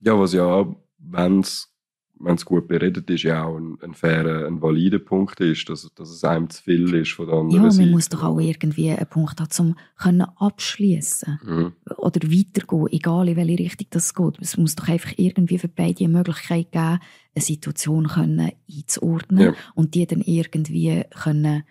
Ja, 0.00 0.18
was 0.18 0.32
ja 0.32 0.44
auch, 0.44 0.76
wenn 0.98 1.40
es 1.40 1.72
wenn 2.20 2.34
es 2.34 2.44
gut 2.44 2.68
beredet 2.68 3.08
ist, 3.10 3.22
ja 3.22 3.44
auch 3.44 3.56
ein, 3.56 3.78
ein 3.82 3.94
fairer, 3.94 4.46
ein 4.46 4.60
valider 4.60 4.98
Punkt 4.98 5.40
ist, 5.40 5.68
dass, 5.68 5.88
dass 5.94 6.10
es 6.10 6.24
einem 6.24 6.50
zu 6.50 6.62
viel 6.62 6.94
ist 6.94 7.12
von 7.12 7.26
der 7.26 7.36
anderen 7.36 7.64
Ja, 7.64 7.70
Seite. 7.70 7.84
man 7.84 7.90
muss 7.92 8.08
doch 8.08 8.22
auch 8.22 8.38
irgendwie 8.38 8.90
einen 8.90 9.06
Punkt 9.06 9.40
haben, 9.40 9.76
um 10.08 10.20
abschließen 10.20 11.40
mhm. 11.44 11.72
oder 11.96 12.20
weitergehen, 12.28 12.88
egal 12.90 13.28
in 13.28 13.36
welche 13.36 13.58
Richtung 13.58 13.86
das 13.90 14.14
geht. 14.14 14.38
Es 14.40 14.56
muss 14.56 14.76
doch 14.76 14.88
einfach 14.88 15.12
irgendwie 15.16 15.58
für 15.58 15.68
beide 15.68 16.04
eine 16.04 16.12
Möglichkeit 16.12 16.72
geben, 16.72 16.98
eine 17.34 17.42
Situation 17.42 18.08
können 18.08 18.52
einzuordnen 18.70 19.40
ja. 19.40 19.54
und 19.74 19.94
die 19.94 20.06
dann 20.06 20.20
irgendwie 20.22 21.04
können 21.22 21.64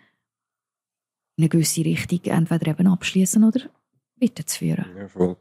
in 1.36 1.43
eine 1.43 1.49
gewisse 1.49 1.86
Richtung 1.86 2.19
entweder 2.23 2.67
eben 2.67 2.88
abschließen 2.88 3.43
oder 3.43 3.62
weiterzuführen. 4.19 4.86
Ja, 4.97 5.07
voll. 5.07 5.38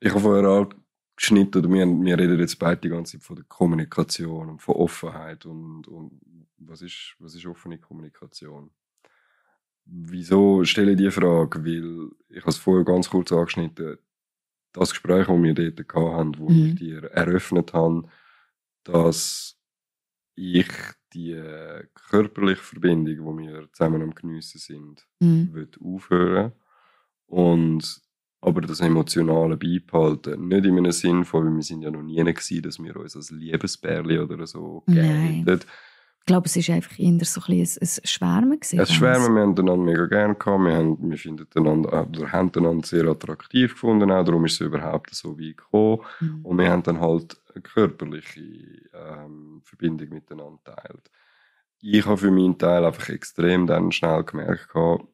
Ich 0.00 0.10
habe 0.10 0.20
vorher 0.20 0.48
auch 0.48 0.68
geschnitten, 1.16 1.58
oder 1.58 1.70
wir, 1.72 1.86
wir 1.86 2.18
reden 2.18 2.38
jetzt 2.38 2.58
beide 2.58 2.80
die 2.82 2.88
ganze 2.90 3.18
Zeit 3.18 3.24
von 3.24 3.36
der 3.36 3.44
Kommunikation 3.46 4.50
und 4.50 4.62
von 4.62 4.76
Offenheit 4.76 5.46
und, 5.46 5.88
und 5.88 6.20
was, 6.58 6.82
ist, 6.82 7.16
was 7.18 7.34
ist 7.34 7.46
offene 7.46 7.78
Kommunikation? 7.78 8.70
Wieso 9.86 10.64
stelle 10.64 10.92
ich 10.92 10.98
diese 10.98 11.12
Frage? 11.12 11.64
Weil 11.64 12.10
ich 12.28 12.40
habe 12.40 12.50
es 12.50 12.58
vorher 12.58 12.84
ganz 12.84 13.08
kurz 13.08 13.32
angeschnitten, 13.32 13.98
das 14.72 14.90
Gespräch, 14.90 15.26
das 15.26 15.42
wir 15.42 15.54
dort 15.54 15.94
hatten, 15.94 16.38
wo 16.38 16.50
mhm. 16.50 16.66
ich 16.66 16.74
dir 16.74 17.04
eröffnet 17.04 17.72
habe, 17.72 18.08
dass 18.84 19.58
ich 20.34 20.68
die 21.14 21.40
körperliche 21.94 22.62
Verbindung, 22.62 23.38
die 23.38 23.50
wir 23.50 23.72
zusammen 23.72 24.02
am 24.02 24.14
Geniessen 24.14 24.58
sind, 24.58 25.08
mhm. 25.20 25.68
aufhören 25.80 26.52
und 27.26 28.02
aber 28.40 28.60
das 28.60 28.80
Emotionale 28.80 29.56
beibehalten. 29.56 30.48
Nicht 30.48 30.66
in 30.66 30.78
einem 30.78 30.92
Sinn 30.92 31.24
von, 31.24 31.46
weil 31.46 31.56
wir 31.56 31.62
sind 31.62 31.82
ja 31.82 31.90
noch 31.90 32.02
nie 32.02 32.16
gewesen, 32.16 32.62
dass 32.62 32.78
wir 32.78 32.96
uns 32.96 33.16
als 33.16 33.30
Liebesbärli 33.30 34.18
oder 34.18 34.46
so 34.46 34.82
gelten. 34.86 35.60
Ich 36.26 36.28
glaube, 36.28 36.46
es 36.46 36.68
war 36.68 36.74
einfach 36.74 36.98
eher 36.98 37.24
so 37.24 37.40
ein, 37.46 37.54
ein, 37.54 37.68
ein 37.80 37.88
Schwärmen. 38.04 38.58
Gewesen, 38.58 38.80
Es 38.80 38.92
Schwärmen, 38.92 39.34
wir 39.36 39.42
haben 39.42 39.58
einander 39.58 39.76
mega 39.76 40.06
gerne 40.06 40.34
gehabt, 40.34 40.64
wir, 40.64 40.74
haben, 40.74 41.10
wir 41.10 41.18
finden 41.18 41.46
einander, 41.54 42.08
oder 42.08 42.32
haben 42.32 42.50
einander 42.56 42.84
sehr 42.84 43.06
attraktiv 43.06 43.74
gefunden, 43.74 44.10
auch 44.10 44.24
darum 44.24 44.44
ist 44.44 44.54
es 44.54 44.60
überhaupt 44.60 45.14
so 45.14 45.38
weit 45.38 45.58
gekommen. 45.58 46.00
Mhm. 46.18 46.40
Und 46.44 46.58
wir 46.58 46.68
haben 46.68 46.82
dann 46.82 47.00
halt 47.00 47.40
eine 47.54 47.62
körperliche 47.62 48.40
ähm, 48.92 49.60
Verbindung 49.62 50.08
miteinander 50.08 50.58
geteilt. 50.64 51.10
Ich 51.80 52.04
habe 52.04 52.16
für 52.16 52.32
meinen 52.32 52.58
Teil 52.58 52.84
einfach 52.84 53.08
extrem 53.08 53.68
dann 53.68 53.92
schnell 53.92 54.24
gemerkt, 54.24 54.68
gehabt, 54.72 55.04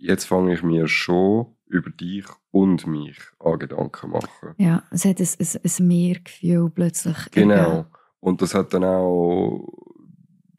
jetzt 0.00 0.24
fange 0.24 0.54
ich 0.54 0.62
mir 0.62 0.88
schon 0.88 1.46
über 1.66 1.90
dich 1.90 2.24
und 2.50 2.86
mich 2.86 3.16
an 3.38 3.58
Gedanken 3.58 4.10
machen. 4.10 4.54
Ja, 4.58 4.82
es 4.90 5.04
hat 5.04 5.20
ein, 5.20 5.28
ein, 5.38 5.60
ein 5.62 5.86
Mehrgefühl 5.88 6.70
plötzlich. 6.70 7.16
Genau. 7.30 7.54
ergeben. 7.54 7.86
Und 8.20 8.42
das 8.42 8.54
hat 8.54 8.74
dann 8.74 8.84
auch 8.84 9.66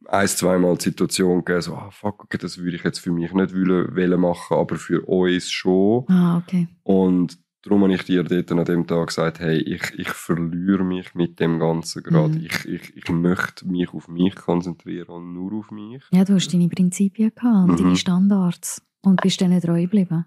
ein, 0.08 0.27
zweimal 0.27 0.77
die 0.77 0.86
Situation 0.86 1.43
gegeben, 1.43 1.62
so, 1.62 1.75
ah, 1.75 1.89
fuck, 1.91 2.23
okay, 2.23 2.38
das 2.38 2.58
würde 2.58 2.75
ich 2.75 2.84
jetzt 2.84 2.99
für 2.99 3.12
mich 3.12 3.34
nicht 3.34 3.54
wollen, 3.54 3.95
wollen 3.95 4.21
machen, 4.21 4.58
aber 4.58 4.75
für 4.77 5.01
uns 5.06 5.49
schon. 5.51 6.06
Ah, 6.08 6.38
okay. 6.38 6.67
Und 6.84 7.38
darum 7.62 7.84
habe 7.84 7.93
ich 7.93 8.04
dir 8.04 8.23
dort 8.23 8.51
an 8.51 8.65
dem 8.65 8.88
Tag 8.88 9.08
gesagt, 9.08 9.39
hey, 9.39 9.58
ich, 9.58 9.93
ich 9.97 10.10
verliere 10.10 10.84
mich 10.84 11.13
mit 11.13 11.39
dem 11.39 11.60
Ganzen 11.60 12.04
gerade. 12.04 12.34
Mhm. 12.36 12.45
Ich, 12.45 12.65
ich, 12.65 12.97
ich 12.97 13.10
möchte 13.10 13.67
mich 13.67 13.93
auf 13.93 14.08
mich 14.08 14.36
konzentrieren 14.36 15.10
und 15.10 15.34
nur 15.34 15.54
auf 15.54 15.71
mich. 15.71 16.04
Ja, 16.12 16.23
du 16.25 16.34
hast 16.36 16.51
deine 16.54 16.69
Prinzipien 16.69 17.32
gehabt 17.36 17.69
und 17.69 17.80
Mhm. 17.80 17.84
deine 17.84 17.95
Standards 17.97 18.82
und 19.01 19.21
bist 19.21 19.41
denen 19.41 19.61
treu 19.61 19.81
geblieben. 19.81 20.25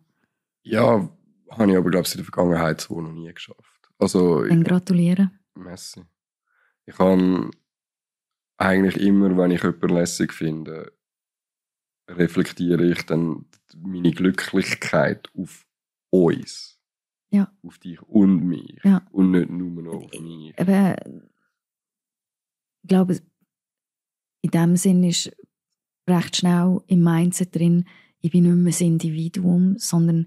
Ja, 0.63 1.09
habe 1.51 1.71
ich 1.71 1.77
aber, 1.77 1.91
glaube 1.91 2.07
ich, 2.07 2.15
in 2.15 2.19
der 2.19 2.25
Vergangenheit 2.25 2.81
so 2.81 3.01
noch 3.01 3.13
nie 3.13 3.33
geschafft. 3.33 3.91
Also, 3.99 4.45
Dann 4.45 4.65
gratulieren. 4.65 5.39
Messi. 5.55 6.03
Ich 6.87 6.97
kann 6.97 7.51
eigentlich 8.57 8.97
immer, 8.97 9.37
wenn 9.37 9.51
ich 9.51 9.63
jemanden 9.63 9.89
lässig 9.95 10.33
finde, 10.33 10.93
reflektiere 12.09 12.85
ich 12.85 13.07
dann 13.07 13.47
meine 13.77 14.13
Glücklichkeit 14.13 15.29
auf 15.37 15.67
uns. 16.11 16.79
Ja. 17.31 17.53
Auf 17.63 17.79
dich 17.79 18.01
und 18.03 18.45
mich. 18.45 18.79
Ja. 18.85 19.07
Und 19.11 19.33
nicht 19.33 19.51
nur 19.51 19.83
noch 19.83 20.05
auf 20.05 20.21
mich. 20.21 20.59
Aber 20.59 20.97
ich 22.83 22.89
glaube, 22.89 23.21
in 24.43 24.51
dem 24.51 24.77
Sinn 24.77 25.03
ist 25.05 25.35
recht 26.09 26.37
schnell 26.37 26.81
im 26.87 27.03
Mindset 27.03 27.55
drin, 27.55 27.87
ich 28.25 28.31
bin 28.31 28.45
nicht 28.45 28.55
mehr 28.55 28.73
ein 28.89 28.93
Individuum, 28.95 29.75
sondern 29.79 30.27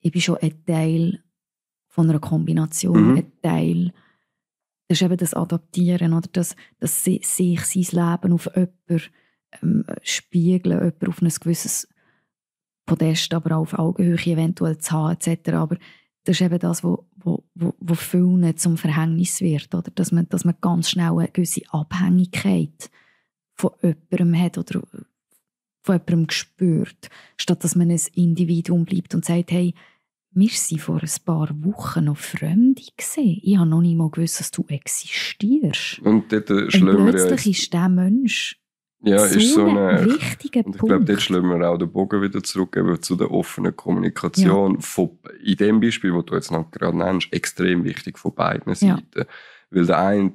ich 0.00 0.12
bin 0.12 0.20
schon 0.20 0.36
ein 0.36 0.64
Teil 0.66 1.22
von 1.88 2.08
einer 2.10 2.18
Kombination, 2.20 3.12
Mhm. 3.12 3.16
ein 3.16 3.32
Teil. 3.40 3.92
Das 4.86 4.98
ist 4.98 5.02
eben 5.02 5.16
das 5.16 5.32
Adaptieren 5.34 6.12
oder 6.12 6.28
das, 6.32 6.54
das 6.78 7.02
si- 7.04 7.22
sich 7.24 7.60
sein 7.64 8.12
Leben 8.20 8.32
auf 8.34 8.50
jemanden 8.54 9.02
ähm, 9.62 9.84
spiegeln, 10.02 10.76
jemanden 10.78 11.06
auf 11.08 11.22
ein 11.22 11.28
gewisses 11.28 11.88
Podest, 12.86 13.32
aber 13.32 13.56
auch 13.56 13.62
auf 13.62 13.78
Augenhöhe 13.78 14.16
eventuell 14.26 14.76
zu 14.78 14.92
haben, 14.92 15.16
etc. 15.18 15.48
Aber 15.54 15.76
das 16.24 16.36
ist 16.36 16.42
eben 16.42 16.58
das, 16.58 16.84
wo, 16.84 17.06
wo, 17.16 17.44
wo, 17.54 17.74
wo 17.80 17.94
vielen 17.94 18.56
zum 18.58 18.76
Verhängnis 18.76 19.40
wird, 19.40 19.74
oder? 19.74 19.90
Dass, 19.94 20.12
man, 20.12 20.28
dass 20.28 20.44
man 20.44 20.56
ganz 20.60 20.90
schnell 20.90 21.12
eine 21.18 21.28
gewisse 21.28 21.62
Abhängigkeit 21.70 22.90
von 23.54 23.70
jemandem 23.82 24.38
hat 24.42 24.58
oder 24.58 24.82
von 25.88 25.94
jemandem 26.06 26.30
spürt, 26.30 27.08
statt 27.38 27.64
dass 27.64 27.74
man 27.74 27.90
ein 27.90 28.00
Individuum 28.14 28.84
bleibt 28.84 29.14
und 29.14 29.24
sagt, 29.24 29.50
hey, 29.50 29.74
wir 30.32 30.48
waren 30.50 30.78
vor 30.78 31.02
ein 31.02 31.24
paar 31.24 31.48
Wochen 31.64 32.04
noch 32.04 32.16
Fremde. 32.18 32.82
Gewesen. 32.96 33.40
Ich 33.42 33.56
habe 33.56 33.68
noch 33.68 33.80
nicht 33.80 33.96
mal 33.96 34.10
gewusst, 34.10 34.38
dass 34.38 34.50
du 34.50 34.64
existierst. 34.68 36.00
Und 36.00 36.30
dort 36.30 36.50
Und 36.50 36.72
ja 36.74 36.94
plötzlich 36.94 37.46
jetzt, 37.46 37.46
ist 37.46 37.72
dieser 37.72 37.88
Mensch 37.88 38.60
ja, 39.00 39.18
so, 39.20 39.38
ist 39.38 39.54
so 39.54 39.64
ein 39.66 40.04
wichtiger 40.06 40.66
und 40.66 40.74
ich 40.74 40.78
Punkt. 40.80 40.92
glaube, 40.92 41.04
dort 41.06 41.22
schlagen 41.22 41.48
wir 41.48 41.70
auch 41.70 41.78
den 41.78 41.90
Bogen 41.90 42.20
wieder 42.20 42.42
zurück 42.42 42.76
eben 42.76 43.00
zu 43.00 43.16
der 43.16 43.30
offenen 43.30 43.74
Kommunikation. 43.74 44.80
Von, 44.80 45.18
in 45.42 45.56
dem 45.56 45.80
Beispiel, 45.80 46.12
das 46.12 46.24
du 46.26 46.34
jetzt 46.34 46.50
noch 46.50 46.70
gerade 46.70 46.98
nennst, 46.98 47.32
extrem 47.32 47.84
wichtig 47.84 48.18
von 48.18 48.34
beiden 48.34 48.72
Ja. 48.80 48.96
Seiten. 48.96 49.24
Weil 49.70 49.86
der 49.86 49.98
eine 49.98 50.32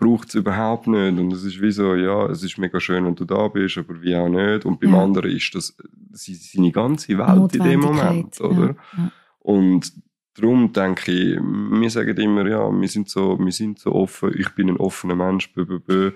braucht 0.00 0.28
es 0.30 0.34
überhaupt 0.34 0.86
nicht 0.88 1.18
und 1.18 1.32
es 1.32 1.44
ist 1.44 1.60
wie 1.62 1.70
so, 1.70 1.94
ja, 1.94 2.26
es 2.26 2.42
ist 2.42 2.58
mega 2.58 2.80
schön, 2.80 3.04
wenn 3.04 3.14
du 3.14 3.24
da 3.24 3.46
bist, 3.48 3.78
aber 3.78 4.00
wie 4.02 4.16
auch 4.16 4.28
nicht. 4.28 4.64
Und 4.64 4.80
beim 4.80 4.94
Ja. 4.94 5.02
anderen 5.04 5.30
ist 5.30 5.54
das 5.54 5.76
se- 6.12 6.34
seine 6.34 6.72
ganze 6.72 7.16
Welt 7.18 7.54
in 7.54 7.62
dem 7.62 7.80
Moment, 7.80 8.40
oder? 8.40 8.74
Ja. 8.96 9.12
Und 9.38 9.92
darum 10.34 10.72
denke 10.72 11.12
ich, 11.12 11.38
wir 11.40 11.90
sagen 11.90 12.16
immer, 12.16 12.46
ja, 12.48 12.68
wir 12.70 12.88
sind 12.88 13.08
so, 13.08 13.38
wir 13.38 13.52
sind 13.52 13.78
so 13.78 13.92
offen, 13.92 14.32
ich 14.36 14.48
bin 14.50 14.68
ein 14.70 14.76
offener 14.78 15.14
Mensch, 15.16 15.52
bö, 15.52 15.64
bö, 15.64 15.78
bö. 15.78 16.12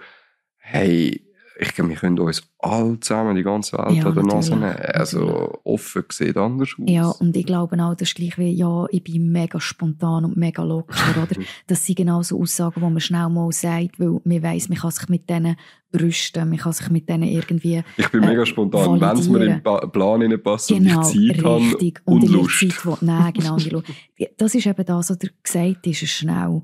Hey, 0.57 1.27
ich 1.57 1.75
glaube, 1.75 1.91
wir 1.91 1.97
können 1.97 2.19
uns 2.19 2.43
alle 2.59 2.99
zusammen 3.01 3.37
die 3.37 3.43
ganze 3.43 3.79
Welt 3.79 3.97
Ja, 3.97 4.07
an 4.07 4.15
der 4.15 4.25
Nase 4.25 4.57
nehmen. 4.57 4.75
Also, 4.77 5.61
offen 5.65 6.05
sieht 6.11 6.37
anders 6.37 6.71
aus. 6.71 6.85
Ja, 6.91 7.09
und 7.11 7.37
ich 7.37 7.47
glaube 7.47 7.77
auch, 7.83 7.95
das 7.95 8.09
ist 8.09 8.15
gleich 8.17 8.37
wie, 8.39 8.51
ja, 8.51 8.87
ich 8.91 9.05
bin 9.05 9.31
mega 9.31 9.61
spontan 9.61 10.25
und 10.25 10.37
mega 10.37 10.63
locker, 10.65 10.95
oder? 11.23 11.41
Das 11.67 11.87
sind 11.87 11.97
genau 11.97 12.23
so 12.23 12.41
Aussagen, 12.41 12.81
die 12.81 12.91
man 12.91 13.01
schnell 13.01 13.29
mal 13.29 13.53
sagt, 13.53 14.01
weil 14.01 14.21
man 14.25 14.43
weiss, 14.43 14.69
man 14.69 14.79
kann 14.79 14.91
sich 14.91 15.09
mit 15.09 15.31
denen 15.31 15.57
brüsten, 15.93 16.49
man 16.49 16.59
kann 16.59 16.73
sich 16.73 16.91
mit 16.91 17.09
denen 17.09 17.25
irgendwie, 17.25 17.83
ich 17.97 18.09
bin 18.09 18.23
äh, 18.25 18.27
mega 18.27 18.45
spontan, 18.45 19.01
wenn 19.01 19.17
es 19.17 19.29
mir 19.29 19.61
Pa- 19.63 19.87
Plan 19.87 20.23
reinpasst 20.23 20.69
genau, 20.71 21.07
und 21.07 21.15
ich 21.15 21.33
Zeit 21.37 21.45
habe 21.45 21.61
richtig, 21.61 22.03
und, 22.05 22.25
in 22.25 22.33
der 22.33 22.41
Lust. 22.41 22.59
Zeit, 22.61 22.87
wo, 22.87 22.99
nein, 23.01 23.33
genau. 23.33 23.57
Das 24.39 24.55
ist 24.55 24.67
eben 24.67 24.85
das, 24.85 25.11
was 25.11 25.19
dir 25.19 25.31
gesagt 25.43 25.87
ist, 25.87 26.03
ist 26.03 26.11
schnell. 26.11 26.63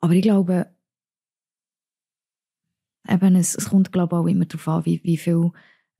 Aber 0.00 0.12
ich 0.12 0.22
glaube, 0.22 0.66
eben, 3.08 3.36
es, 3.36 3.54
es 3.54 3.70
kommt, 3.70 3.92
glaube 3.92 4.16
ich, 4.16 4.20
auch 4.20 4.26
immer 4.26 4.44
darauf 4.44 4.68
an, 4.68 4.84
wie, 4.84 5.00
wie 5.04 5.16
viel 5.16 5.50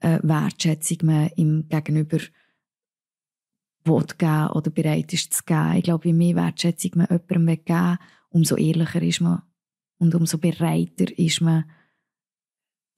äh, 0.00 0.18
Wertschätzung 0.22 0.98
man 1.02 1.28
im 1.36 1.68
Gegenüber 1.68 2.18
will 3.84 4.04
geben 4.18 4.48
oder 4.48 4.70
bereit 4.70 5.12
ist 5.12 5.32
zu 5.32 5.44
geben. 5.44 5.76
Ich 5.76 5.84
glaube, 5.84 6.08
je 6.08 6.14
mehr 6.14 6.36
Wertschätzung 6.36 6.92
man 6.94 7.06
jemandem 7.10 7.46
will 7.46 7.56
geben 7.56 7.98
umso 8.30 8.56
ehrlicher 8.56 9.02
ist 9.02 9.20
man 9.20 9.42
und 9.98 10.14
umso 10.14 10.38
bereiter 10.38 11.16
ist 11.18 11.40
man, 11.40 11.64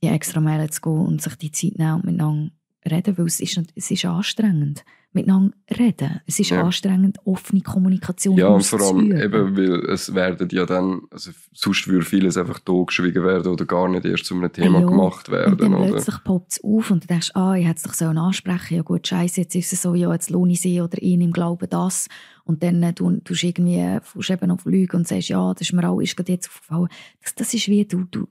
die 0.03 0.09
extra 0.09 0.41
Meile 0.41 0.71
zu 0.71 0.81
gehen 0.81 1.07
und 1.07 1.23
sich 1.23 1.35
die 1.37 1.53
Zeit 1.53 1.79
nehmen 1.79 1.95
und 1.95 2.05
miteinander 2.05 2.53
reden, 2.91 3.19
weil 3.19 3.27
es 3.27 3.41
ist, 3.41 3.61
es 3.75 3.91
ist 3.91 4.05
anstrengend. 4.05 4.85
Miteinander 5.13 5.53
reden. 5.77 6.21
Es 6.27 6.39
ist 6.39 6.51
Ja. 6.51 6.63
anstrengend, 6.63 7.19
offene 7.25 7.63
Kommunikation 7.63 8.37
Ja, 8.37 8.47
und 8.49 8.65
vor 8.65 8.81
allem 8.81 9.11
eben, 9.11 9.57
weil 9.57 9.85
es 9.91 10.15
werden 10.15 10.49
ja 10.53 10.65
dann, 10.67 11.01
also 11.11 11.33
sonst 11.53 11.89
würde 11.89 12.05
vieles 12.05 12.37
einfach 12.37 12.61
totgeschwiegen 12.61 13.25
werden 13.25 13.51
oder 13.51 13.65
gar 13.67 13.89
nicht 13.89 14.05
erst 14.05 14.27
zu 14.27 14.37
einem 14.37 14.53
Thema 14.53 14.79
Ja, 14.81 14.87
gemacht 14.87 15.29
Und 15.29 15.35
werden, 15.35 15.59
dann 15.59 15.75
oder? 15.75 15.89
plötzlich 15.89 16.23
poppt 16.23 16.53
es 16.53 16.63
auf 16.63 16.93
und 16.93 17.03
du 17.03 17.09
denkst, 17.09 17.33
ah, 17.35 17.55
ich 17.57 17.67
hätte 17.67 17.79
es 17.79 17.83
doch 17.83 17.95
so 17.95 18.05
ansprechen 18.07 18.77
Ja 18.77 18.83
gut, 18.83 19.07
scheiße, 19.09 19.41
jetzt 19.41 19.55
ist 19.57 19.73
es 19.73 19.83
so, 19.83 19.95
ja, 19.95 20.13
jetzt 20.13 20.31
lohne 20.31 20.53
ich 20.53 20.61
sie 20.61 20.81
oder 20.81 21.03
ihn 21.03 21.21
im 21.23 21.33
Glauben 21.33 21.69
das. 21.69 22.07
Und 22.45 22.63
dann 22.63 22.81
äh, 22.83 22.93
du, 22.93 23.11
du 23.11 23.35
irgendwie, 23.35 23.79
äh, 23.79 24.01
fährst 24.03 24.31
eben 24.31 24.51
auf 24.53 24.65
Lüge 24.65 24.97
und 24.97 25.09
sagst, 25.09 25.29
ja, 25.29 25.53
das 25.53 25.63
ist 25.63 25.73
mir 25.73 25.89
auch, 25.89 26.01
ist 26.01 26.17
gerade 26.17 26.31
jetzt 26.33 26.49
aufgefallen. 26.49 26.89
Das, 27.23 27.35
das 27.35 27.53
ist 27.55 27.67
wie, 27.67 27.85
du, 27.85 28.05
du, 28.05 28.29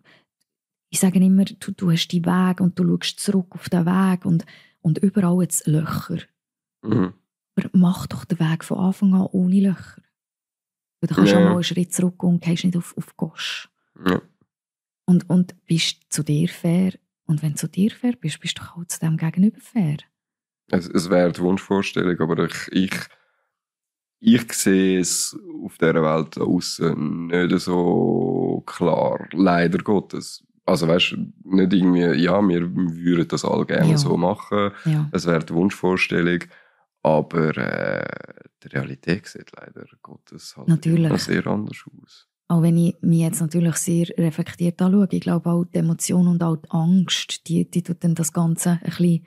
ich 0.90 1.00
sage 1.02 1.20
immer, 1.20 1.44
du, 1.44 1.72
du 1.72 1.92
hast 1.92 2.08
die 2.08 2.24
Weg 2.26 2.62
und 2.62 2.80
du 2.80 2.86
schaust 2.88 3.20
zurück 3.20 3.48
auf 3.50 3.68
den 3.70 3.86
Weg 3.86 4.26
und, 4.26 4.46
und 4.82 4.98
überall 5.00 5.42
jetzt 5.42 5.68
Löcher. 5.68 6.20
Mhm. 6.82 7.14
Aber 7.56 7.70
mach 7.74 8.08
doch 8.08 8.26
den 8.26 8.40
Weg 8.40 8.64
von 8.64 8.78
Anfang 8.80 9.14
an 9.14 9.28
ohne 9.32 9.60
Löcher. 9.62 10.02
Weil 11.02 11.08
dann 11.08 11.16
kannst 11.18 11.32
du 11.32 11.36
Ja. 11.38 11.42
auch 11.42 11.50
mal 11.50 11.54
einen 11.56 11.64
Schritt 11.64 11.94
zurück 11.94 12.22
und 12.24 12.42
gehst 12.42 12.64
nicht 12.66 12.78
auf, 12.78 12.96
auf 12.98 13.16
Gosch. 13.18 13.70
Ja. 14.06 14.22
Und, 15.06 15.30
und 15.30 15.66
bist 15.66 16.04
zu 16.10 16.24
dir 16.24 16.48
fair. 16.50 16.94
Und 17.26 17.42
wenn 17.42 17.52
du 17.52 17.58
zu 17.58 17.68
dir 17.68 17.92
fair 17.92 18.14
bist, 18.20 18.40
bist 18.40 18.60
du 18.60 18.64
auch 18.64 18.86
zu 18.86 19.00
dem 19.00 19.18
Gegenüber 19.18 19.60
fair. 19.60 19.98
Es, 20.72 20.88
es 20.88 21.10
wäre 21.10 21.32
die 21.32 21.42
Wunschvorstellung, 21.42 22.20
aber 22.20 22.46
ich, 22.46 22.68
ich, 22.72 22.92
ich 24.20 24.54
sehe 24.54 25.00
es 25.00 25.38
auf 25.64 25.78
dieser 25.78 25.96
Welt 26.04 26.38
außen 26.38 27.28
nicht 27.28 27.60
so 27.60 28.64
klar, 28.66 29.28
leider 29.32 29.80
Gottes. 29.80 30.44
Also 30.66 30.88
weißt 30.88 31.14
du, 31.14 31.32
nicht 31.46 31.74
irgendwie, 31.74 32.22
ja, 32.24 32.40
wir 32.48 32.72
würden 32.76 33.28
das 33.28 33.44
alle 33.46 33.66
gerne 33.66 33.92
Ja. 33.92 33.98
so 33.98 34.16
machen, 34.18 34.72
Ja. 34.86 35.10
es 35.12 35.26
wäre 35.26 35.44
die 35.44 35.54
Wunschvorstellung, 35.54 36.44
aber 37.04 37.58
äh, 37.58 38.46
die 38.64 38.68
Realität 38.68 39.26
sieht 39.28 39.52
leider 39.56 39.86
Gottes 40.02 40.56
halt 40.58 40.68
Natürlich. 40.68 41.24
sehr 41.24 41.46
anders 41.48 41.84
aus. 42.02 42.28
Auch 42.48 42.62
wenn 42.64 42.78
ich 42.78 42.96
mich 43.02 43.20
jetzt 43.20 43.42
natürlich 43.42 43.76
sehr 43.76 44.08
reflektiert 44.18 44.82
anschaue, 44.82 45.08
ich 45.12 45.22
glaube 45.22 45.50
auch 45.50 45.66
die 45.66 45.78
Emotion 45.78 46.28
und 46.28 46.42
auch 46.42 46.58
die 46.58 46.70
Angst, 46.72 47.48
die, 47.48 47.70
die 47.70 47.84
tut 47.84 48.04
dann 48.04 48.16
das 48.16 48.34
Ganze 48.34 48.72
ein 48.72 48.80
bisschen 48.86 49.26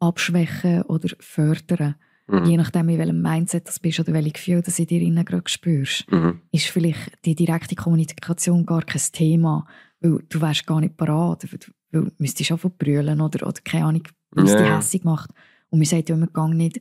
abschwächen 0.00 0.82
oder 0.82 1.08
fördern. 1.18 1.94
Mhm. 2.28 2.44
Je 2.44 2.56
nachdem, 2.56 2.88
in 2.88 2.98
welchem 2.98 3.22
Mindset 3.22 3.68
das 3.68 3.80
bist 3.80 4.00
oder 4.00 4.12
welche 4.12 4.32
Gefühle 4.32 4.62
das 4.62 4.78
in 4.78 4.86
dir 4.86 5.00
innen 5.00 5.24
gerade 5.24 5.48
spürst. 5.48 6.10
Mhm. 6.10 6.42
ist 6.50 6.66
vielleicht 6.66 7.24
die 7.24 7.34
direkte 7.34 7.74
Kommunikation 7.74 8.66
gar 8.66 8.82
kein 8.82 9.00
Thema, 9.12 9.66
weil 10.00 10.18
du 10.28 10.40
wärst 10.40 10.66
gar 10.66 10.80
nicht 10.80 10.96
parat, 10.96 11.44
weil 11.50 11.58
du 11.58 11.70
du 11.92 12.10
müsstest 12.18 12.48
schon 12.48 12.58
verbrüllen 12.58 13.20
oder, 13.20 13.46
oder 13.46 13.60
keine 13.64 13.86
Ahnung, 13.86 14.02
was 14.30 14.50
Ja, 14.50 14.56
dich 14.56 14.68
hässig 14.68 15.04
macht. 15.04 15.30
Und 15.70 15.80
wir 15.80 15.86
sagen 15.86 16.04
ja 16.08 16.14
immer, 16.14 16.26
gang 16.28 16.54
nicht 16.54 16.80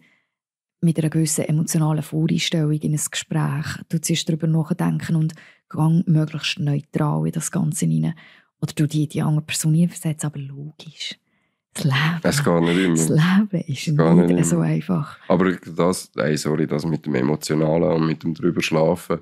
mit 0.82 1.00
einer 1.00 1.10
gewissen 1.10 1.46
emotionalen 1.46 2.04
Voreinstellung 2.04 2.72
in 2.74 2.94
ein 2.94 3.02
Gespräch. 3.10 3.66
Du 3.90 4.00
zuerst 4.00 4.30
darüber 4.30 4.48
nachdenken 4.48 5.16
und 5.16 5.34
gang 5.70 6.08
möglichst 6.08 6.60
neutral 6.60 7.26
in 7.26 7.32
das 7.32 7.52
Ganze 7.52 7.86
hinein. 7.86 8.14
oder 8.62 8.74
du 8.74 8.88
die, 8.88 9.08
die 9.08 9.22
andere 9.22 9.46
Person 9.46 9.72
nie 9.72 9.88
versetzt, 9.88 10.26
aber 10.26 10.40
logisch. 10.40 11.16
Das 11.74 11.84
Leben, 11.84 12.20
Es 12.24 12.44
geht 12.44 12.62
nicht 12.62 12.78
immer. 12.78 12.96
das 12.96 13.10
Leben 13.10 13.64
ist 13.68 13.88
nicht, 13.88 14.36
nicht 14.36 14.46
so 14.46 14.60
einfach. 14.60 15.18
Aber 15.28 15.52
das, 15.54 16.12
ey, 16.16 16.38
sorry, 16.38 16.68
das 16.68 16.86
mit 16.86 17.06
dem 17.06 17.16
Emotionalen 17.16 17.92
und 17.92 18.06
mit 18.08 18.24
dem 18.24 18.34
drüber 18.34 18.62
schlafen. 18.62 19.20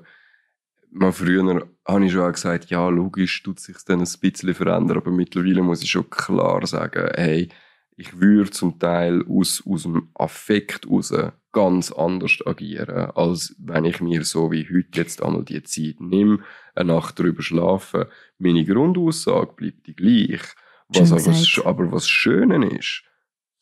Mal 0.90 1.10
früher 1.10 1.66
habe 1.88 2.06
ich 2.06 2.12
schon 2.12 2.22
auch 2.22 2.32
gesagt, 2.32 2.70
ja, 2.70 2.88
logisch 2.88 3.42
tut 3.42 3.58
sich 3.58 3.76
dann 3.86 4.00
ein 4.00 4.08
bisschen 4.20 4.54
verändern, 4.54 4.98
aber 4.98 5.10
mittlerweile 5.10 5.62
muss 5.62 5.82
ich 5.82 5.90
schon 5.90 6.08
klar 6.08 6.64
sagen, 6.66 7.08
hey, 7.16 7.48
ich 7.96 8.20
würde 8.20 8.50
zum 8.50 8.78
Teil 8.78 9.24
aus, 9.28 9.62
aus 9.66 9.84
dem 9.84 10.08
Affekt 10.14 10.88
raus 10.88 11.12
ganz 11.52 11.92
anders 11.92 12.38
agieren, 12.44 13.12
als 13.14 13.54
wenn 13.58 13.84
ich 13.84 14.00
mir 14.00 14.24
so 14.24 14.50
wie 14.50 14.64
heute 14.64 14.98
jetzt 15.00 15.22
einmal 15.22 15.44
die 15.44 15.62
Zeit 15.62 16.00
nehme, 16.00 16.40
eine 16.74 16.92
Nacht 16.92 17.18
drüber 17.18 17.42
schlafen. 17.42 18.06
Meine 18.38 18.64
Grundaussage 18.64 19.52
bleibt 19.54 19.86
die 19.86 19.94
gleich. 19.94 20.42
Was 20.88 21.12
aber, 21.12 21.68
aber 21.68 21.92
was 21.92 22.08
Schöne 22.08 22.66
ist, 22.68 23.04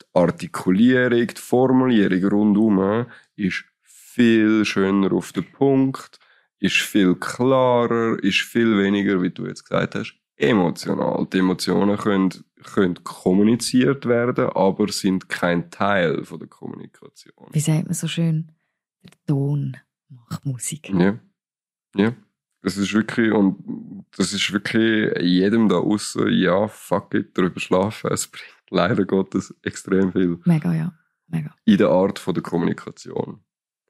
die 0.00 0.06
Artikulierung, 0.14 1.26
die 1.26 1.40
Formulierung 1.40 2.24
rundum 2.24 3.06
ist 3.36 3.64
viel 3.82 4.64
schöner 4.64 5.12
auf 5.12 5.32
den 5.32 5.50
Punkt, 5.52 6.18
ist 6.58 6.76
viel 6.76 7.14
klarer, 7.14 8.18
ist 8.22 8.40
viel 8.40 8.78
weniger, 8.78 9.20
wie 9.22 9.30
du 9.30 9.46
jetzt 9.46 9.64
gesagt 9.64 9.94
hast, 9.94 10.14
emotional. 10.36 11.26
Die 11.32 11.38
Emotionen 11.38 11.96
können, 11.96 12.30
können 12.64 13.02
kommuniziert 13.04 14.06
werden, 14.06 14.46
aber 14.50 14.88
sind 14.88 15.28
kein 15.28 15.70
Teil 15.70 16.24
von 16.24 16.38
der 16.38 16.48
Kommunikation. 16.48 17.48
Wie 17.52 17.60
sagt 17.60 17.84
man 17.84 17.94
so 17.94 18.08
schön? 18.08 18.52
Der 19.02 19.10
Ton 19.26 19.76
macht 20.08 20.46
Musik. 20.46 20.90
Ja. 20.90 21.18
Ja. 21.96 22.14
Das 22.62 22.76
ist 22.76 22.94
wirklich, 22.94 23.32
und 23.32 24.04
das 24.16 24.32
ist 24.32 24.52
wirklich 24.52 25.20
jedem 25.20 25.68
da 25.68 25.78
außen, 25.78 26.30
ja, 26.32 26.68
fuck 26.68 27.12
it, 27.14 27.36
drüber 27.36 27.58
schlafen. 27.58 28.12
Es 28.12 28.28
bringt 28.28 28.46
leider 28.70 29.04
Gottes 29.04 29.54
extrem 29.62 30.12
viel 30.12 30.38
Mega, 30.44 30.72
ja. 30.72 30.92
Mega. 31.26 31.54
in 31.64 31.78
der 31.78 31.88
Art 31.88 32.20
von 32.20 32.34
der 32.34 32.42
Kommunikation. 32.42 33.40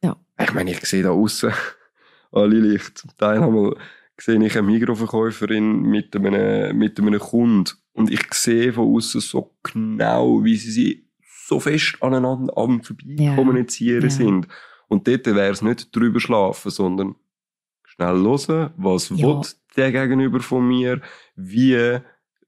Ja. 0.03 0.17
Ich 0.41 0.55
meine, 0.55 0.71
ich 0.71 0.81
sehe 0.87 1.03
da 1.03 1.11
außen 1.11 1.53
alle 2.33 2.59
Licht. 2.59 2.97
Zum 2.97 3.15
Teil 3.19 3.43
einmal 3.43 3.77
sehe 4.25 4.45
ich 4.45 4.57
eine 4.57 4.67
Mikroverkäuferin 4.67 5.83
mit 5.83 6.15
einem, 6.15 6.77
mit 6.79 6.99
einem 7.01 7.19
Kunden 7.19 7.71
und 7.93 8.11
ich 8.11 8.33
sehe 8.35 8.73
von 8.73 8.95
außen 8.95 9.21
so 9.21 9.55
genau, 9.63 10.45
wie 10.45 10.57
sie 10.57 10.71
sie 10.71 11.09
so 11.49 11.59
fest 11.61 11.97
aneinander 12.01 12.57
am 12.57 12.83
vorbei 12.83 13.03
Ja. 13.19 13.35
kommunizieren 13.35 14.05
Ja. 14.05 14.11
sind. 14.11 14.47
Und 14.89 15.09
dort 15.09 15.27
wäre 15.27 15.51
es 15.51 15.63
nicht 15.63 15.95
drüber 15.95 16.21
schlafen, 16.21 16.71
sondern 16.71 17.17
schnell 17.85 18.15
hören, 18.23 18.71
was 18.77 19.09
Ja. 19.11 19.27
will 19.27 19.43
der 19.77 19.91
Gegenüber 19.93 20.41
von 20.41 20.67
mir, 20.69 21.01
wie 21.35 21.99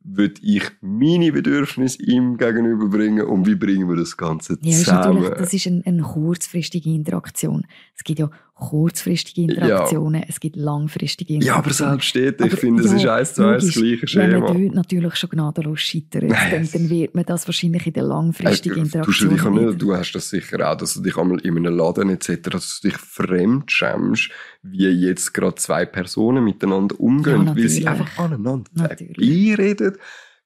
würde 0.07 0.35
ich 0.43 0.65
meine 0.83 1.33
Bedürfnisse 1.33 2.03
ihm 2.03 2.37
gegenüberbringen 2.37 3.27
und 3.27 3.47
wie 3.47 3.55
bringen 3.55 3.89
wir 3.89 3.97
das 3.97 4.17
Ganze 4.17 4.59
Ja, 4.63 4.71
ist 4.71 4.85
zusammen. 4.85 5.15
natürlich, 5.23 5.39
das 5.39 5.55
ist 5.55 5.67
eine, 5.67 5.83
eine 5.87 6.03
kurzfristige 6.03 6.91
Interaktion. 6.91 7.67
Es 7.97 8.05
gibt 8.05 8.19
ja 8.19 8.31
kurzfristige 8.55 9.43
Interaktionen, 9.43 10.25
es 10.29 10.39
gibt 10.39 10.55
langfristige 10.57 11.35
Ja, 11.35 11.57
aber 11.57 11.67
Interaktionen. 11.71 11.93
selbst 11.93 12.07
steht, 12.09 12.41
ich 12.41 12.47
Aber 12.53 12.57
finde, 12.57 12.83
es 12.85 12.91
ja, 12.91 12.97
ist 12.97 13.09
eins 13.09 13.35
zu 13.35 13.45
eins 13.47 13.65
das 13.67 13.75
gleiche 13.75 14.17
Wenn 14.17 14.31
man 14.31 14.41
Schema. 14.49 14.61
dort 14.61 14.75
natürlich 14.75 15.17
schon 15.17 15.31
gnadenlos 15.31 15.81
scheitert, 15.81 16.23
Nein, 16.25 16.51
dann, 16.53 16.63
es 16.63 16.71
dann 16.71 16.89
wird 16.89 17.15
man 17.17 17.25
das 17.25 17.49
wahrscheinlich 17.49 17.87
in 17.89 17.93
der 17.95 18.05
langfristigen 18.05 18.77
Äh, 18.77 18.79
Du, 18.79 18.85
Interaktion 18.87 19.31
dich 19.31 19.43
auch 19.45 19.51
nicht, 19.51 19.83
du 19.83 19.97
hast 19.97 20.13
das 20.13 20.31
sicher 20.31 20.71
auch, 20.71 20.77
dass 20.77 20.95
du 20.95 21.03
dich 21.03 21.17
einmal 21.17 21.41
in 21.41 21.57
einem 21.57 21.77
Laden 21.77 22.11
etc., 22.11 22.43
dass 22.51 22.81
du 22.81 22.89
dich 22.89 22.97
fremd 22.99 23.71
schämst, 23.73 24.31
wie 24.63 24.87
jetzt 24.89 25.35
gerade 25.35 25.57
zwei 25.57 25.85
Personen 25.85 26.45
miteinander 26.45 26.99
umgehen, 27.01 27.47
Ja, 27.47 27.57
weil 27.57 27.69
sie 27.69 27.87
einfach 27.87 28.19
aneinander 28.19 28.71
vorbeireden, 28.77 29.97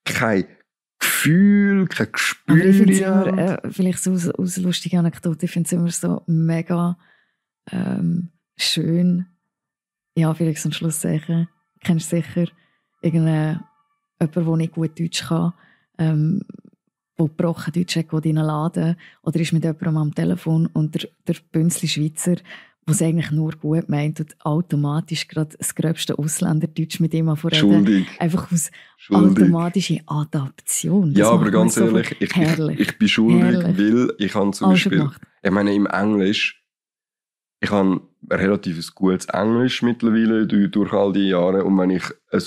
kein 0.05 0.47
Gefühl, 0.99 1.87
kein 1.89 2.11
Gespür 2.11 2.55
Aber 2.57 2.65
ich 2.65 2.77
finde 2.77 2.93
es 2.95 3.01
immer, 3.01 3.39
äh, 3.39 3.71
vielleicht 3.71 4.03
so 4.03 4.13
aus, 4.13 4.29
aus 4.31 4.57
lustiger 4.57 4.99
Anekdote, 5.01 5.45
ich 5.45 5.53
finde 5.53 5.67
es 5.67 5.73
immer 5.73 5.91
so 5.91 6.23
mega 6.27 6.97
ähm, 7.73 8.31
schön. 8.57 9.27
Ja, 10.17 10.35
vielleicht 10.35 10.61
so 10.61 10.69
ein 10.69 10.73
Schlusszeichen. 10.73 11.49
Kennst 11.81 12.13
du 12.13 12.17
sicher 12.17 12.47
irgendeinen, 13.03 13.61
jemanden, 14.21 14.45
der 14.45 14.57
nicht 14.57 14.73
gut 14.73 14.99
Deutsch 14.99 15.27
kann, 15.29 15.53
ähm, 15.99 16.43
der 17.19 17.27
gebrochen 17.27 17.73
Deutsch 17.73 17.97
hat, 17.97 18.09
geht 18.09 18.27
in 18.27 18.39
einen 18.39 18.47
Laden 18.47 18.97
oder 19.23 19.41
ist 19.41 19.53
mit 19.53 19.65
jemandem 19.65 19.97
am 19.97 20.15
Telefon 20.15 20.67
und 20.67 20.95
der, 20.95 21.09
der 21.27 21.37
Bünzli 21.53 21.89
Schweizer, 21.89 22.37
der 22.37 22.95
es 22.95 23.03
eigentlich 23.03 23.31
nur 23.31 23.53
gut 23.53 23.89
meint 23.89 24.21
und 24.21 24.35
automatisch 24.45 25.29
gerade 25.29 25.57
das 25.59 25.75
gröbste 25.75 26.19
Ausländerdeutsch 26.19 27.01
mit 27.01 27.13
ihm 27.15 27.29
anfangen. 27.29 27.55
Schuldig. 27.55 28.07
Einfach 28.19 28.51
aus 28.51 28.71
Schuldig. 28.97 29.43
automatische 29.43 30.01
Adaption. 30.07 31.13
Das 31.13 31.21
Ja, 31.21 31.31
aber 31.31 31.51
ganz 31.51 31.75
so 31.75 31.85
ehrlich, 31.85 32.17
ich, 32.19 32.35
ich, 32.35 32.81
ich 32.81 32.99
bin 32.99 33.09
schuldig, 33.09 33.43
Herrlich. 33.43 33.79
weil 33.79 34.15
ich 34.19 34.35
habe 34.35 34.51
zum 34.53 34.77
schon 34.77 34.93
Beispiel, 34.93 35.11
ich 35.43 35.51
meine, 35.51 35.75
im 35.75 35.87
Englisch, 35.87 36.58
ich 37.61 37.71
habe 37.71 37.89
ein 37.95 38.01
relativ 38.31 38.95
gutes 38.95 39.27
Englisch 39.27 39.83
mittlerweile 39.83 40.47
du- 40.47 40.69
durch 40.69 40.93
all 40.93 41.13
die 41.13 41.29
Jahre 41.29 41.65
und 41.65 41.77
wenn 41.79 41.91
ich 41.91 42.05
ein 42.33 42.43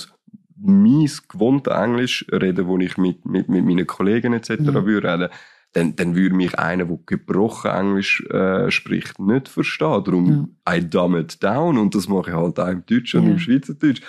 mies 0.64 1.26
gewohntes 1.28 1.74
Englisch 1.74 2.24
rede, 2.32 2.66
wo 2.66 2.78
ich 2.78 2.96
mit, 2.96 3.24
mit, 3.26 3.48
mit 3.48 3.64
meinen 3.64 3.86
Kollegen 3.86 4.32
etc. 4.32 4.50
Ja. 4.60 4.84
würde 4.86 5.08
reden, 5.12 5.28
dann, 5.74 5.96
dann 5.96 6.14
würde 6.14 6.34
mich 6.34 6.58
einer, 6.58 6.84
der 6.84 6.98
gebrochen 7.06 7.70
Englisch 7.70 8.22
äh, 8.30 8.70
spricht, 8.70 9.18
nicht 9.18 9.48
verstehen. 9.48 10.04
Darum, 10.04 10.56
I 10.68 10.80
dumb 10.88 11.16
it 11.16 11.42
down 11.42 11.78
und 11.78 11.94
das 11.94 12.08
mache 12.08 12.30
ich 12.30 12.36
halt 12.36 12.60
auch 12.60 12.68
im 12.68 12.84
Deutsch 12.86 13.14
und 13.14 13.24
Ja. 13.24 13.30
im 13.30 13.38
Schweizerdeutsch. 13.38 14.02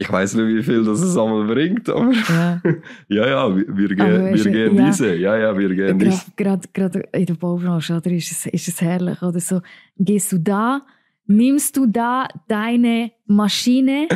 Ich 0.00 0.10
weiß 0.10 0.34
nicht, 0.34 0.46
wie 0.46 0.62
viel 0.62 0.84
das 0.84 1.00
es 1.00 1.16
einmal 1.16 1.44
bringt, 1.44 1.88
aber 1.88 2.12
Ja. 2.12 2.62
ja, 3.08 3.26
ja, 3.26 3.56
wir, 3.56 3.66
wir, 3.66 4.04
Aber 4.04 4.32
wir 4.32 4.52
gehen 4.52 4.76
ja. 4.76 4.86
diese. 4.86 5.14
Ja, 5.16 5.36
ja, 5.36 5.58
wir 5.58 5.74
gehen 5.74 5.98
diese. 5.98 6.22
Gerade 6.36 6.68
gerade 6.72 7.00
in 7.12 7.26
der 7.26 7.34
Baubranche 7.34 7.96
oder, 7.96 8.10
ist, 8.12 8.30
es, 8.30 8.46
ist 8.46 8.68
es 8.68 8.80
herrlich. 8.80 9.20
Oder 9.22 9.40
so, 9.40 9.60
gehst 9.96 10.30
du 10.30 10.38
da, 10.38 10.82
nimmst 11.26 11.76
du 11.76 11.86
da 11.86 12.28
deine 12.46 13.10
Maschine, 13.26 14.06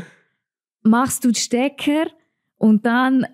machst 0.83 1.25
du 1.25 1.29
den 1.29 1.35
Stecker 1.35 2.07
und 2.59 2.87
dann 2.87 3.27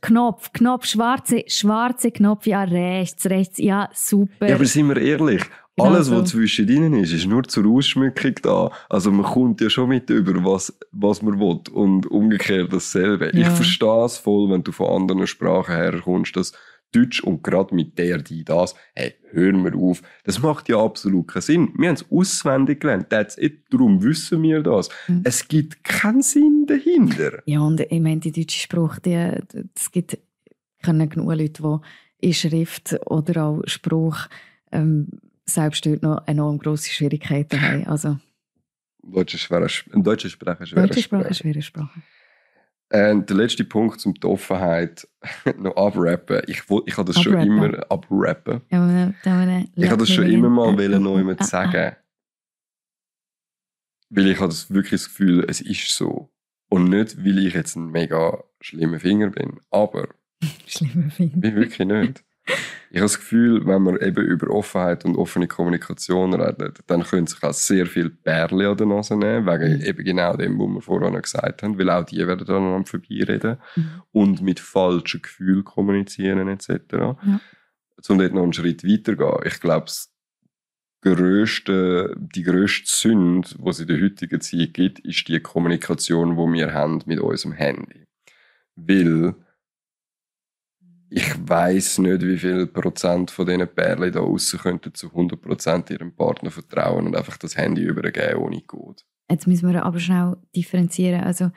Knopf, 0.00 0.52
Knopf, 0.52 0.86
schwarze, 0.86 1.42
schwarze 1.48 2.12
Knopf, 2.12 2.46
ja, 2.46 2.62
rechts, 2.62 3.26
rechts, 3.26 3.58
ja, 3.58 3.90
super. 3.92 4.48
Ja, 4.48 4.54
aber 4.54 4.64
sind 4.64 4.88
wir 4.88 4.98
ehrlich, 4.98 5.42
Genau 5.76 5.90
alles, 5.90 6.06
so. 6.06 6.20
was 6.20 6.30
zwischen 6.30 6.68
ihnen 6.68 6.94
ist, 6.94 7.12
ist 7.12 7.26
nur 7.26 7.42
zur 7.44 7.66
Ausschmückung 7.66 8.34
da. 8.42 8.70
Also 8.88 9.10
man 9.10 9.24
kommt 9.26 9.60
ja 9.60 9.68
schon 9.68 9.88
mit 9.88 10.08
über, 10.08 10.32
was, 10.44 10.72
was 10.92 11.20
man 11.20 11.38
will 11.40 11.60
und 11.72 12.06
umgekehrt 12.06 12.72
dasselbe. 12.72 13.30
Ich 13.30 13.40
Ja. 13.40 13.50
verstehe 13.50 14.04
es 14.04 14.16
voll, 14.18 14.50
wenn 14.50 14.62
du 14.62 14.70
von 14.70 14.86
anderen 15.02 15.26
Sprachen 15.26 15.74
herkommst, 15.74 16.36
dass 16.36 16.52
Deutsch 16.92 17.24
und 17.24 17.42
gerade 17.42 17.74
mit 17.74 17.98
der, 17.98 18.18
die 18.18 18.44
das, 18.44 18.76
hey, 18.94 19.14
hör 19.32 19.52
mir 19.52 19.74
auf. 19.74 20.00
Das 20.22 20.40
macht 20.40 20.68
ja 20.68 20.78
absolut 20.80 21.26
keinen 21.26 21.42
Sinn. 21.42 21.72
Wir 21.76 21.88
haben 21.88 21.96
es 21.96 22.06
auswendig 22.08 22.78
gelernt, 22.80 23.10
that's 23.10 23.36
it, 23.36 23.64
darum 23.70 24.00
wissen 24.00 24.40
wir 24.44 24.62
das. 24.62 24.88
Mhm. 25.08 25.22
Es 25.24 25.48
gibt 25.48 25.82
keinen 25.82 26.22
Sinn 26.22 26.66
dahinter. 26.68 27.42
Ja, 27.46 27.62
und 27.62 27.80
ich 27.80 28.00
meine, 28.00 28.20
die 28.20 28.30
deutsche 28.30 28.60
Sprache, 28.60 29.00
die, 29.00 29.68
es 29.74 29.90
gibt 29.90 30.14
ich 30.14 30.86
kenne 30.86 31.08
genug 31.08 31.34
Leute, 31.34 31.62
die 32.22 32.26
in 32.28 32.32
Schrift 32.34 32.94
oder 33.06 33.44
auch 33.46 33.62
Spruch 33.66 34.18
ähm, 34.70 35.08
selbst 35.46 35.84
dort 35.86 36.02
noch 36.02 36.26
enorm 36.26 36.58
grosse 36.58 36.90
Schwierigkeiten 36.90 37.60
haben. 37.60 37.86
Also, 37.86 38.18
Deutsche 39.02 39.38
schwere, 39.38 39.68
deutsche 39.92 40.30
Sprache 40.30 40.62
ist 40.62 40.70
schwere 40.70 40.86
deutsche 40.86 41.02
Sprache 41.02 41.22
Sprache. 41.24 41.34
schwere 41.34 41.62
Sprache. 41.62 42.02
Und 42.92 43.28
der 43.28 43.36
letzte 43.36 43.64
Punkt 43.64 44.00
zum 44.00 44.14
die 44.14 44.26
Offenheit 44.26 45.06
noch 45.58 45.76
abrappen. 45.76 46.42
Ich, 46.46 46.62
ich 46.86 46.96
habe 46.96 47.12
das 47.12 47.20
schon 47.22 47.34
Abrappen. 47.34 47.56
immer 47.58 47.90
abrappen. 47.90 48.60
Ja, 48.70 49.64
Ich 49.74 49.90
habe 49.90 49.98
das 49.98 50.10
schon 50.10 50.30
immer 50.30 50.48
mal 50.48 50.76
wollen, 50.76 51.02
noch 51.02 51.14
Ah, 51.14 51.18
jemand 51.18 51.40
ah, 51.40 51.44
sagen. 51.44 51.96
Weil 54.10 54.28
ich 54.28 54.38
habe 54.38 54.48
das 54.48 54.70
wirklich 54.70 55.00
das 55.02 55.08
Gefühl, 55.08 55.44
es 55.48 55.60
ist 55.60 55.88
so. 55.96 56.30
Und 56.68 56.88
nicht, 56.88 57.18
weil 57.24 57.38
ich 57.46 57.54
jetzt 57.54 57.74
ein 57.76 57.90
mega 57.90 58.42
schlimmer 58.60 59.00
Finger 59.00 59.30
bin. 59.30 59.60
Aber 59.70 60.08
ah. 60.42 60.46
Schlimmer 60.66 61.10
Finger. 61.10 61.36
bin 61.36 61.56
wirklich 61.56 61.88
nicht. 61.88 62.24
Ich 62.94 63.00
habe 63.00 63.06
das 63.06 63.18
Gefühl, 63.18 63.66
wenn 63.66 63.82
wir 63.82 64.00
eben 64.02 64.24
über 64.24 64.50
Offenheit 64.50 65.04
und 65.04 65.16
offene 65.16 65.48
Kommunikation 65.48 66.32
reden, 66.32 66.72
dann 66.86 67.02
können 67.02 67.26
sich 67.26 67.42
auch 67.42 67.52
sehr 67.52 67.86
viele 67.86 68.10
Perlen 68.10 68.68
an 68.68 68.76
der 68.76 68.86
Nase 68.86 69.16
nehmen, 69.16 69.46
wegen 69.46 69.78
Mhm. 69.78 69.84
eben 69.84 70.04
genau 70.04 70.36
dem, 70.36 70.56
was 70.60 70.68
wir 70.68 70.80
vorher 70.80 71.10
noch 71.10 71.20
gesagt 71.22 71.64
haben, 71.64 71.76
weil 71.76 71.90
auch 71.90 72.04
die 72.04 72.24
werden 72.24 72.46
dann 72.46 72.72
am 72.72 72.84
vorbeireden 72.86 73.56
Mhm. 73.74 74.02
und 74.12 74.42
mit 74.42 74.60
falschen 74.60 75.22
Gefühlen 75.22 75.64
kommunizieren 75.64 76.46
etc. 76.46 76.68
Ja. 76.92 77.40
Um 78.08 78.18
dort 78.18 78.32
noch 78.32 78.44
einen 78.44 78.52
Schritt 78.52 78.84
weiter 78.84 79.16
gehen. 79.16 79.40
Ich 79.44 79.58
glaube, 79.58 79.90
grösste, 81.00 82.14
die 82.16 82.44
grösste 82.44 82.86
Sünde, 82.86 83.48
die 83.58 83.68
es 83.70 83.80
in 83.80 83.88
der 83.88 84.00
heutigen 84.02 84.40
Zeit 84.40 84.72
gibt, 84.74 85.00
ist 85.00 85.26
die 85.26 85.40
Kommunikation, 85.40 86.36
die 86.36 86.58
wir 86.60 86.72
haben 86.72 87.02
mit 87.06 87.18
unserem 87.18 87.54
Handy. 87.54 88.06
Weil 88.76 89.34
ich 91.16 91.48
weiß 91.48 91.98
nicht, 91.98 92.22
wie 92.22 92.36
viel 92.36 92.66
Prozent 92.66 93.30
von 93.30 93.46
diesen 93.46 93.68
Perlen 93.68 94.12
da 94.12 94.20
außen 94.20 94.58
könnten 94.58 94.92
zu 94.94 95.06
100 95.10 95.40
Prozent 95.40 95.90
ihrem 95.90 96.12
Partner 96.12 96.50
vertrauen 96.50 97.06
und 97.06 97.16
einfach 97.16 97.36
das 97.36 97.56
Handy 97.56 97.82
übergeben 97.82 98.40
ohne 98.40 98.60
Code. 98.62 99.02
Jetzt 99.30 99.46
müssen 99.46 99.72
wir 99.72 99.84
aber 99.84 100.00
schnell 100.00 100.36
differenzieren. 100.56 101.22
Also, 101.22 101.52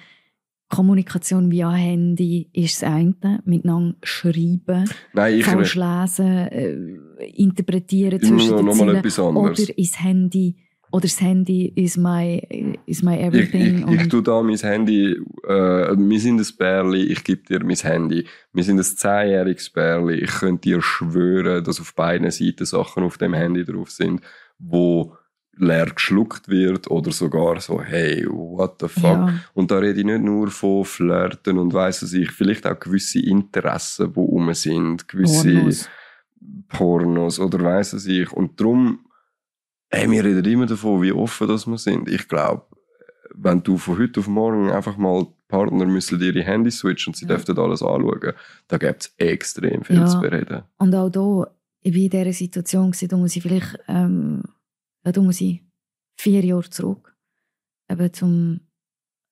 Kommunikation 0.69 1.49
via 1.49 1.71
Handy 1.71 2.49
ist 2.53 2.83
das 2.83 2.89
eine, 2.91 3.41
miteinander 3.45 3.95
schreiben, 4.03 4.87
Nein, 5.13 5.41
falsch 5.41 5.75
lesen, 5.75 6.27
äh, 6.27 7.25
interpretieren 7.33 8.21
zwischen 8.21 8.57
den 8.57 8.73
Zeilen. 9.09 9.37
Oder 9.37 9.77
ist 9.77 10.03
Handy, 10.03 10.55
oder 10.91 11.01
das 11.03 11.19
Handy 11.21 11.71
is 11.75 11.97
my, 11.97 12.39
is 12.85 13.03
my 13.03 13.15
Ich, 13.15 13.23
everything. 13.25 13.61
ich, 13.87 13.93
ich 13.95 14.01
und- 14.03 14.09
tue 14.09 14.23
da 14.23 14.41
mein 14.41 14.57
Handy, 14.57 15.17
äh, 15.47 15.95
wir 15.97 16.19
sind 16.19 16.39
ein 16.39 16.47
Bärli, 16.57 17.03
ich 17.03 17.23
gebe 17.23 17.43
dir 17.43 17.63
mein 17.65 17.75
Handy. 17.75 18.25
Wir 18.53 18.63
sind 18.63 18.77
ein 18.79 18.83
zehnjähriges 18.83 19.69
Bärli. 19.69 20.15
Ich 20.19 20.31
könnte 20.31 20.61
dir 20.61 20.81
schwören, 20.81 21.63
dass 21.63 21.79
auf 21.81 21.93
beiden 21.93 22.31
Seiten 22.31 22.65
Sachen 22.65 23.03
auf 23.03 23.17
dem 23.17 23.33
Handy 23.33 23.65
drauf 23.65 23.91
sind, 23.91 24.21
wo 24.59 25.13
leer 25.59 25.87
geschluckt 25.87 26.47
wird 26.49 26.89
oder 26.91 27.11
sogar 27.11 27.59
so, 27.59 27.81
hey, 27.81 28.25
what 28.29 28.75
the 28.79 28.87
fuck. 28.87 29.03
ja, 29.03 29.39
Und 29.55 29.71
da 29.71 29.79
rede 29.79 29.99
ich 29.99 30.05
nicht 30.05 30.21
nur 30.21 30.49
von 30.51 30.85
Flirten 30.85 31.57
und 31.57 31.73
weiss 31.73 32.03
es 32.03 32.13
ich, 32.13 32.29
vielleicht 32.31 32.67
auch 32.67 32.79
gewisse 32.79 33.19
Interessen, 33.19 34.13
die 34.13 34.19
rum 34.19 34.53
sind, 34.53 35.07
gewisse 35.07 35.51
Pornos. 35.51 35.89
Pornos 36.69 37.39
oder 37.39 37.59
weiss 37.63 37.93
es 37.93 38.05
ich. 38.07 38.31
Und 38.31 38.59
darum, 38.59 38.99
ey, 39.89 40.09
wir 40.09 40.23
reden 40.23 40.45
immer 40.45 40.65
davon, 40.65 41.01
wie 41.01 41.11
offen 41.11 41.47
das 41.47 41.67
wir 41.67 41.77
sind. 41.77 42.09
Ich 42.09 42.27
glaube, 42.27 42.63
wenn 43.33 43.61
du 43.63 43.77
von 43.77 43.97
heute 43.99 44.19
auf 44.19 44.27
morgen 44.27 44.69
einfach 44.71 44.97
mal 44.97 45.27
Partner 45.47 45.85
müssen 45.85 46.19
ihre 46.21 46.43
Handys 46.43 46.79
switchen 46.79 47.11
und 47.11 47.15
sie 47.17 47.25
Ja. 47.25 47.29
dürften 47.29 47.57
alles 47.57 47.81
anschauen, 47.81 48.33
da 48.67 48.77
gibt 48.77 49.01
es 49.03 49.13
extrem 49.17 49.83
viel 49.83 49.97
Ja. 49.97 50.05
zu 50.05 50.19
bereden. 50.19 50.63
Und 50.77 50.93
auch 50.95 51.09
da, 51.09 51.51
ich 51.81 51.93
war 51.93 52.01
in 52.01 52.09
dieser 52.09 52.33
Situation, 52.33 52.91
da 53.07 53.17
muss 53.17 53.35
ich 53.35 53.43
vielleicht, 53.43 53.79
ähm, 53.87 54.43
da 55.03 55.21
muss 55.21 55.39
ich 55.41 55.63
vier 56.17 56.43
Jahre 56.43 56.69
zurück, 56.69 57.15
eben 57.89 58.11
zum, 58.13 58.59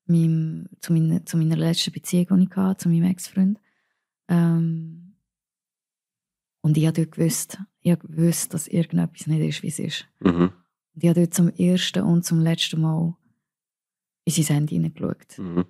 meinem, 0.07 0.67
zu, 0.79 0.93
meiner, 0.93 1.25
zu 1.25 1.37
meiner 1.37 1.57
letzten 1.57 1.91
Beziehung, 1.91 2.27
die 2.39 2.43
ich 2.49 2.55
hatte, 2.55 2.77
zu 2.77 2.89
meinem 2.89 3.03
Ex-Freund. 3.05 3.59
Ähm, 4.29 5.04
und 6.65 6.77
ich 6.77 6.87
habe 6.87 6.99
dort 6.99 7.11
gewusst, 7.11 7.59
ich 7.81 7.91
habe 7.91 8.07
gewusst, 8.07 8.55
dass 8.55 8.67
irgendetwas 8.67 9.27
nicht 9.27 9.47
ist, 9.47 9.61
wie 9.61 9.67
es 9.67 9.77
ist. 9.77 10.07
Mhm. 10.19 10.51
Und 10.95 11.03
ich 11.03 11.07
habe 11.07 11.19
dort 11.19 11.35
zum 11.35 11.49
ersten 11.49 12.03
und 12.03 12.25
zum 12.25 12.39
letzten 12.39 12.81
Mal 12.81 13.15
in 14.23 14.33
sein 14.33 14.55
Handy 14.55 14.73
hineingeschaut. 14.73 15.37
Mhm. 15.37 15.65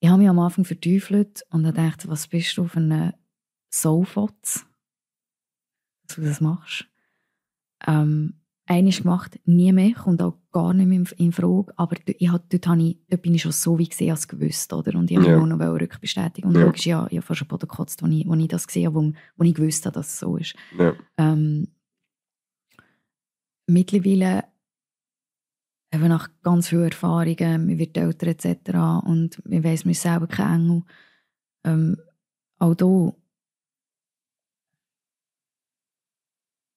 Ich 0.00 0.08
habe 0.08 0.18
mich 0.18 0.28
am 0.28 0.40
Anfang 0.40 0.64
verteufelt 0.64 1.44
und 1.50 1.64
habe 1.68 1.76
gedacht, 1.76 2.08
was 2.08 2.26
bist 2.26 2.56
du 2.56 2.66
für 2.66 2.80
eine 2.80 3.14
Soulfotz, 3.70 4.66
dass 6.08 6.16
du 6.16 6.22
das 6.22 6.40
machst. 6.40 6.88
Ähm, 7.86 8.41
eines 8.66 9.02
gemacht, 9.02 9.38
nie 9.44 9.72
mehr, 9.72 9.92
kommt 9.94 10.22
auch 10.22 10.38
gar 10.52 10.72
nicht 10.72 10.86
mehr 10.86 11.04
in- 11.18 11.32
Frage, 11.32 11.72
aber 11.76 11.96
ich 12.06 12.28
hab, 12.30 12.48
dort, 12.48 12.66
habe 12.68 12.82
ich, 12.82 12.98
dort 13.08 13.22
bin 13.22 13.34
ich 13.34 13.42
schon 13.42 13.52
so 13.52 13.78
wie 13.78 13.88
gesehen 13.88 14.10
als 14.12 14.28
gewusst, 14.28 14.72
oder? 14.72 14.96
Und 14.98 15.10
ich 15.10 15.16
habe 15.16 15.26
Ja. 15.28 15.36
nur 15.36 15.46
noch 15.48 15.58
rückbestätigen. 15.58 16.48
Und 16.48 16.56
Ja. 16.56 16.64
logisch, 16.66 16.86
ja, 16.86 17.06
ich 17.10 17.16
habe 17.16 17.26
fast 17.26 17.38
schon 17.40 17.48
gekotzt, 17.48 18.02
als 18.02 18.12
ich, 18.12 18.28
als 18.28 18.40
ich 18.40 18.48
das 18.48 18.66
gesehen 18.66 18.86
habe, 18.86 18.94
wo, 18.96 19.12
wo 19.36 19.44
ich 19.44 19.54
gewusst 19.54 19.84
habe, 19.86 19.94
dass 19.94 20.08
es 20.12 20.18
so 20.20 20.36
ist. 20.36 20.54
Ja. 20.78 20.94
Ähm, 21.18 21.68
mittlerweile, 23.66 24.44
eben 25.92 26.08
nach 26.08 26.28
ganz 26.42 26.68
vielen 26.68 26.84
Erfahrungen, 26.84 27.66
man 27.66 27.78
wird 27.78 27.96
älter 27.96 28.26
etc. 28.28 29.04
und 29.06 29.42
man 29.48 29.64
weiss, 29.64 29.84
man 29.84 29.92
ist 29.92 30.02
selber 30.02 30.26
kein 30.26 30.60
Engel. 30.60 30.82
Ähm, 31.64 31.96
auch 32.58 32.74
da, 32.74 33.12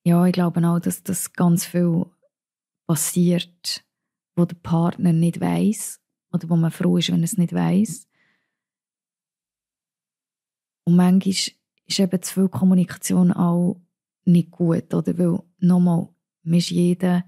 ja, 0.06 0.26
ich 0.26 0.34
glaube 0.34 0.66
auch, 0.68 0.80
dass 0.80 1.03
das 1.03 1.34
ganz 1.34 1.66
viel 1.66 2.06
passiert, 2.88 3.84
wo 4.36 4.45
der 4.45 4.56
Partner 4.56 5.14
nicht 5.14 5.41
weiß 5.41 5.99
oder 6.32 6.49
wo 6.49 6.56
man 6.56 6.72
froh 6.72 6.97
ist, 6.97 7.10
wenn 7.12 7.22
er 7.22 7.26
es 7.26 7.38
nicht 7.38 7.53
weiß. 7.53 8.08
Und 10.86 10.95
manchmal 10.95 11.34
ist 11.88 11.99
eben 11.99 12.22
zu 12.22 12.34
viel 12.34 12.49
Kommunikation 12.49 13.32
auch 13.32 13.82
nicht 14.26 14.51
gut, 14.51 14.93
oder? 14.93 15.18
Weil, 15.18 15.39
nochmal, 15.58 16.10
man 16.43 16.60
ist 16.60 16.70
jeder 16.70 17.26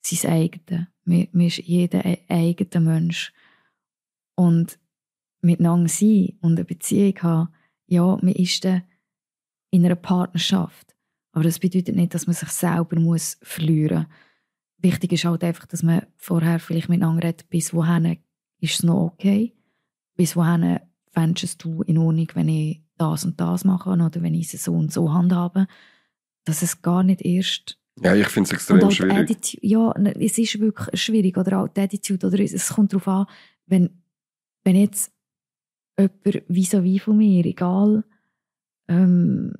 sein 0.00 0.30
eigenes. 0.30 0.86
Man, 1.04 1.28
man 1.32 1.46
ist 1.46 1.58
jeder 1.58 2.04
ein 2.04 2.18
eigener 2.28 2.80
Mensch. 2.80 3.32
Und 4.36 4.78
miteinander 5.42 5.88
sein 5.88 6.38
und 6.40 6.52
eine 6.52 6.64
Beziehung 6.64 7.20
haben, 7.22 7.54
ja, 7.86 8.16
man 8.22 8.34
ist 8.34 8.64
dann 8.64 8.84
in 9.70 9.84
einer 9.84 9.96
Partnerschaft. 9.96 10.89
Aber 11.32 11.44
das 11.44 11.58
bedeutet 11.58 11.94
nicht, 11.96 12.14
dass 12.14 12.26
man 12.26 12.34
sich 12.34 12.48
selber 12.50 12.98
muss 12.98 13.38
verlieren 13.42 13.98
muss. 13.98 14.06
Wichtig 14.82 15.12
ist 15.12 15.24
halt 15.24 15.44
einfach, 15.44 15.66
dass 15.66 15.82
man 15.82 16.06
vorher 16.16 16.58
vielleicht 16.58 16.88
miteinander 16.88 17.22
redet, 17.24 17.48
bis 17.50 17.74
wohin 17.74 18.18
ist 18.60 18.74
es 18.74 18.82
noch 18.82 19.04
okay, 19.12 19.54
bis 20.16 20.36
wohin 20.36 20.80
fändest 21.12 21.62
du 21.64 21.82
in 21.82 21.98
Ordnung, 21.98 22.28
wenn 22.34 22.48
ich 22.48 22.80
das 22.96 23.24
und 23.24 23.38
das 23.40 23.64
mache 23.64 23.90
oder 23.90 24.22
wenn 24.22 24.34
ich 24.34 24.52
es 24.54 24.64
so 24.64 24.72
und 24.72 24.92
so 24.92 25.12
handhabe. 25.12 25.66
Dass 26.44 26.62
es 26.62 26.80
gar 26.82 27.02
nicht 27.02 27.22
erst 27.22 27.76
ja, 28.02 28.14
ich 28.14 28.28
finde 28.28 28.46
es 28.48 28.52
extrem 28.52 28.88
die 28.88 28.94
schwierig. 28.94 29.12
Attitude, 29.18 29.66
ja, 29.66 29.92
es 30.18 30.38
ist 30.38 30.58
wirklich 30.58 30.98
schwierig. 31.00 31.36
Oder 31.36 31.60
auch 31.60 31.68
die 31.68 31.80
Attitude. 31.82 32.26
Oder 32.26 32.40
es- 32.40 32.68
kommt 32.70 32.92
darauf 32.94 33.08
an, 33.08 33.26
wenn, 33.66 33.90
wenn 34.64 34.76
jetzt 34.76 35.12
jemand 35.98 36.14
vis-à-vis 36.48 37.02
von 37.02 37.16
mir, 37.18 37.44
egal, 37.44 38.04
ähm, 38.88 39.52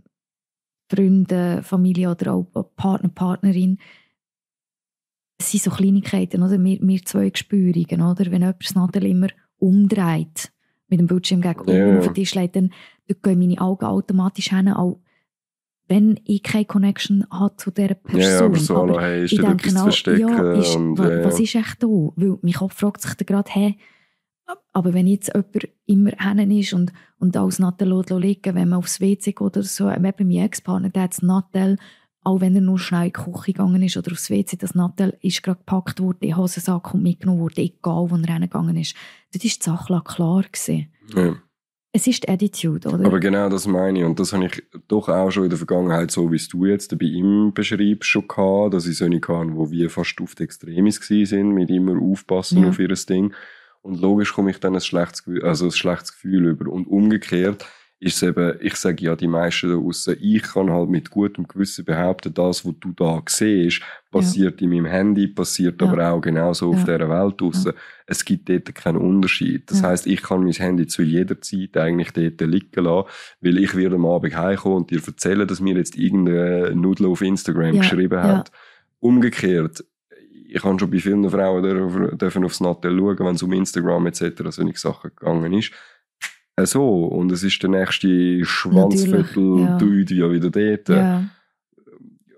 Freunde, 0.95 1.61
Familie 1.63 2.11
oder 2.11 2.35
auch 2.35 2.47
Partner, 2.77 3.09
Partnerin, 3.11 3.79
es 5.39 5.51
sind 5.53 5.63
so 5.63 5.71
Kleinigkeiten, 5.71 6.43
oder? 6.43 6.63
Wir, 6.63 6.79
wir 6.81 7.05
zwei 7.05 7.31
Gespürigen, 7.31 8.03
oder? 8.03 8.27
Wenn 8.27 8.43
jemand 8.43 8.63
das 8.63 8.75
Nadel 8.75 9.07
immer 9.07 9.29
umdreht, 9.59 10.53
mit 10.89 11.01
dem 11.01 11.07
Bildschirm 11.07 11.41
gegenüber 11.41 11.73
Ja. 11.73 11.99
auf 11.99 12.05
den 12.07 12.15
Tisch 12.15 12.35
legt, 12.35 12.57
dann 12.57 12.71
gehen 13.07 13.39
meine 13.39 13.61
Augen 13.61 13.85
automatisch 13.87 14.51
hin, 14.51 14.69
auch 14.69 15.01
wenn 15.89 16.21
ich 16.25 16.43
keine 16.43 16.65
Connection 16.67 17.25
habe 17.31 17.57
zu 17.57 17.71
dieser 17.71 17.95
Person. 17.95 18.21
Ja, 18.21 18.41
aber 18.45 18.59
so, 18.59 18.77
Aber 18.77 19.01
hey, 19.03 19.25
ist 19.25 19.33
ich 19.33 19.41
denke 19.41 19.69
auch, 19.77 19.83
verstecken? 19.85 20.29
ja, 20.29 20.53
ist, 20.53 20.77
und, 20.77 20.99
wa- 20.99 21.11
ja. 21.11 21.25
was 21.25 21.41
ist 21.41 21.55
echt 21.55 21.83
da? 21.83 21.87
Weil 21.87 22.39
mein 22.43 22.53
Kopf 22.53 22.75
fragt 22.75 23.01
sich 23.01 23.15
dann 23.15 23.27
gerade, 23.27 23.51
hey, 23.51 23.77
aber 24.73 24.95
wenn 24.95 25.07
jetzt 25.07 25.33
jemand 25.35 25.69
immer 25.87 26.11
hin 26.11 26.51
ist 26.51 26.73
und, 26.73 26.93
und 27.19 27.37
alles 27.37 27.59
Nattel 27.59 28.03
liegen, 28.19 28.55
wenn 28.55 28.69
man 28.69 28.79
aufs 28.79 29.01
WC 29.01 29.33
geht 29.33 29.41
oder 29.41 29.63
so, 29.63 29.91
eben 29.91 30.03
mein 30.19 30.45
Ex-Partner, 30.45 30.91
der 30.91 31.03
hat 31.03 31.13
das 31.13 31.23
Nattel, 31.23 31.77
auch 32.23 32.41
wenn 32.41 32.55
er 32.55 32.61
nur 32.61 32.79
schnell 32.79 33.07
in 33.07 33.13
die 33.13 33.13
Küche 33.13 33.53
gegangen 33.53 33.83
ist 33.83 33.97
oder 33.97 34.13
aufs 34.13 34.31
WC, 34.31 34.57
das 34.57 34.75
Nattel 34.75 35.17
ist 35.23 35.43
gerade 35.43 35.59
gepackt 35.59 36.01
worden, 36.01 36.19
in 36.21 36.37
Hosensack 36.37 36.95
und 36.95 37.03
mitgenommen 37.03 37.41
worden, 37.41 37.61
egal 37.61 38.11
wo 38.11 38.17
er 38.17 38.33
hingegangen 38.33 38.77
ist. 38.77 38.95
Dort 39.33 39.45
war 39.45 39.51
die 39.51 39.63
Sache 39.63 40.03
klar. 40.05 40.43
Gewesen. 40.43 40.93
Ja. 41.15 41.37
Es 41.93 42.07
ist 42.07 42.23
die 42.23 42.29
Attitude, 42.29 42.89
oder? 42.89 43.05
Aber 43.05 43.19
genau 43.19 43.49
das 43.49 43.67
meine 43.67 43.99
ich. 43.99 44.05
Und 44.05 44.21
das 44.21 44.33
habe 44.33 44.47
ich 44.47 44.63
doch 44.87 45.09
auch 45.09 45.31
schon 45.33 45.45
in 45.45 45.51
der 45.51 45.59
Vergangenheit, 45.59 46.13
so 46.13 46.31
wie 46.31 46.37
es 46.37 46.49
du 46.49 46.67
jetzt 46.67 46.97
bei 46.97 47.07
ihm 47.07 47.53
beschreibst, 47.53 48.09
schon 48.09 48.29
gehabt, 48.29 48.75
dass 48.75 48.87
ich 48.87 48.97
so 48.99 49.07
eine 49.07 49.17
hatte, 49.17 49.55
wo 49.57 49.71
wir 49.73 49.91
fast 49.91 50.21
auf 50.21 50.37
die 50.37 50.45
Extremis 50.45 50.97
sind, 51.05 51.51
mit 51.51 51.69
immer 51.71 52.01
aufpassen 52.01 52.63
Ja. 52.63 52.69
auf 52.69 52.79
ihr 52.79 52.89
Ding. 52.89 53.33
Und 53.83 54.01
logisch 54.01 54.35
komme 54.35 54.51
ich 54.51 54.59
dann 54.61 54.75
ein 54.75 54.81
schlechtes, 54.81 55.25
Gefühl- 55.25 55.45
also 55.45 55.67
ein 55.67 55.71
schlechtes 55.73 56.13
Gefühl 56.13 56.47
über. 56.47 56.71
Und 56.71 56.87
umgekehrt 56.87 57.67
ist 58.03 58.17
es 58.17 58.23
eben, 58.23 58.55
ich 58.63 58.77
sage 58.77 59.05
ja, 59.05 59.15
die 59.15 59.27
meisten 59.27 59.69
da 59.69 59.75
draussen, 59.77 60.17
ich 60.21 60.43
kann 60.43 60.71
halt 60.71 60.89
mit 60.89 61.11
gutem 61.11 61.47
Gewissen 61.47 61.85
behaupten, 61.85 62.33
das, 62.33 62.65
was 62.65 62.75
du 62.81 62.93
da 62.93 63.23
siehst, 63.29 63.83
passiert 64.11 64.63
in 64.63 64.71
meinem 64.71 64.87
Handy, 64.87 65.29
passiert 65.29 65.83
Ja. 65.83 65.89
aber 65.89 66.11
auch 66.11 66.21
genauso 66.23 66.71
auf 66.71 66.79
Ja. 66.79 66.85
dieser 66.97 67.11
Welt 67.11 67.39
draussen. 67.41 67.73
Es 68.07 68.25
gibt 68.25 68.49
dort 68.49 68.75
keinen 68.75 68.97
Unterschied. 68.97 69.71
Das 69.71 69.83
Ja. 69.83 69.89
heißt, 69.89 70.07
ich 70.07 70.23
kann 70.23 70.45
mein 70.45 70.53
Handy 70.53 70.87
zu 70.87 71.03
jeder 71.03 71.39
Zeit 71.43 71.77
eigentlich 71.77 72.13
dort 72.13 72.41
liegen 72.41 72.85
lassen, 72.85 73.09
weil 73.43 73.59
ich 73.59 73.75
werde 73.77 73.97
am 73.97 74.07
Abend 74.07 74.35
heimkommen 74.35 74.79
und 74.79 74.91
dir 74.91 75.01
erzählen, 75.07 75.47
dass 75.47 75.61
mir 75.61 75.77
jetzt 75.77 75.97
irgendeine 75.97 76.75
Nudel 76.75 77.05
auf 77.07 77.21
Instagram 77.21 77.75
Ja, 77.75 77.81
geschrieben 77.83 78.15
ja. 78.19 78.39
hat. 78.39 78.51
Umgekehrt, 78.99 79.85
ich 80.53 80.65
habe 80.65 80.79
schon 80.79 80.91
bei 80.91 80.99
vielen 80.99 81.29
Frauen 81.31 81.63
dürfen, 81.63 82.19
dürfen 82.19 82.45
aufs 82.45 82.61
Nattel 82.61 82.97
schauen, 82.97 83.19
wenn 83.21 83.35
es 83.35 83.43
um 83.43 83.53
Instagram 83.53 84.07
etc. 84.07 84.23
solche 84.49 84.79
Sachen 84.79 85.11
gegangen 85.15 85.53
ist. 85.53 85.73
Äh, 86.57 86.67
So, 86.67 87.05
und 87.07 87.33
es 87.33 87.43
ist 87.43 87.63
der 87.63 87.71
nächste 87.71 88.45
Schwanzviertel 88.45 89.61
ja. 89.61 90.27
Ja 90.27 90.33
wieder 90.33 90.51
dort. 90.51 90.89
ja, 90.89 91.25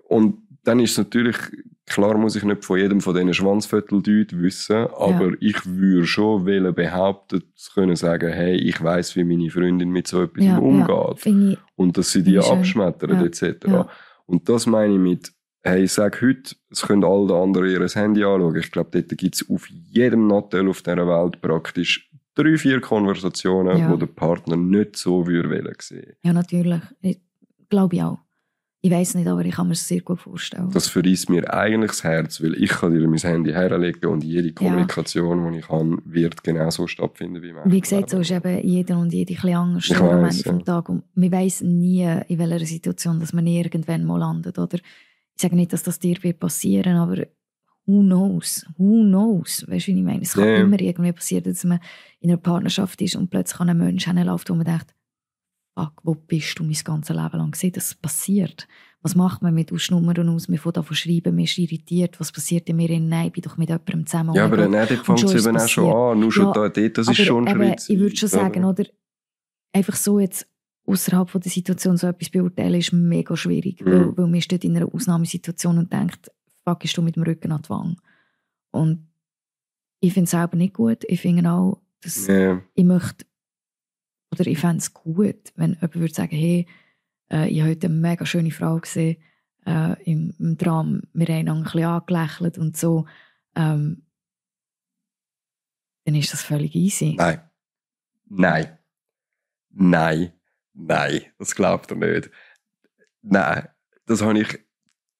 Und 0.07 0.37
dann 0.63 0.79
ist 0.79 0.91
es 0.91 0.97
natürlich, 0.97 1.37
klar 1.85 2.17
muss 2.17 2.35
ich 2.35 2.43
nicht 2.43 2.63
von 2.63 2.79
jedem 2.79 3.01
von 3.01 3.13
diesen 3.13 3.33
Schwanzviertel-Dude 3.33 4.39
wissen, 4.41 4.87
aber 4.97 5.33
ich 5.41 5.65
würde 5.65 6.05
schon 6.07 6.45
wollen 6.45 6.73
behaupten, 6.73 7.43
zu 7.55 7.73
können 7.73 7.95
sagen, 7.95 8.31
hey, 8.31 8.55
ich 8.55 8.81
weiß, 8.81 9.15
wie 9.15 9.23
meine 9.25 9.49
Freundin 9.49 9.89
mit 9.89 10.07
so 10.07 10.23
etwas 10.23 10.45
ja, 10.45 10.57
umgeht. 10.57 11.25
ja, 11.25 11.51
ich, 11.51 11.57
Und 11.75 11.97
dass 11.97 12.11
sie 12.11 12.23
die 12.23 12.39
abschmettern, 12.39 13.11
Ja, 13.11 13.23
etc. 13.23 13.65
ja. 13.67 13.89
Und 14.25 14.47
das 14.47 14.65
meine 14.65 14.93
ich 14.93 14.99
mit, 14.99 15.33
hey, 15.63 15.87
sag 15.87 16.21
heute, 16.21 16.55
es 16.69 16.81
können 16.81 17.03
alle 17.03 17.33
anderen 17.35 17.69
ihr 17.69 17.87
Handy 17.87 18.23
anschauen. 18.23 18.55
Ich 18.57 18.71
glaube, 18.71 18.89
dort 18.91 19.17
gibt 19.17 19.35
es 19.35 19.49
auf 19.49 19.67
jedem 19.69 20.27
Nattel 20.27 20.67
auf 20.69 20.81
dieser 20.81 21.07
Welt 21.07 21.41
praktisch 21.41 22.09
drei, 22.35 22.57
vier 22.57 22.81
Konversationen, 22.81 23.77
Ja. 23.77 23.91
wo 23.91 23.95
der 23.95 24.07
Partner 24.07 24.57
nicht 24.57 24.97
so 24.97 25.25
würde 25.27 25.49
wollen 25.49 25.75
sehen. 25.79 26.13
ja 26.23 26.33
natürlich, 26.33 26.81
ich, 27.01 27.19
glaube 27.69 27.95
ich 27.95 28.03
auch. 28.03 28.19
Ich 28.85 28.91
weiß 28.91 29.15
nicht, 29.15 29.27
aber 29.29 29.45
ich 29.45 29.55
kann 29.55 29.67
mir 29.67 29.73
es 29.73 29.87
sehr 29.87 30.01
gut 30.01 30.19
vorstellen. 30.19 30.69
Das 30.73 30.89
verreißt 30.89 31.29
mir 31.29 31.53
eigentlich 31.53 31.91
das 31.91 32.03
Herz, 32.03 32.43
weil 32.43 32.53
ich 32.61 32.69
kann 32.69 32.93
dir 32.93 33.07
mein 33.07 33.17
Handy 33.17 33.51
herlegen 33.51 34.07
und 34.07 34.25
jede 34.25 34.51
Kommunikation, 34.51 35.53
die 35.53 35.59
ich 35.59 35.69
habe, 35.69 35.99
wird 36.03 36.43
genauso 36.43 36.85
stattfinden 36.87 37.41
wie 37.41 37.49
im 37.51 37.57
Wie 37.63 37.79
gesagt, 37.79 38.09
so 38.09 38.19
ist 38.19 38.31
eben 38.31 38.59
jeder 38.67 38.97
und 38.99 39.13
jede 39.13 39.31
ein 39.31 39.35
bisschen 39.37 39.55
anders 39.55 39.89
Ich 39.89 39.97
am 39.97 40.25
Ende 40.25 40.43
vom 40.43 40.65
Tag. 40.65 40.89
Und 40.89 41.03
man 41.15 41.31
weiß 41.31 41.61
nie, 41.61 42.03
in 42.27 42.37
welcher 42.39 42.65
Situation 42.65 43.21
dass 43.21 43.31
man 43.31 43.47
irgendwann 43.47 44.03
mal 44.03 44.19
landet. 44.19 44.59
Oder 44.59 44.79
ich 45.35 45.41
sage 45.41 45.55
nicht, 45.55 45.73
dass 45.73 45.83
das 45.83 45.99
dir 45.99 46.15
wird 46.23 46.39
passieren, 46.39 46.95
aber 46.97 47.25
who 47.85 48.01
knows? 48.01 48.65
Who 48.77 49.03
knows? 49.03 49.65
Weißt 49.67 49.87
du, 49.87 49.91
wie 49.93 49.97
ich 49.97 50.03
meine? 50.03 50.21
Es 50.21 50.33
kann 50.33 50.47
Ja. 50.47 50.57
immer 50.57 50.79
irgendwie 50.79 51.11
passieren, 51.11 51.43
dass 51.43 51.63
man 51.63 51.79
in 52.19 52.29
einer 52.29 52.37
Partnerschaft 52.37 53.01
ist 53.01 53.15
und 53.15 53.29
plötzlich 53.29 53.59
an 53.59 53.69
einen 53.69 53.79
Menschen 53.79 54.17
hinläuft, 54.17 54.49
wo 54.49 54.55
man 54.55 54.65
denkt, 54.65 54.93
fuck, 55.77 55.93
wo 56.03 56.13
bist 56.15 56.57
du 56.59 56.63
mein 56.63 56.77
ganzes 56.83 57.15
Leben 57.15 57.37
lang 57.37 57.51
gewesen? 57.51 57.71
Das 57.73 57.95
passiert. 57.95 58.67
Was 59.01 59.15
macht 59.15 59.41
man 59.41 59.53
mit 59.53 59.69
Nummern 59.91 60.29
aus? 60.29 60.47
Man 60.47 60.57
fängt 60.59 60.77
an 60.77 60.85
zu 60.85 60.93
schreiben, 60.93 61.35
man 61.35 61.43
ist 61.43 61.57
irritiert. 61.57 62.19
Was 62.21 62.31
passiert 62.31 62.69
in 62.69 62.77
mir? 62.77 62.87
Nein, 62.99 63.27
ich 63.27 63.33
bin 63.33 63.41
doch 63.41 63.57
mit 63.57 63.67
jemandem 63.67 64.05
zusammen. 64.05 64.33
Ja, 64.33 64.45
aber 64.45 64.55
dann 64.55 64.71
fängt 64.87 65.23
es 65.23 65.45
eben 65.45 65.57
auch 65.57 65.67
schon 65.67 65.93
an. 65.93 66.19
Nur 66.19 66.31
schon 66.31 66.45
Ja, 66.45 66.69
da, 66.69 66.69
das 66.69 67.07
ist 67.09 67.17
schon 67.17 67.47
ein 67.47 67.55
Schritt. 67.57 67.89
Ich 67.89 67.99
würde 67.99 68.15
schon 68.15 68.29
sagen, 68.29 68.63
oder? 68.63 68.85
Einfach 69.73 69.95
so 69.95 70.19
jetzt 70.19 70.47
außerhalb 70.85 71.29
von 71.29 71.41
der 71.41 71.51
Situation 71.51 71.97
so 71.97 72.07
etwas 72.07 72.29
beurteilen, 72.29 72.79
ist 72.79 72.93
mega 72.93 73.35
schwierig. 73.37 73.81
Mhm. 73.81 73.85
Weil, 73.85 74.17
weil 74.17 74.27
man 74.27 74.41
steht 74.41 74.63
in 74.63 74.75
einer 74.75 74.93
Ausnahmesituation 74.93 75.77
und 75.77 75.93
denkt, 75.93 76.31
fuck, 76.63 76.83
ist 76.83 76.97
du 76.97 77.01
mit 77.01 77.15
dem 77.15 77.23
Rücken 77.23 77.51
an 77.51 77.61
die 77.61 77.69
Wange. 77.69 77.95
Und 78.71 79.07
ich 79.99 80.13
finde 80.13 80.25
es 80.25 80.31
selber 80.31 80.57
nicht 80.57 80.73
gut. 80.73 81.03
Ich 81.07 81.21
finde 81.21 81.49
auch, 81.49 81.81
dass 82.01 82.27
Ja. 82.27 82.61
ich 82.73 82.83
möchte, 82.83 83.25
oder 84.31 84.47
ich 84.47 84.57
fände 84.59 84.77
es 84.77 84.93
gut, 84.93 85.53
wenn 85.55 85.73
jemand 85.75 85.95
würde 85.95 86.13
sagen, 86.13 86.35
hey, 86.35 86.67
äh, 87.31 87.47
ich 87.49 87.61
habe 87.61 87.71
heute 87.71 87.87
eine 87.87 87.95
mega 87.95 88.25
schöne 88.25 88.51
Frau 88.51 88.79
gesehen 88.79 89.17
äh, 89.65 90.01
im, 90.03 90.33
im 90.39 90.57
Tram, 90.57 91.03
wir 91.13 91.27
haben 91.27 91.47
ein 91.47 91.63
bisschen 91.63 91.83
angelächelt 91.85 92.57
und 92.57 92.75
so, 92.75 93.05
ähm, 93.55 94.03
dann 96.05 96.15
ist 96.15 96.33
das 96.33 96.41
völlig 96.41 96.75
easy. 96.75 97.15
Nein. 97.17 97.39
Nein. 98.27 98.77
Nein. 99.69 100.33
Nein. 100.73 101.21
Das 101.37 101.55
glaubt 101.55 101.91
er 101.91 101.97
nicht. 101.97 102.29
Nein. 103.21 103.67
Das 104.05 104.21
habe 104.21 104.39
ich 104.39 104.59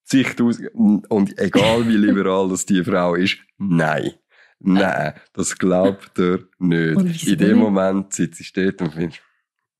zigtaus 0.03 0.59
und 0.73 1.39
egal 1.39 1.87
wie 1.87 1.97
liberal 1.97 2.49
das 2.49 2.65
die 2.65 2.83
Frau 2.83 3.15
ist, 3.15 3.37
nein. 3.57 4.11
Nein, 4.59 5.13
das 5.33 5.57
glaubt 5.57 6.17
er 6.19 6.39
nicht. 6.59 7.27
In 7.27 7.37
dem? 7.37 7.57
Moment 7.57 8.13
sitzt 8.13 8.37
sie 8.37 8.43
steht 8.45 8.81
und 8.81 8.93
findet, 8.93 9.21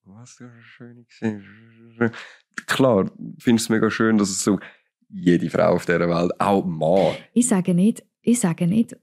was 0.03 0.33
für 0.33 0.49
eine 0.49 0.63
schöne 0.63 1.03
gesehen. 1.03 2.11
Klar, 2.67 3.09
findest 3.39 3.69
du 3.69 3.73
es 3.73 3.81
mega 3.81 3.89
schön, 3.89 4.17
dass 4.17 4.29
es 4.29 4.43
so 4.43 4.59
jede 5.09 5.49
Frau 5.49 5.73
auf 5.73 5.85
dieser 5.85 6.09
Welt, 6.09 6.31
auch 6.39 6.65
Mann, 6.65 7.15
Ich 7.33 7.47
sage 7.47 7.73
nicht, 7.73 8.03
ich 8.21 8.39
sage 8.39 8.67
nicht, 8.67 8.97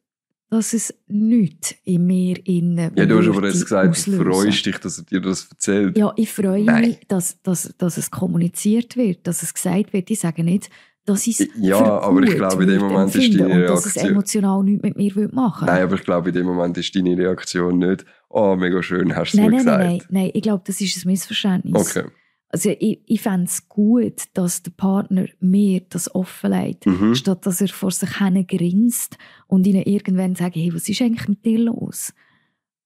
dass 0.51 0.73
es 0.73 0.93
nichts 1.07 1.75
in 1.85 2.07
mir 2.07 2.37
innen 2.45 2.93
Ja, 2.97 3.07
du 3.07 3.19
hast 3.19 3.29
aber 3.29 3.47
jetzt 3.47 3.63
gesagt, 3.63 3.87
du 3.87 3.91
auslösen. 3.91 4.25
freust 4.25 4.67
dich, 4.67 4.79
dass 4.79 4.99
er 4.99 5.05
dir 5.05 5.21
das 5.21 5.49
erzählt. 5.51 5.97
Ja, 5.97 6.13
ich 6.17 6.31
freue 6.33 6.65
Nein. 6.65 6.81
mich, 6.89 6.99
dass, 7.09 7.41
dass, 7.43 7.73
dass 7.79 7.97
es 7.97 8.11
kommuniziert 8.11 8.97
wird, 8.97 9.27
dass 9.27 9.43
es 9.43 9.55
gesagt 9.55 9.93
wird. 9.93 10.11
Ich 10.11 10.19
sage 10.21 10.43
nicht, 10.43 10.69
dass 11.07 11.27
ich 11.27 11.41
es 11.41 11.49
Ja, 11.57 11.79
aber 12.01 12.23
ich 12.23 12.35
glaube, 12.35 12.65
in 12.65 12.69
dem 12.69 12.81
Moment 12.83 13.15
ist 13.15 13.33
deine 13.39 13.55
und 13.55 13.63
dass 13.63 13.87
es 13.87 13.95
Reaktion- 13.97 14.11
emotional 14.13 14.63
nichts 14.65 14.83
mit 14.83 14.97
mir 14.97 15.15
würde 15.15 15.35
machen 15.35 15.67
Nein, 15.67 15.83
aber 15.83 15.95
ich 15.95 16.03
glaube, 16.05 16.29
in 16.31 16.35
dem 16.35 16.47
Moment 16.47 16.77
ist 16.79 16.95
deine 16.95 17.17
Reaktion 17.17 17.79
nicht, 17.79 18.05
oh, 18.29 18.55
mega 18.57 18.83
schön, 18.83 19.15
hast 19.17 19.33
du 19.35 19.39
es 19.39 19.43
nein, 19.43 19.51
mir 19.51 19.57
nein, 19.57 19.65
gesagt. 19.65 19.81
nein, 19.81 19.97
nein, 19.99 20.07
nein. 20.11 20.31
Ich 20.35 20.43
glaube, 20.43 20.63
das 20.67 20.81
ist 20.81 20.97
ein 21.05 21.09
Missverständnis. 21.11 21.97
Okay. 21.97 22.09
Also 22.53 22.71
ich, 22.71 23.01
ich 23.07 23.23
fände 23.23 23.45
es 23.47 23.69
gut, 23.69 24.25
dass 24.35 24.63
der 24.65 24.73
Partner 24.73 25.27
mir 25.39 25.83
das 25.89 26.13
offenlegt, 26.15 26.85
Mhm. 26.87 27.15
statt 27.15 27.47
dass 27.47 27.61
er 27.61 27.69
vor 27.69 27.93
sich 27.93 28.19
hin 28.19 28.45
grinst 28.47 29.17
und 29.47 29.67
ihnen 29.67 29.85
irgendwann 29.85 30.35
sagt, 30.35 30.57
hey, 30.57 30.75
was 30.75 30.89
ist 30.89 31.01
eigentlich 31.01 31.29
mit 31.29 31.45
dir 31.45 31.61
los? 31.61 32.13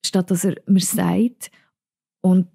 Statt 0.04 0.30
dass 0.30 0.44
er 0.44 0.56
mir 0.66 0.80
sagt 0.80 1.50
und 2.20 2.48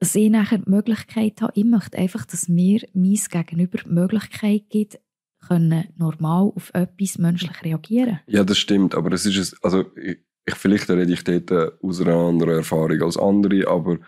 dass 0.00 0.14
ich 0.16 0.30
nachher 0.30 0.58
die 0.58 0.70
Möglichkeit 0.70 1.40
habe, 1.42 1.52
ich 1.54 1.64
möchte 1.64 1.96
einfach, 1.98 2.24
dass 2.24 2.48
mir 2.48 2.80
mein 2.92 3.18
Gegenüber 3.30 3.78
die 3.78 3.90
Möglichkeit 3.90 4.64
gibt, 4.70 4.98
können 5.46 5.88
normal 5.96 6.52
auf 6.56 6.70
etwas 6.74 7.18
menschlich 7.18 7.62
reagieren. 7.62 8.20
Ja, 8.26 8.42
das 8.44 8.58
stimmt, 8.58 8.94
aber 8.94 9.12
es 9.12 9.26
ist, 9.26 9.56
also, 9.62 9.84
ich, 9.96 10.18
ich, 10.46 10.54
vielleicht 10.54 10.90
rede 10.90 11.12
ich 11.12 11.22
dort 11.22 11.82
aus 11.82 12.00
einer 12.00 12.16
anderen 12.16 12.56
Erfahrung 12.56 13.00
als 13.02 13.16
andere, 13.16 13.68
aber 13.68 13.98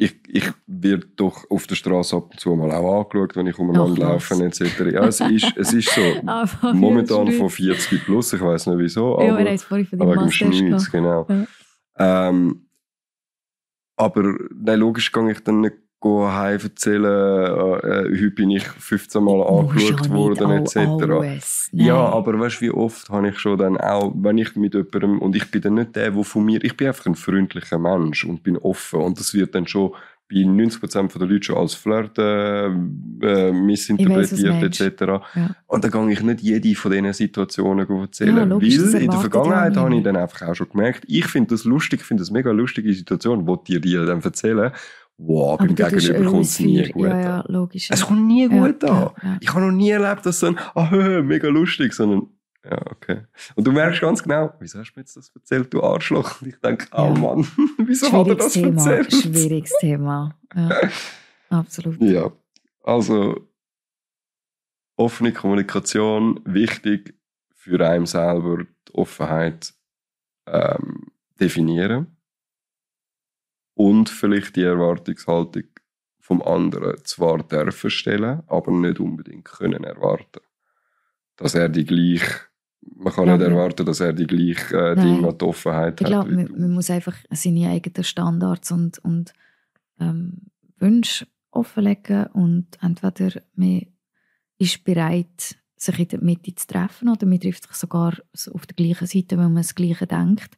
ich, 0.00 0.16
ich 0.28 0.50
werde 0.66 1.06
doch 1.14 1.50
auf 1.50 1.66
der 1.66 1.74
Straße 1.74 2.16
ab 2.16 2.30
und 2.30 2.40
zu 2.40 2.54
mal 2.56 2.70
auch 2.72 3.02
angeschaut, 3.02 3.36
wenn 3.36 3.46
ich 3.46 3.58
umeinander 3.58 4.08
laufe 4.08 4.34
etc. 4.42 4.80
Ja, 4.92 5.04
es 5.04 5.20
ist, 5.20 5.52
es 5.56 5.74
ist 5.74 5.90
so. 5.90 6.00
Ah, 6.26 6.46
Momentan 6.72 7.30
von 7.32 7.50
40 7.50 8.04
plus, 8.06 8.32
ich 8.32 8.40
weiß 8.40 8.68
nicht 8.68 8.78
wieso, 8.78 9.18
aber 9.18 9.58
von 9.58 9.84
dem 9.84 10.00
Aber 10.00 10.26
wegen 10.26 10.70
gehabt. 10.70 10.90
genau. 10.90 11.26
Ja. 11.28 12.28
Ähm, 12.28 12.66
aber 13.96 14.34
nein, 14.54 14.78
logisch 14.78 15.12
gehe 15.12 15.32
ich 15.32 15.40
dann 15.40 15.60
nicht 15.60 15.76
heim 16.02 16.58
erzählen, 16.62 17.04
äh, 17.04 18.04
äh, 18.04 18.22
heute 18.22 18.30
bin 18.30 18.50
ich 18.50 18.64
15 18.64 19.22
Mal 19.22 19.36
Musst 19.36 19.50
angeschaut 19.50 20.10
worden, 20.10 20.50
etc. 20.50 21.70
Ja, 21.72 21.96
aber 21.96 22.38
weißt 22.38 22.60
du, 22.60 22.66
wie 22.66 22.70
oft 22.70 23.08
habe 23.10 23.28
ich 23.28 23.38
schon 23.38 23.58
dann 23.58 23.76
auch, 23.76 24.12
wenn 24.16 24.38
ich 24.38 24.56
mit 24.56 24.74
jemandem, 24.74 25.18
und 25.20 25.36
ich 25.36 25.50
bin 25.50 25.62
dann 25.62 25.74
nicht 25.74 25.96
der, 25.96 26.10
der 26.10 26.24
von 26.24 26.44
mir, 26.44 26.62
ich 26.64 26.76
bin 26.76 26.88
einfach 26.88 27.06
ein 27.06 27.14
freundlicher 27.14 27.78
Mensch 27.78 28.24
und 28.24 28.42
bin 28.42 28.56
offen 28.56 29.00
und 29.00 29.20
das 29.20 29.34
wird 29.34 29.54
dann 29.54 29.66
schon 29.66 29.92
bei 30.30 30.36
90% 30.36 31.18
der 31.18 31.26
Leute 31.26 31.44
schon 31.44 31.56
als 31.56 31.74
Flirt 31.74 32.16
äh, 32.16 32.68
missinterpretiert 33.52 34.62
etc. 34.62 35.00
Ja. 35.34 35.56
Und 35.66 35.82
dann 35.82 35.90
gehe 35.90 36.12
ich 36.12 36.22
nicht 36.22 36.40
jede 36.40 36.74
von 36.76 36.92
diesen 36.92 37.12
Situationen 37.12 37.88
erzählen. 37.90 38.36
Ja, 38.36 38.44
logisch, 38.44 38.78
weil 38.78 39.02
in 39.02 39.10
der 39.10 39.18
Vergangenheit 39.18 39.76
habe 39.76 39.96
ich 39.96 40.04
dann 40.04 40.16
einfach 40.16 40.48
auch 40.48 40.54
schon 40.54 40.68
gemerkt, 40.68 41.04
ich 41.08 41.26
finde 41.26 41.50
das 41.50 41.64
lustig, 41.64 42.00
ich 42.00 42.06
finde 42.06 42.22
das 42.22 42.30
mega 42.30 42.52
lustige 42.52 42.94
Situation, 42.94 43.46
wo 43.46 43.56
dir 43.56 43.80
die 43.80 43.94
dann 43.94 44.22
erzählen, 44.22 44.70
wow, 45.22 45.58
beim 45.58 45.74
Gegenüber 45.74 46.30
kommt 46.30 46.44
es 46.46 46.58
nie 46.60 46.88
gut 46.90 47.06
Ja, 47.06 47.12
an. 47.12 47.20
ja, 47.22 47.44
logisch. 47.48 47.90
Es 47.90 48.02
kommt 48.06 48.26
nie 48.26 48.48
gut 48.48 48.82
an. 48.84 49.10
Ich 49.40 49.48
habe 49.52 49.60
noch 49.66 49.70
nie 49.72 49.90
erlebt, 49.90 50.24
dass 50.26 50.40
dann, 50.40 50.58
ah, 50.74 50.90
hö, 50.90 51.22
mega 51.22 51.48
lustig, 51.48 51.92
sondern, 51.92 52.28
ja, 52.64 52.78
okay. 52.90 53.22
Und 53.54 53.66
du 53.66 53.72
merkst 53.72 54.00
ganz 54.00 54.22
genau, 54.22 54.52
wieso 54.60 54.78
hast 54.78 54.92
du 54.92 54.98
mir 54.98 55.02
jetzt 55.02 55.16
das 55.16 55.30
erzählt, 55.34 55.72
du 55.72 55.82
Arschloch? 55.82 56.40
Und 56.40 56.48
ich 56.48 56.56
denke, 56.60 56.86
oh 56.92 57.04
Ja. 57.04 57.10
Mann, 57.18 57.46
wieso 57.78 58.10
hat 58.12 58.28
er 58.28 58.34
das 58.36 58.52
Thema. 58.52 58.68
erzählt? 58.90 59.12
Schwieriges 59.22 59.72
Thema. 59.80 60.38
Ja, 60.54 60.70
absolut. 61.50 62.00
Ja, 62.00 62.32
also 62.82 63.46
offene 64.96 65.32
Kommunikation 65.32 66.40
wichtig 66.44 67.14
für 67.54 67.86
einen 67.86 68.06
selber 68.06 68.64
die 68.88 68.94
Offenheit 68.94 69.72
ähm, 70.46 71.06
definieren 71.40 72.16
und 73.80 74.10
vielleicht 74.10 74.56
die 74.56 74.62
Erwartungshaltung 74.62 75.64
vom 76.20 76.42
anderen 76.42 77.02
zwar 77.04 77.42
dürfen 77.42 77.90
stellen, 77.90 78.42
aber 78.46 78.70
nicht 78.72 79.00
unbedingt 79.00 79.46
können 79.46 79.84
erwarten, 79.84 80.40
dass 81.36 81.54
er 81.54 81.68
die 81.70 81.84
gleich 81.84 82.22
man 82.96 83.12
kann 83.12 83.26
Ja, 83.28 83.36
nicht 83.36 83.46
erwarten, 83.46 83.84
dass 83.84 84.00
er 84.00 84.12
die 84.12 84.26
gleiche 84.26 84.74
äh. 84.74 84.96
Dinge 84.96 85.34
die 85.34 85.44
Offenheit 85.44 86.00
Ich 86.00 86.06
hat. 86.06 86.12
glaube, 86.12 86.30
wie 86.30 86.60
man, 86.60 86.70
muss 86.72 86.90
einfach 86.90 87.16
seine 87.30 87.68
eigenen 87.70 88.04
Standards 88.04 88.70
und, 88.70 88.98
und 88.98 89.32
ähm, 89.98 90.50
Wünsche 90.78 91.26
offenlegen 91.50 92.26
und 92.28 92.66
entweder 92.82 93.42
man 93.54 93.86
ist 94.58 94.84
bereit, 94.84 95.56
sich 95.76 95.98
in 95.98 96.08
der 96.08 96.22
Mitte 96.22 96.54
zu 96.54 96.66
treffen 96.66 97.08
oder 97.08 97.26
man 97.26 97.40
trifft 97.40 97.64
sich 97.64 97.76
sogar 97.76 98.16
so 98.32 98.52
auf 98.52 98.66
der 98.66 98.76
gleichen 98.76 99.06
Seite, 99.06 99.36
weil 99.36 99.44
man 99.48 99.56
das 99.56 99.74
Gleiche 99.74 100.06
denkt. 100.06 100.56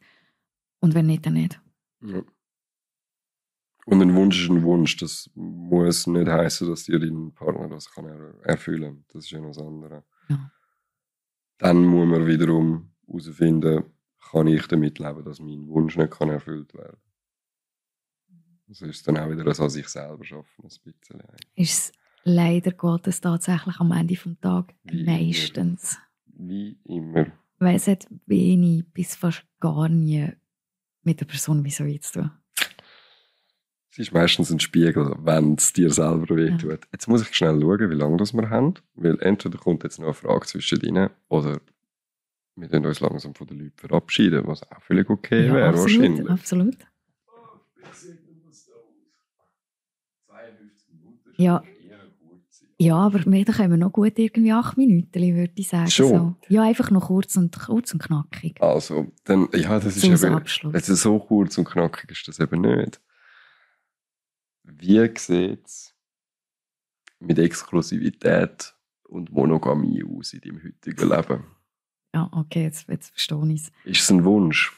Und 0.79 0.95
wenn 0.95 1.07
nicht, 1.07 1.25
dann 1.25 1.33
nicht. 1.33 1.59
Ja. 2.01 2.21
Und 3.85 4.01
ein 4.01 4.15
Wunsch 4.15 4.43
ist 4.43 4.49
ein 4.49 4.63
Wunsch. 4.63 4.97
Das 4.97 5.29
muss 5.35 6.07
nicht 6.07 6.27
heißen, 6.27 6.69
dass 6.69 6.83
dir 6.85 6.99
dein 6.99 7.33
Partner 7.33 7.67
das 7.67 7.91
kann 7.91 8.05
er 8.05 8.33
erfüllen 8.43 9.03
Das 9.11 9.25
ist 9.25 9.31
ja 9.31 9.39
noch 9.39 9.49
das 9.49 9.59
andere. 9.59 10.03
Ja. 10.29 10.51
Dann 11.57 11.85
muss 11.85 12.07
man 12.07 12.25
wiederum 12.25 12.91
herausfinden, 13.07 13.83
kann 14.31 14.47
ich 14.47 14.67
damit 14.67 14.99
leben, 14.99 15.23
dass 15.23 15.39
mein 15.39 15.67
Wunsch 15.67 15.97
nicht 15.97 16.11
kann 16.11 16.29
erfüllt 16.29 16.73
werden 16.73 16.97
Das 18.67 18.81
ist 18.81 19.07
dann 19.07 19.17
auch 19.17 19.29
wieder 19.29 19.43
das, 19.43 19.59
was 19.59 19.75
ich 19.75 19.87
selber 19.87 20.23
schaffe. 20.23 20.49
Ein 20.61 20.69
bisschen. 20.83 21.21
Ist 21.55 21.73
es 21.73 21.91
leider 22.23 22.71
Gottes 22.71 23.21
tatsächlich 23.21 23.79
am 23.79 23.91
Ende 23.91 24.15
des 24.15 24.39
Tages 24.41 24.75
Wie 24.83 25.01
immer. 25.01 25.11
meistens. 25.11 25.97
Wie 26.25 26.77
immer. 26.85 27.27
Weil 27.59 27.75
es 27.75 27.87
hat 27.87 28.07
wenig 28.25 28.85
bis 28.93 29.15
fast 29.15 29.45
gar 29.59 29.89
nie 29.89 30.29
mit 31.03 31.19
der 31.19 31.25
Person 31.25 31.63
wie 31.63 31.69
so 31.69 31.85
zu 31.99 32.11
tun. 32.21 32.31
Es 33.93 33.99
ist 33.99 34.11
meistens 34.11 34.49
ein 34.49 34.59
Spiegel, 34.59 35.13
wenn 35.19 35.53
es 35.53 35.71
dir 35.71 35.91
selber 35.91 36.35
wehtut. 36.35 36.79
Jetzt 36.91 37.07
muss 37.07 37.21
ich 37.21 37.35
schnell 37.35 37.61
schauen, 37.61 37.91
wie 37.91 37.93
lange 37.93 38.17
das 38.17 38.33
wir 38.33 38.49
haben. 38.49 38.73
Weil 38.95 39.19
entweder 39.21 39.59
kommt 39.59 39.83
jetzt 39.83 39.99
noch 39.99 40.07
eine 40.07 40.15
Frage 40.15 40.47
zwischen 40.47 40.81
ihnen 40.81 41.11
oder 41.29 41.61
wir 42.55 42.69
können 42.69 42.87
uns 42.87 43.01
langsam 43.01 43.35
von 43.35 43.45
den 43.45 43.59
Leuten 43.59 43.77
verabschieden, 43.77 44.47
was 44.47 44.63
auch 44.63 44.81
völlig 44.81 45.11
okay 45.11 45.53
wäre, 45.53 45.67
absolut, 45.67 45.99
wahrscheinlich. 45.99 46.29
absolut. 46.29 46.77
Ja. 51.37 51.63
Ja, 52.79 52.95
aber 52.95 53.23
wir 53.23 53.47
wir 53.47 53.77
noch 53.77 53.91
gut 53.91 54.17
irgendwie 54.17 54.53
acht 54.53 54.75
Minuten, 54.75 55.21
würde 55.35 55.53
ich 55.53 55.67
sagen. 55.67 55.91
Schon? 55.91 56.07
So. 56.07 56.35
Ja, 56.49 56.63
einfach 56.63 56.89
noch 56.89 57.05
kurz 57.05 57.37
und, 57.37 57.55
kurz 57.59 57.93
und 57.93 58.01
knackig. 58.01 58.59
Also, 58.59 59.11
dann, 59.25 59.49
ja, 59.53 59.79
das 59.79 59.97
ist 59.97 60.01
Zum 60.01 60.13
eben, 60.13 60.33
Abschluss. 60.33 60.73
also 60.73 60.95
so 60.95 61.19
kurz 61.19 61.59
und 61.59 61.65
knackig 61.65 62.09
ist 62.09 62.27
das 62.27 62.39
eben 62.39 62.61
nicht. 62.61 62.99
Wie 64.63 65.11
sieht 65.17 65.65
es 65.65 65.95
mit 67.19 67.39
Exklusivität 67.39 68.75
und 69.03 69.31
Monogamie 69.31 70.03
aus 70.03 70.33
in 70.33 70.41
deinem 70.41 70.63
heutigen 70.63 71.09
Leben? 71.09 71.43
Ja, 72.13 72.29
okay, 72.31 72.63
jetzt, 72.63 72.87
jetzt 72.89 73.09
verstehe 73.09 73.53
ich 73.53 73.61
es. 73.61 73.71
Ist 73.85 74.01
es 74.01 74.11
ein 74.11 74.23
Wunsch? 74.23 74.71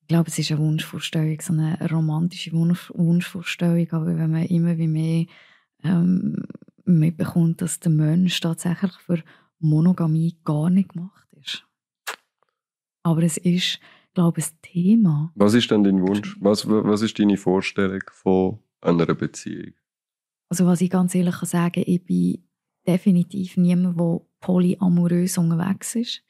Ich 0.00 0.08
glaube, 0.08 0.30
es 0.30 0.38
ist 0.38 0.52
eine 0.52 0.60
Wunschvorstellung, 0.60 1.40
so 1.40 1.52
eine 1.52 1.78
romantische 1.90 2.52
Wunsch 2.52 2.92
Wunschvorstellung, 2.94 3.90
aber 3.90 4.06
wenn 4.06 4.30
man 4.30 4.46
immer 4.46 4.78
wie 4.78 4.86
mehr 4.86 5.26
ähm, 5.82 6.46
mitbekommt, 6.84 7.60
dass 7.60 7.80
der 7.80 7.90
Mensch 7.90 8.40
tatsächlich 8.40 8.92
für 8.98 9.22
Monogamie 9.58 10.38
gar 10.44 10.70
nicht 10.70 10.90
gemacht 10.90 11.26
ist. 11.32 11.66
Aber 13.02 13.22
es 13.22 13.36
ist, 13.36 13.80
glaube 14.16 14.40
ich, 14.40 14.46
ein 14.46 14.58
Thema. 14.62 15.30
Was 15.34 15.54
ist 15.54 15.70
denn 15.70 15.84
dein 15.84 16.00
Wunsch? 16.00 16.36
Was, 16.40 16.66
was 16.68 17.02
ist 17.02 17.18
deine 17.18 17.36
Vorstellung 17.36 18.00
von 18.12 18.58
einer 18.80 19.14
Beziehung? 19.14 19.74
Also 20.48 20.64
was 20.66 20.80
ich 20.80 20.90
ganz 20.90 21.14
ehrlich 21.14 21.36
kann 21.36 21.48
sagen, 21.48 21.84
ich 21.86 22.02
bin 22.04 22.42
definitiv 22.86 23.56
niemand, 23.58 23.98
der 24.00 24.20
polyamorös 24.40 25.36
unterwegs 25.38 25.94
ist. 25.96 26.22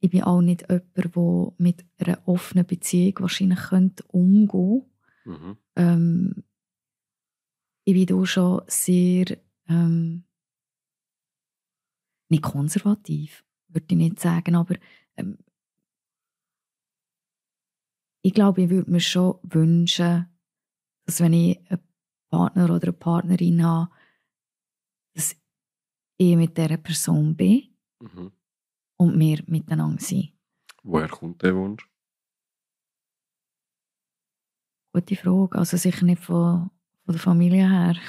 Ich 0.00 0.10
bin 0.10 0.22
auch 0.24 0.42
nicht 0.42 0.68
jemand, 0.68 0.96
der 0.96 1.52
mit 1.58 1.84
einer 1.98 2.18
offenen 2.26 2.66
Beziehung 2.66 3.14
wahrscheinlich 3.20 3.58
könnte 3.60 4.04
umgehen 4.08 4.82
Mhm. 5.24 5.56
ähm, 5.76 6.42
Ich 7.84 7.94
bin 7.94 8.06
da 8.06 8.26
schon 8.26 8.62
sehr 8.66 9.38
ähm, 9.68 10.24
nicht 12.28 12.42
konservativ, 12.42 13.44
würde 13.68 13.86
ich 13.90 13.96
nicht 13.96 14.18
sagen, 14.20 14.56
aber 14.56 14.74
ähm, 15.16 15.38
ich 18.22 18.32
glaube, 18.34 18.62
ich 18.62 18.70
würde 18.70 18.90
mir 18.90 19.00
schon 19.00 19.38
wünschen, 19.42 20.26
dass 21.06 21.20
wenn 21.20 21.32
ich 21.32 21.58
einen 21.70 21.80
Partner 22.30 22.64
oder 22.66 22.82
eine 22.82 22.92
Partnerin 22.92 23.64
habe, 23.64 23.90
dass 25.14 25.36
ich 26.18 26.36
mit 26.36 26.56
dieser 26.56 26.76
Person 26.78 27.36
bin 27.36 27.68
Mhm. 28.00 28.32
und 28.96 29.18
wir 29.18 29.42
miteinander 29.46 30.02
sind. 30.02 30.32
Woher 30.82 31.08
kommt 31.08 31.42
der 31.42 31.54
Wunsch? 31.54 31.88
Gute 34.92 35.16
Frage. 35.16 35.56
Also 35.58 35.76
sicher 35.76 36.04
nicht 36.04 36.22
von, 36.22 36.70
von 37.04 37.12
der 37.12 37.18
Familie 37.20 37.68
her. 37.68 37.96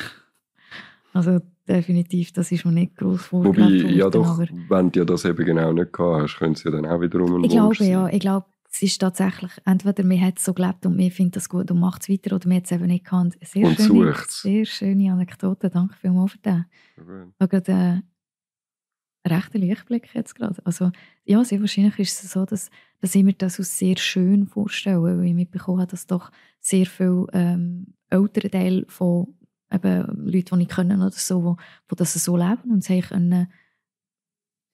Also 1.16 1.40
definitiv, 1.68 2.34
das 2.34 2.52
ist 2.52 2.66
mir 2.66 2.72
nicht 2.72 2.96
groß 2.96 3.32
Wobei, 3.32 3.54
vorgelebt 3.54 3.92
ja 3.92 4.10
doch, 4.10 4.40
wenn 4.40 4.92
du 4.92 5.00
ja 5.02 5.06
das 5.06 5.26
eben 5.26 5.46
genau 5.46 5.72
nicht 5.72 5.94
gehabt 5.94 6.24
hast, 6.24 6.38
könnte 6.40 6.58
es 6.58 6.64
ja 6.64 6.72
dann 6.72 6.88
auch 6.88 7.02
wiederum 7.02 7.36
ein 7.36 7.44
ich 7.44 7.52
Wunsch 7.52 7.78
glaube, 7.78 7.92
ja, 7.92 8.04
sein. 8.06 8.14
ich 8.16 8.20
glaube, 8.20 8.48
es 8.74 8.82
ist 8.82 9.00
tatsächlich, 9.00 9.52
entweder 9.66 10.04
man 10.04 10.20
hat 10.20 10.40
es 10.40 10.46
so 10.46 10.54
gelebt 10.54 10.86
und 10.88 10.98
man 10.98 11.12
findet 11.12 11.36
das 11.36 11.48
gut 11.48 11.70
und 11.70 11.80
macht 11.80 12.02
es 12.02 12.10
weiter 12.10 12.36
oder 12.36 12.48
man 12.48 12.58
hat 12.58 12.66
es 12.66 12.72
eben 12.72 12.88
nicht 12.88 13.06
gehabt. 13.06 13.38
Sehr 13.44 13.68
Und 13.68 13.76
schöne, 13.76 14.14
sucht's. 14.16 14.42
sehr 14.42 14.66
schöne 14.66 15.12
Anekdote, 15.12 15.70
danke 15.70 15.96
vielmals 15.96 16.32
für 16.32 16.38
den. 16.40 16.66
Schön. 16.96 17.34
Ich 17.36 17.40
habe 17.40 17.62
gerade 17.62 17.72
äh, 17.72 17.76
einen 17.76 19.40
rechten 19.40 19.60
Lichtblick 19.60 20.10
jetzt 20.16 20.34
gerade. 20.34 20.60
Also 20.66 20.92
ja, 21.24 21.44
sehr 21.44 21.60
wahrscheinlich 21.60 22.00
ist 22.00 22.24
es 22.24 22.32
so, 22.32 22.46
dass, 22.46 22.72
dass 23.00 23.14
ich 23.14 23.24
mir 23.24 23.34
das 23.34 23.60
als 23.60 23.78
sehr 23.78 23.98
schön 23.98 24.48
vorstelle, 24.48 25.04
weil 25.04 25.24
ich 25.24 25.36
mitbekommen 25.36 25.82
habe, 25.82 25.92
dass 25.92 26.08
doch 26.08 26.32
sehr 26.60 26.88
viele 26.88 27.28
ähm, 27.32 27.94
ältere 28.10 28.50
Teile 28.50 28.86
von 28.88 29.36
eben 29.72 30.26
Leuten, 30.26 30.58
die 30.58 30.64
ich 30.64 30.70
kenne 30.70 30.96
oder 30.96 31.12
so, 31.12 31.44
wo, 31.44 31.58
wo 31.88 31.96
das 31.96 32.14
so 32.16 32.36
leben 32.36 32.72
und 32.72 32.84
sich 32.84 33.08
können 33.08 33.48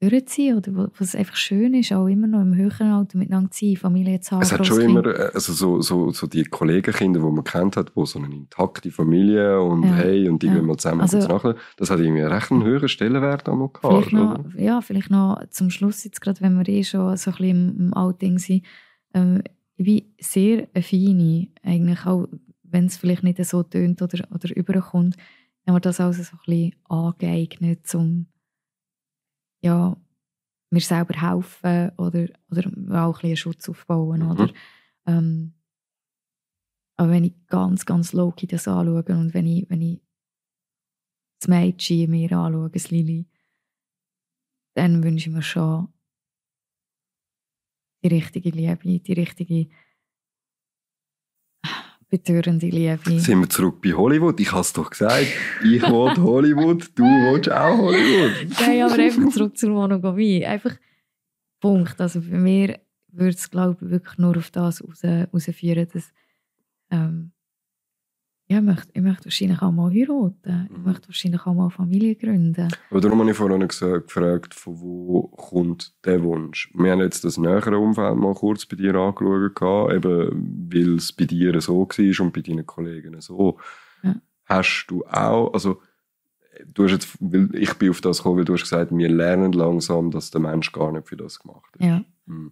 durchziehen 0.02 0.56
oder 0.58 0.74
wo, 0.76 0.84
wo 0.84 1.04
es 1.04 1.14
einfach 1.16 1.36
schön 1.36 1.74
ist, 1.74 1.92
auch 1.92 2.08
immer 2.08 2.28
noch 2.28 2.42
im 2.42 2.56
höheren 2.56 2.88
Alter 2.92 3.18
miteinander 3.18 3.52
zu 3.52 3.66
sein, 3.66 3.76
Familie 3.76 4.20
zu 4.22 4.32
haben. 4.32 4.42
Es 4.42 4.52
hat 4.54 4.66
schon 4.66 4.78
Grosskinder. 4.78 5.16
immer, 5.16 5.20
äh, 5.30 5.32
also 5.34 5.52
so, 5.54 5.82
so, 5.82 6.12
so 6.12 6.26
die 6.28 6.44
Kollegenkinder, 6.46 7.20
die 7.20 7.26
man 7.26 7.44
kennt 7.44 7.76
hat, 7.76 7.92
die 7.96 8.06
so 8.06 8.20
eine 8.20 8.34
intakte 8.34 8.92
Familie 8.92 9.62
und 9.62 9.84
Ja, 9.84 9.94
hey, 9.96 10.30
und 10.30 10.42
die 10.42 10.48
ja. 10.48 10.54
gehen 10.56 10.66
mal 10.66 10.78
zusammen 10.78 11.02
Also- 11.02 11.18
kurz 11.18 11.30
nachher. 11.30 11.56
Das 11.78 11.90
hat 11.90 12.00
irgendwie 12.00 12.22
einen 12.22 12.32
recht 12.32 12.52
einen 12.52 12.64
höheren 12.64 12.88
Stellenwert 12.90 13.50
einmal 13.50 13.70
gehabt, 13.70 14.06
Vielleicht 14.08 14.14
noch, 14.14 14.54
ja, 14.56 14.82
vielleicht 14.82 15.10
noch 15.12 15.42
zum 15.50 15.70
Schluss, 15.70 16.04
jetzt 16.06 16.22
gerade, 16.22 16.40
wenn 16.42 16.58
wir 16.58 16.68
eh 16.70 16.84
schon 16.84 17.18
so 17.18 17.32
ein 17.32 17.36
bisschen 17.38 17.70
im, 17.78 17.86
im 17.88 17.94
Outing 17.94 18.38
sind. 18.40 18.64
Ähm, 19.14 19.42
ich 19.76 19.86
bin 19.86 20.02
sehr 20.20 20.68
eine 20.74 20.84
Feine, 20.84 21.48
eigentlich 21.64 22.06
auch 22.06 22.28
wenn 22.64 22.86
es 22.86 22.98
vielleicht 22.98 23.24
nicht 23.24 23.44
so 23.46 23.64
tönt 23.64 24.02
oder, 24.02 24.26
oder 24.34 24.56
überkommt, 24.56 25.16
haben 25.68 25.76
wir 25.76 25.80
das 25.80 26.00
also 26.00 26.24
so 26.24 26.34
ein 26.34 26.40
bisschen 26.46 26.76
angeeignet, 26.88 27.80
um 27.96 28.28
ja, 29.62 29.98
mir 30.72 30.82
selber 30.82 31.20
helfen 31.20 31.92
oder, 31.98 32.28
oder 32.50 33.06
auch 33.06 33.18
ein 33.18 33.22
bisschen 33.22 33.38
Schutz 33.38 33.70
aufbauen. 33.70 34.22
Mhm. 34.22 34.32
Oder, 34.32 34.50
ähm, 35.06 35.54
aber 36.98 37.12
wenn 37.12 37.24
ich 37.24 37.48
ganz, 37.48 37.86
ganz 37.86 38.14
low-key 38.14 38.48
das 38.48 38.68
anschaue 38.68 39.04
und 39.18 39.34
wenn 39.34 39.48
ich, 39.48 39.70
wenn 39.70 39.82
ich 39.82 40.02
das 41.40 41.48
Mädchen 41.48 42.12
mir 42.12 42.32
anschaue, 42.32 42.70
das 42.70 42.92
Lili, 42.92 43.26
dann 44.76 45.04
wünsche 45.04 45.30
ich 45.30 45.36
mir 45.36 45.42
schon 45.42 45.88
die 48.04 48.08
richtige 48.08 48.50
Liebe, 48.50 49.00
die 49.00 49.14
richtige 49.14 49.70
betörende 52.10 52.68
Liebe. 52.68 53.20
Sind 53.20 53.40
wir 53.40 53.50
zurück 53.50 53.82
bei 53.82 53.94
Hollywood? 53.94 54.40
Ich 54.40 54.52
habe 54.52 54.62
es 54.62 54.74
doch 54.74 54.90
gesagt. 54.90 55.28
Ich 55.64 55.82
will 55.82 56.18
Hollywood, 56.18 56.90
du 56.96 57.04
willst 57.04 57.52
auch 57.52 57.78
Hollywood. 57.78 58.32
Nein, 58.60 58.82
aber 58.82 58.96
einfach 58.96 59.30
zurück 59.30 59.58
zur 59.58 59.70
Monogamie. 59.70 60.46
Einfach 60.46 60.76
Punkt. 61.60 62.00
Also 62.02 62.22
bei 62.22 62.38
mir 62.38 62.80
würde 63.12 63.36
es, 63.36 63.50
glaube 63.50 63.78
ich, 63.82 63.90
wirklich 63.90 64.18
nur 64.18 64.38
auf 64.38 64.52
das 64.52 64.84
raus, 64.84 65.04
rausführen, 65.04 65.88
dass 65.94 66.12
ähm, 66.92 67.32
ja, 68.50 68.58
ich, 68.58 68.64
möchte, 68.64 68.92
ich 68.94 69.02
möchte 69.02 69.26
wahrscheinlich 69.26 69.62
auch 69.62 69.72
mal 69.72 69.92
heiraten. 69.92 70.68
Ich 70.72 70.78
Mhm. 70.78 70.84
möchte 70.84 71.08
wahrscheinlich 71.08 71.46
auch 71.46 71.54
mal 71.54 71.70
Familie 71.70 72.16
gründen. 72.16 72.68
Aber 72.90 73.00
darum 73.00 73.20
habe 73.20 73.30
ich 73.32 73.38
vorhin 73.38 73.68
gesagt, 73.68 74.08
gefragt, 74.08 74.54
von 74.56 74.82
wo 74.82 75.28
kommt 75.28 75.94
der 76.04 76.24
Wunsch? 76.24 76.72
Wir 76.74 76.92
haben 76.92 77.00
jetzt 77.02 77.24
das 77.24 77.38
nähere 77.38 77.78
Umfeld 77.78 78.18
mal 78.18 78.34
kurz 78.34 78.66
bei 78.66 78.76
dir 78.76 78.96
angeschaut, 78.96 79.94
eben 79.94 80.68
weil 80.74 80.96
es 80.96 81.14
bei 81.14 81.26
dir 81.26 81.62
so 81.62 81.82
war 81.88 82.26
und 82.26 82.34
bei 82.34 82.42
deinen 82.42 82.66
Kollegen 82.66 83.22
so. 83.22 83.60
Ja. 84.02 84.16
Hast 84.46 84.88
du 84.88 85.06
auch, 85.06 85.54
also 85.54 85.82
du 86.74 86.86
hast 86.86 86.92
jetzt, 86.92 87.18
weil 87.20 87.50
ich 87.54 87.74
bin 87.76 87.92
auf 87.92 88.02
das 88.02 88.18
gekommen, 88.18 88.38
weil 88.40 88.46
du 88.46 88.54
hast 88.54 88.64
gesagt, 88.64 88.92
wir 88.98 89.10
lernen 89.10 89.52
langsam, 89.52 90.10
dass 90.10 90.32
der 90.32 90.42
Mensch 90.42 90.72
gar 90.72 90.92
nicht 90.92 91.08
für 91.08 91.18
das 91.18 91.40
gemacht 91.40 91.76
ist. 91.78 91.86
Ja. 91.86 92.04
Mhm. 92.26 92.52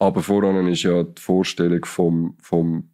Aber 0.00 0.20
voran 0.20 0.66
ist 0.66 0.82
ja 0.82 1.04
die 1.04 1.22
Vorstellung 1.22 1.84
vom, 1.84 2.36
vom, 2.42 2.90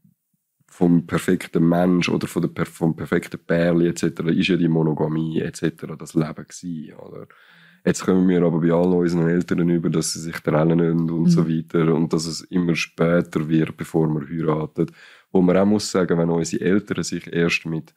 vom 0.78 1.04
perfekten 1.06 1.68
Mensch 1.68 2.08
oder 2.08 2.28
von 2.28 2.54
der, 2.54 2.64
vom 2.66 2.94
perfekten 2.94 3.40
Pärli 3.44 3.88
etc. 3.88 4.04
ist 4.42 4.46
ja 4.48 4.56
die 4.56 4.68
Monogamie 4.68 5.40
etc. 5.40 5.62
das 5.98 6.14
Leben 6.14 6.46
gewesen, 6.46 6.94
oder? 6.94 7.26
Jetzt 7.84 8.04
kommen 8.04 8.28
wir 8.28 8.42
aber 8.44 8.60
bei 8.60 8.70
allen 8.70 8.92
unseren 8.92 9.28
Eltern 9.28 9.68
über, 9.70 9.90
dass 9.90 10.12
sie 10.12 10.20
sich 10.20 10.36
trennen 10.38 10.80
und, 10.80 11.10
und 11.10 11.22
Mhm. 11.22 11.28
so 11.28 11.48
weiter 11.48 11.92
und 11.92 12.12
dass 12.12 12.26
es 12.26 12.42
immer 12.42 12.76
später 12.76 13.48
wird, 13.48 13.76
bevor 13.76 14.06
man 14.08 14.28
heiratet. 14.28 14.92
Wo 15.32 15.42
man 15.42 15.56
auch 15.56 15.66
muss 15.66 15.90
sagen, 15.90 16.16
wenn 16.16 16.30
unsere 16.30 16.64
Eltern 16.64 17.02
sich 17.02 17.26
erst 17.32 17.66
mit 17.66 17.92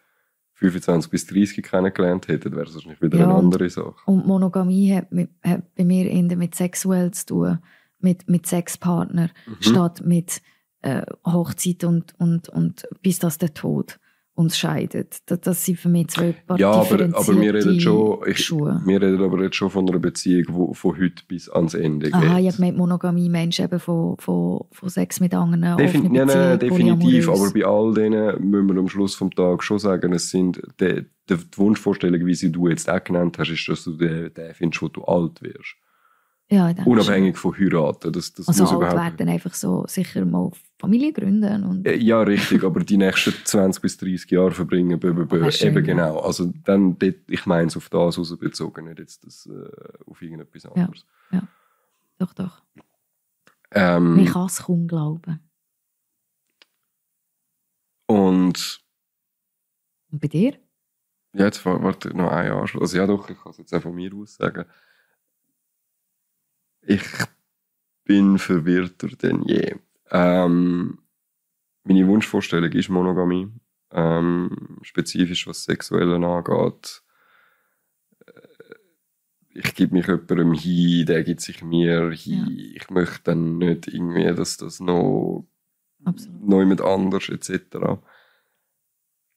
25 0.54 1.12
bis 1.12 1.28
30 1.28 1.64
kennengelernt 1.64 2.28
hätten, 2.30 2.52
wäre 2.56 2.66
es 2.66 2.74
wahrscheinlich 2.74 3.02
wieder 3.02 3.18
Ja, 3.20 3.26
eine 3.26 3.36
andere 3.36 3.70
Sache. 3.70 3.94
Und 4.06 4.26
Monogamie 4.26 4.96
hat, 4.96 5.12
mit, 5.12 5.30
hat 5.44 5.76
bei 5.76 5.86
mir 5.86 6.10
eher 6.10 6.36
mit 6.36 6.56
sexuell 6.56 7.12
zu 7.12 7.26
tun, 7.28 7.60
mit, 8.00 8.28
mit 8.28 8.48
Sexpartner, 8.48 9.30
Mhm. 9.46 9.56
statt 9.62 10.02
mit 10.04 10.42
äh, 10.82 11.04
Hochzeit 11.26 11.84
und, 11.84 12.14
und, 12.20 12.50
und 12.50 12.88
bis 13.02 13.20
das 13.20 13.38
der 13.38 13.54
Tod 13.54 14.00
uns 14.34 14.58
scheidet. 14.58 15.20
Das, 15.26 15.42
das 15.42 15.66
sind 15.66 15.78
für 15.78 15.90
mich 15.90 16.08
zwei 16.08 16.32
paar 16.32 16.58
Ja, 16.58 16.72
aber, 16.72 17.04
aber 17.04 17.42
wir 17.42 17.54
reden 17.54 17.80
schon, 17.80 18.20
ich, 18.26 18.44
Schuhe. 18.44 18.82
wir 18.86 19.02
reden 19.02 19.22
aber 19.22 19.44
jetzt 19.44 19.58
schon 19.58 19.70
von 19.70 19.88
einer 19.88 20.00
Beziehung, 20.00 20.46
die 20.72 20.76
von 20.76 20.98
heute 20.98 21.24
bis 21.28 21.50
ans 21.50 21.74
Ende 21.74 22.10
Aha, 22.14 22.38
geht. 22.40 22.48
ich 22.54 22.60
habe 22.60 22.72
Monogamie 22.72 23.30
Menschen 23.30 23.66
eben 23.66 23.80
von, 23.80 24.18
von, 24.18 24.66
von 24.72 24.90
Sex 24.90 25.20
mit 25.20 25.34
anderen, 25.34 25.78
Defin 25.78 26.06
offene 26.06 26.26
nein, 26.26 26.60
definitiv, 26.60 27.30
aber 27.30 27.52
bei 27.52 27.66
all 27.66 27.94
denen 27.94 28.50
müssen 28.50 28.68
wir 28.68 28.80
am 28.80 28.88
Schluss 28.88 29.16
vom 29.16 29.32
Tag 29.32 29.64
schon 29.64 29.80
sagen, 29.80 30.14
es 30.14 30.30
sind 30.30 30.62
die, 30.80 31.06
die, 31.30 31.36
die 31.36 31.58
Wunschvorstellung, 31.58 32.26
wie 32.26 32.36
sie 32.36 32.52
du 32.52 32.70
jetzt 32.70 32.90
auch 32.90 33.04
genannt 33.04 33.38
hast, 33.38 33.52
ist, 33.52 33.68
dass 33.68 33.84
du 33.84 33.92
den, 33.98 34.34
den 34.34 34.54
findest, 34.54 34.82
wo 34.82 34.88
du 34.88 35.04
alt 35.04 35.42
wirst. 35.42 35.76
Ja, 36.52 36.70
ich 36.70 36.86
Unabhängig 36.86 37.38
von 37.38 37.58
heiraten. 37.58 38.12
Das, 38.12 38.34
das 38.34 38.46
schon. 38.46 38.54
Also 38.54 38.64
muss 38.64 38.72
alt 38.84 38.94
überhaupt 38.94 39.20
werden, 39.20 39.30
einfach 39.30 39.54
so 39.54 39.86
sicher 39.88 40.26
mal 40.26 40.52
Familie 40.80 41.14
gründen 41.14 41.64
und 41.64 41.88
Äh, 41.88 41.96
Ja, 41.98 42.22
richtig, 42.22 42.64
aber 42.64 42.82
die 42.82 42.98
nächsten 42.98 43.34
20 43.46 43.82
bis 43.82 43.98
30 43.98 44.30
Jahre 44.32 44.52
verbringen, 44.52 45.00
bö, 45.00 45.14
bö, 45.14 45.26
bö, 45.26 45.46
Ah, 45.46 45.52
schön, 45.52 45.70
eben 45.70 45.86
ja. 45.86 45.94
genau. 45.94 46.20
Also 46.20 46.52
dann, 46.66 46.98
dort, 47.00 47.16
ich 47.28 47.46
meine 47.46 47.68
es 47.68 47.78
auf 47.78 47.90
das 47.90 48.18
rausbezogen, 48.18 48.86
nicht 48.86 49.00
jetzt 49.00 49.26
das, 49.26 49.46
äh, 49.46 50.10
auf 50.10 50.22
irgendetwas 50.22 50.64
Ja. 50.64 50.72
anderes. 50.72 51.06
doch, 52.18 52.34
doch. 52.34 52.62
Ähm, 53.74 54.16
Man 54.18 54.26
kann 54.26 54.46
es 54.48 54.62
kaum 54.64 54.88
glauben. 54.88 55.40
und 58.08 58.82
Und 60.12 60.20
bei 60.20 60.28
dir? 60.28 60.58
Ja, 61.34 61.46
jetzt 61.46 61.66
warte 61.66 62.10
noch 62.16 62.30
ein 62.30 62.48
Jahr. 62.48 62.62
Also 62.80 62.98
ja 62.98 63.08
doch, 63.08 63.30
ich 63.30 63.40
kann 63.42 63.52
es 63.52 63.58
jetzt 63.60 63.74
auch 63.74 63.82
von 63.82 63.96
mir 63.96 64.14
aus 64.14 64.36
sagen. 64.36 64.66
Ich 66.82 67.04
bin 68.04 68.38
verwirrter 68.38 69.08
denn 69.10 69.44
je. 69.44 69.76
Ähm, 70.10 71.00
meine 71.84 72.08
Wunschvorstellung 72.08 72.72
ist 72.72 72.90
Monogamie. 72.90 73.50
Ähm, 73.92 74.80
spezifisch 74.82 75.48
was 75.48 75.64
Sexuelle 75.64 76.16
angeht. 76.16 77.04
Äh, 78.26 78.42
ich 79.54 79.76
gebe 79.76 79.94
mich 79.96 80.08
jemandem 80.08 80.54
hin, 80.54 81.06
der 81.06 81.24
gibt 81.24 81.42
sich 81.42 81.62
mir 81.62 82.12
hin. 82.12 82.48
Ja. 82.50 82.82
Ich 82.82 82.90
möchte 82.90 83.24
dann 83.26 83.58
nicht 83.58 83.88
irgendwie, 83.88 84.34
dass 84.34 84.58
das 84.58 84.80
noch 84.80 85.48
Absolut. 86.04 86.48
noch 86.48 86.60
jemand 86.60 86.82
anders 86.82 87.30
etc. 87.30 88.00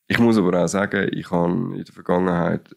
Ich 0.07 0.19
muss 0.19 0.39
aber 0.39 0.63
auch 0.63 0.69
sagen, 0.69 1.09
ich 1.13 1.31
habe 1.31 1.77
in 1.77 1.85
der 1.85 1.95
Vergangenheit 1.95 2.77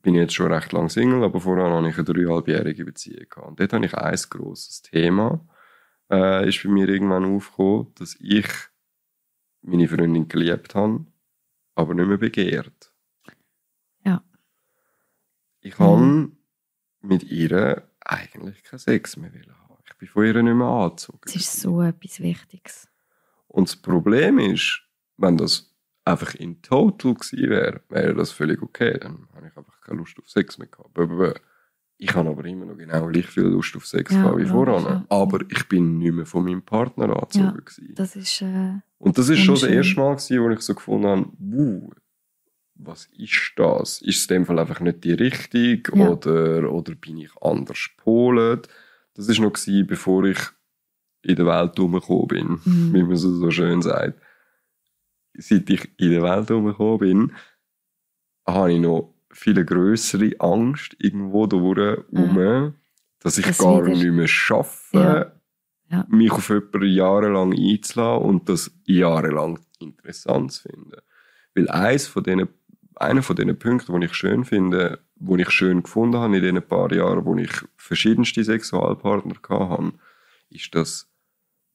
bin 0.00 0.14
jetzt 0.14 0.34
schon 0.34 0.52
recht 0.52 0.72
lang 0.72 0.88
Single, 0.88 1.24
aber 1.24 1.40
vorher 1.40 1.70
hatte 1.70 1.88
ich 1.88 1.96
eine 1.96 2.04
dreieinhalbjährige 2.04 2.84
Beziehung. 2.84 3.26
Gehabt. 3.28 3.48
Und 3.48 3.60
dort 3.60 3.72
habe 3.72 3.86
ich 3.86 3.94
ein 3.94 4.18
grosses 4.30 4.82
Thema, 4.82 5.46
äh, 6.10 6.48
ist 6.48 6.62
bei 6.62 6.70
mir 6.70 6.88
irgendwann 6.88 7.24
aufgekommen, 7.24 7.92
dass 7.96 8.16
ich 8.20 8.48
meine 9.62 9.88
Freundin 9.88 10.28
geliebt 10.28 10.74
habe, 10.74 11.06
aber 11.74 11.94
nicht 11.94 12.08
mehr 12.08 12.18
begehrt. 12.18 12.92
Ja. 14.04 14.24
Ich 15.60 15.78
mhm. 15.78 15.84
habe 15.84 16.32
mit 17.00 17.24
ihr 17.24 17.88
eigentlich 18.00 18.62
keinen 18.64 18.78
Sex 18.78 19.16
mehr 19.16 19.30
haben. 19.30 19.78
Ich 19.86 19.96
bin 19.96 20.08
von 20.08 20.24
ihr 20.24 20.42
nicht 20.42 20.54
mehr 20.54 20.66
angezogen. 20.66 21.20
Das 21.24 21.36
ist 21.36 21.60
so 21.60 21.80
etwas 21.82 22.20
Wichtiges. 22.20 22.88
Und 23.46 23.68
das 23.68 23.76
Problem 23.76 24.38
ist, 24.38 24.82
wenn 25.16 25.36
das 25.36 25.71
einfach 26.04 26.34
in 26.34 26.60
total 26.62 27.14
gewesen 27.14 27.50
wäre, 27.50 27.80
wäre 27.88 28.14
das 28.14 28.32
völlig 28.32 28.62
okay. 28.62 28.98
Dann 29.00 29.28
habe 29.34 29.48
ich 29.48 29.56
einfach 29.56 29.80
keine 29.80 29.98
Lust 29.98 30.18
auf 30.18 30.28
Sex 30.28 30.58
mehr 30.58 30.68
gehabt. 30.68 31.40
Ich 31.98 32.14
habe 32.14 32.30
aber 32.30 32.44
immer 32.46 32.64
noch 32.64 32.76
genau 32.76 33.06
gleich 33.06 33.26
viel 33.26 33.44
Lust 33.44 33.76
auf 33.76 33.86
Sex 33.86 34.12
ja, 34.12 34.36
wie 34.36 34.44
voran. 34.44 34.84
Ja. 34.84 35.06
Aber 35.08 35.40
ich 35.48 35.68
bin 35.68 35.98
nicht 35.98 36.12
mehr 36.12 36.26
von 36.26 36.44
meinem 36.44 36.62
Partner 36.62 37.10
angezogen. 37.10 37.62
Ja, 37.78 37.94
das 37.94 38.16
ist, 38.16 38.42
äh, 38.42 38.80
Und 38.98 39.18
das 39.18 39.28
ist 39.28 39.40
schon 39.40 39.54
das 39.54 39.64
erste 39.64 39.96
Mal, 39.96 40.16
gewesen, 40.16 40.42
wo 40.42 40.50
ich 40.50 40.60
so 40.60 40.74
gefunden 40.74 41.06
habe, 41.06 41.28
wow, 41.38 41.92
was 42.74 43.08
ist 43.16 43.52
das? 43.56 44.02
Ist 44.02 44.18
es 44.18 44.26
in 44.26 44.34
dem 44.34 44.46
Fall 44.46 44.58
einfach 44.58 44.80
nicht 44.80 45.04
die 45.04 45.12
Richtung 45.12 46.00
ja. 46.00 46.08
oder, 46.08 46.72
oder 46.72 46.94
bin 46.96 47.18
ich 47.18 47.30
anders 47.40 47.90
gepolt? 47.96 48.68
Das 49.14 49.28
war 49.28 49.44
noch, 49.44 49.52
gewesen, 49.52 49.86
bevor 49.86 50.24
ich 50.24 50.40
in 51.22 51.36
der 51.36 51.46
Welt 51.46 51.76
herumgekommen 51.76 52.26
bin, 52.26 52.48
mhm. 52.64 52.94
wie 52.94 53.02
man 53.04 53.16
so, 53.16 53.32
so 53.32 53.50
schön 53.52 53.80
sagt 53.80 54.18
seit 55.34 55.68
ich 55.70 55.90
in 55.98 56.10
der 56.10 56.22
Welt 56.22 56.48
herumgekommen 56.48 56.98
bin, 56.98 57.32
habe 58.46 58.72
ich 58.72 58.80
noch 58.80 59.14
viel 59.30 59.64
größere 59.64 60.32
Angst 60.38 60.96
irgendwo 60.98 61.46
da 61.46 61.56
mhm. 62.10 62.74
dass 63.20 63.38
ich 63.38 63.46
das 63.46 63.58
gar 63.58 63.84
wieder. 63.84 63.96
nicht 63.96 64.12
mehr 64.12 64.28
schaffe, 64.28 65.32
ja. 65.90 65.96
Ja. 65.96 66.06
mich 66.08 66.32
auf 66.32 66.48
jemanden 66.48 66.84
jahrelang 66.84 67.52
einzulassen 67.52 68.24
und 68.26 68.48
das 68.48 68.70
jahrelang 68.84 69.58
interessant 69.78 70.52
zu 70.52 70.68
finden. 70.68 70.96
Weil 71.54 71.68
eins 71.68 72.06
von 72.06 72.22
denen, 72.24 72.48
einer 72.96 73.22
von 73.22 73.36
diesen 73.36 73.58
Punkten, 73.58 74.00
die 74.00 74.06
ich 74.06 74.14
schön 74.14 74.44
finde, 74.44 75.00
wo 75.16 75.36
ich 75.36 75.50
schön 75.50 75.82
gefunden 75.82 76.16
habe 76.16 76.36
in 76.36 76.42
den 76.42 76.62
paar 76.62 76.92
Jahren, 76.92 77.24
wo 77.24 77.36
ich 77.36 77.52
verschiedenste 77.76 78.42
Sexualpartner 78.42 79.36
hatte, 79.48 79.92
ist, 80.50 80.74
dass 80.74 81.11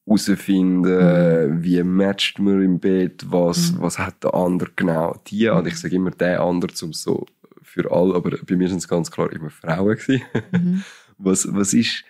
herausfinden, 0.08 1.56
mhm. 1.56 1.62
wie 1.62 1.82
matcht 1.82 2.38
man 2.38 2.62
im 2.62 2.80
Bett, 2.80 3.26
was, 3.28 3.72
mhm. 3.72 3.82
was 3.82 3.98
hat 3.98 4.24
der 4.24 4.34
andere 4.34 4.70
genau. 4.74 5.20
Die, 5.26 5.48
und 5.48 5.66
ich 5.66 5.76
sage 5.76 5.96
immer 5.96 6.10
der 6.10 6.40
andere 6.40 6.72
zum 6.72 6.92
so 6.92 7.26
für 7.62 7.90
alle, 7.92 8.14
aber 8.14 8.38
bei 8.46 8.56
mir 8.56 8.68
sind 8.68 8.78
es 8.78 8.88
ganz 8.88 9.10
klar 9.10 9.32
immer 9.32 9.50
Frauen 9.50 9.96
gewesen. 9.96 10.22
Mhm. 10.52 10.82
was, 11.18 11.46
was 11.52 11.74
ist, 11.74 12.04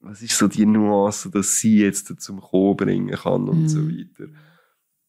was 0.00 0.22
ist 0.22 0.36
so 0.36 0.48
die 0.48 0.66
Nuance, 0.66 1.30
dass 1.30 1.56
sie 1.56 1.80
jetzt 1.80 2.20
zum 2.20 2.40
Kommen 2.40 2.76
bringen 2.76 3.16
kann 3.16 3.48
und 3.48 3.68
so 3.68 3.80
mhm. 3.80 3.98
weiter. 3.98 4.30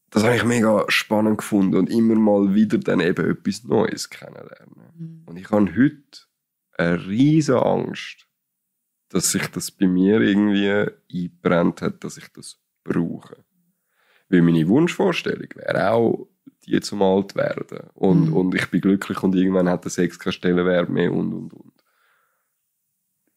Das 0.09 0.23
habe 0.23 0.35
ich 0.35 0.43
mega 0.43 0.85
spannend 0.87 1.37
gefunden 1.37 1.75
und 1.75 1.89
immer 1.89 2.15
mal 2.15 2.55
wieder 2.55 2.79
dann 2.79 2.99
eben 2.99 3.29
etwas 3.29 3.63
Neues 3.63 4.09
kennenlernen. 4.09 4.91
Mhm. 4.97 5.23
Und 5.25 5.37
ich 5.37 5.51
habe 5.51 5.75
heute 5.75 6.21
eine 6.77 7.05
riesige 7.07 7.63
Angst, 7.63 8.28
dass 9.09 9.31
sich 9.31 9.47
das 9.47 9.71
bei 9.71 9.87
mir 9.87 10.21
irgendwie 10.21 10.69
eingebrennt 11.11 11.81
hat, 11.81 12.03
dass 12.03 12.17
ich 12.17 12.27
das 12.29 12.59
brauche. 12.83 13.43
Weil 14.29 14.43
meine 14.43 14.67
Wunschvorstellung 14.67 15.49
wäre 15.55 15.91
auch, 15.91 16.27
die 16.65 16.79
zum 16.81 17.01
alt 17.01 17.35
werden. 17.35 17.89
Und, 17.95 18.27
mhm. 18.27 18.33
und 18.33 18.55
ich 18.55 18.69
bin 18.69 18.81
glücklich 18.81 19.21
und 19.23 19.35
irgendwann 19.35 19.69
hat 19.69 19.83
der 19.85 19.91
Sex 19.91 20.19
keine 20.19 20.33
Stellenwert 20.33 20.89
mehr 20.89 21.11
und, 21.11 21.33
und, 21.33 21.53
und. 21.53 21.73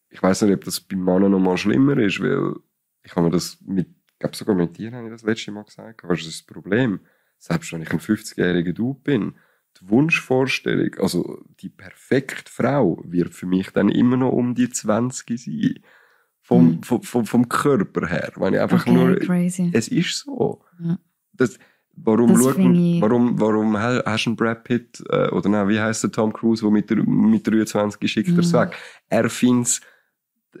Ich 0.09 0.21
weiß 0.21 0.43
nicht, 0.43 0.53
ob 0.53 0.63
das 0.63 0.79
bei 0.79 0.95
Männern 0.95 1.31
noch 1.31 1.39
mal 1.39 1.57
schlimmer 1.57 1.97
ist, 1.97 2.21
weil 2.21 2.53
ich 3.01 3.15
habe 3.15 3.25
mir 3.25 3.31
das 3.31 3.59
mit, 3.61 3.87
ich 3.87 4.19
glaube 4.19 4.35
sogar 4.35 4.55
mit 4.55 4.77
dir 4.77 4.91
habe 4.91 5.07
ich 5.07 5.11
das 5.11 5.23
letzte 5.23 5.51
Mal 5.51 5.63
gesagt, 5.63 6.03
was 6.03 6.19
ist 6.19 6.27
das 6.27 6.43
Problem? 6.43 6.99
Selbst 7.39 7.73
wenn 7.73 7.81
ich 7.81 7.91
ein 7.91 7.99
50-jähriger 7.99 8.73
Dude 8.73 8.99
bin, 9.01 9.35
Wunschvorstellung, 9.85 10.95
also 10.99 11.43
die 11.59 11.69
perfekte 11.69 12.51
Frau, 12.51 13.01
wird 13.05 13.33
für 13.33 13.45
mich 13.45 13.71
dann 13.71 13.89
immer 13.89 14.17
noch 14.17 14.31
um 14.31 14.55
die 14.55 14.69
20 14.69 15.39
sein. 15.39 15.79
Vom, 16.45 16.65
mhm. 16.65 16.83
vom, 16.83 17.01
vom, 17.03 17.25
vom, 17.25 17.47
Körper 17.47 18.07
her. 18.07 18.33
Wenn 18.35 18.53
ich 18.53 18.59
einfach 18.59 18.81
okay, 18.81 18.91
nur, 18.91 19.15
crazy. 19.15 19.69
Es 19.71 19.87
ist 19.87 20.19
so. 20.19 20.61
Ja. 20.77 20.99
Das, 21.31 21.57
warum, 21.95 22.33
das 22.33 22.57
man, 22.57 23.01
warum, 23.01 23.39
warum 23.39 23.77
hast 23.77 24.25
du 24.25 24.29
einen 24.29 24.35
Brad 24.35 24.65
Pitt, 24.65 25.01
äh, 25.09 25.29
oder 25.29 25.47
nein, 25.47 25.69
wie 25.69 25.79
heißt 25.79 26.03
der 26.03 26.11
Tom 26.11 26.33
Cruise, 26.33 26.61
der 26.61 26.71
mit, 26.71 26.91
mit 27.07 27.47
23 27.47 28.11
schickt 28.11 28.29
mhm. 28.29 28.39
er 28.39 28.67
weg? 28.67 28.75
Er 29.07 29.29
findet 29.29 29.79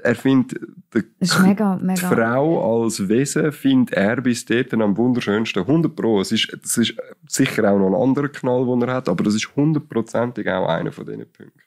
er 0.01 0.15
findet 0.15 0.59
die, 0.93 1.03
mega, 1.41 1.75
mega. 1.75 1.93
die 1.93 2.15
Frau 2.15 2.83
als 2.83 3.07
Wesen 3.07 3.51
findet 3.51 3.95
er 3.95 4.21
bis 4.21 4.45
dort 4.45 4.73
am 4.73 4.97
wunderschönsten. 4.97 5.61
100 5.61 5.95
Pro. 5.95 6.21
Es 6.21 6.31
ist, 6.31 6.55
das 6.61 6.77
ist 6.77 6.95
sicher 7.27 7.71
auch 7.71 7.77
noch 7.77 7.87
ein 7.87 8.09
anderer 8.09 8.29
Knall, 8.29 8.65
den 8.65 8.81
er 8.81 8.93
hat, 8.95 9.09
aber 9.09 9.23
das 9.23 9.35
ist 9.35 9.55
hundertprozentig 9.55 10.49
auch 10.49 10.67
einer 10.67 10.91
von 10.91 11.05
diesen 11.05 11.31
Punkten. 11.31 11.61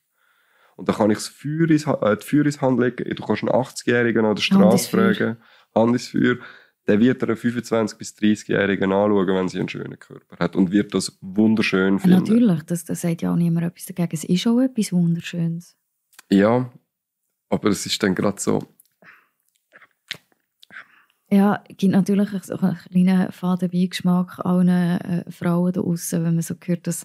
Und 0.76 0.88
da 0.88 0.92
kann 0.92 1.10
ich 1.10 1.18
das 1.18 1.28
Feuer 1.28 1.70
ins, 1.70 1.86
äh, 1.86 2.16
die 2.16 2.26
Feuer 2.26 2.44
ins 2.44 2.60
Hand 2.60 2.78
legen. 2.78 3.14
Du 3.14 3.24
kannst 3.24 3.42
einen 3.42 3.52
80-Jährigen 3.52 4.24
an 4.24 4.34
der 4.34 4.42
Straße 4.42 4.90
fragen, 4.90 5.36
Hand 5.74 5.92
ins 5.92 6.08
Feuer. 6.08 6.36
Der 6.86 7.00
wird 7.00 7.22
einen 7.24 7.36
25- 7.36 7.96
bis 7.96 8.14
30-Jährigen 8.14 8.92
anschauen, 8.92 9.26
wenn 9.26 9.48
sie 9.48 9.58
einen 9.58 9.68
schönen 9.68 9.98
Körper 9.98 10.36
hat 10.38 10.54
und 10.54 10.70
wird 10.70 10.94
das 10.94 11.18
wunderschön 11.20 11.98
finden. 11.98 12.18
Natürlich, 12.18 12.62
das, 12.62 12.84
das 12.84 13.00
sagt 13.00 13.22
ja 13.22 13.32
auch 13.32 13.36
niemand 13.36 13.66
etwas 13.66 13.86
dagegen. 13.86 14.10
Es 14.12 14.22
ist 14.22 14.46
auch 14.46 14.60
etwas 14.60 14.92
Wunderschönes. 14.92 15.76
Ja, 16.30 16.70
aber 17.48 17.68
es 17.68 17.86
ist 17.86 18.02
dann 18.02 18.14
gerade 18.14 18.40
so. 18.40 18.62
Ja, 21.28 21.64
es 21.68 21.76
gibt 21.76 21.92
natürlich 21.92 22.28
so 22.44 22.56
einen 22.58 22.76
kleinen 22.76 23.32
Fadenbeigeschmack 23.32 24.44
allen 24.44 24.68
äh, 24.68 25.24
Frauen 25.30 25.72
da 25.72 25.80
draußen, 25.80 26.24
wenn 26.24 26.34
man 26.34 26.42
so 26.42 26.54
hört, 26.64 26.86
dass 26.86 27.04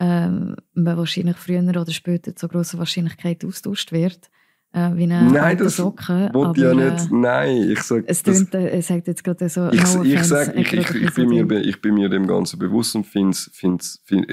ähm, 0.00 0.56
man 0.74 0.96
wahrscheinlich 0.96 1.36
früher 1.36 1.62
oder 1.62 1.92
später 1.92 2.34
zu 2.34 2.48
großer 2.48 2.78
Wahrscheinlichkeit 2.78 3.44
austauscht 3.44 3.92
wird. 3.92 4.30
Äh, 4.72 4.96
wie 4.96 5.04
eine 5.04 5.30
nein, 5.30 5.58
das 5.58 5.76
Socke. 5.76 6.30
Aber, 6.34 6.56
ja 6.56 6.74
nicht. 6.74 7.04
Äh, 7.04 7.14
nein, 7.14 7.70
ich 7.70 7.82
sag, 7.82 8.04
es 8.06 8.22
tönt, 8.22 8.54
äh, 8.54 8.70
es 8.70 8.88
sagt 8.88 9.06
jetzt 9.06 9.22
gerade 9.22 9.48
so. 9.48 9.68
Ich, 9.70 9.94
no 9.94 10.02
ich, 10.02 10.22
sag, 10.24 10.56
ich, 10.56 10.72
ich, 10.72 10.94
ich, 10.94 11.14
bin 11.14 11.28
mir, 11.28 11.60
ich 11.60 11.80
bin 11.80 11.94
mir 11.94 12.08
dem 12.08 12.26
Ganzen 12.26 12.58
bewusst 12.58 12.96
und 12.96 13.06
finde, 13.06 13.36
find, 13.36 13.84
find, 14.02 14.26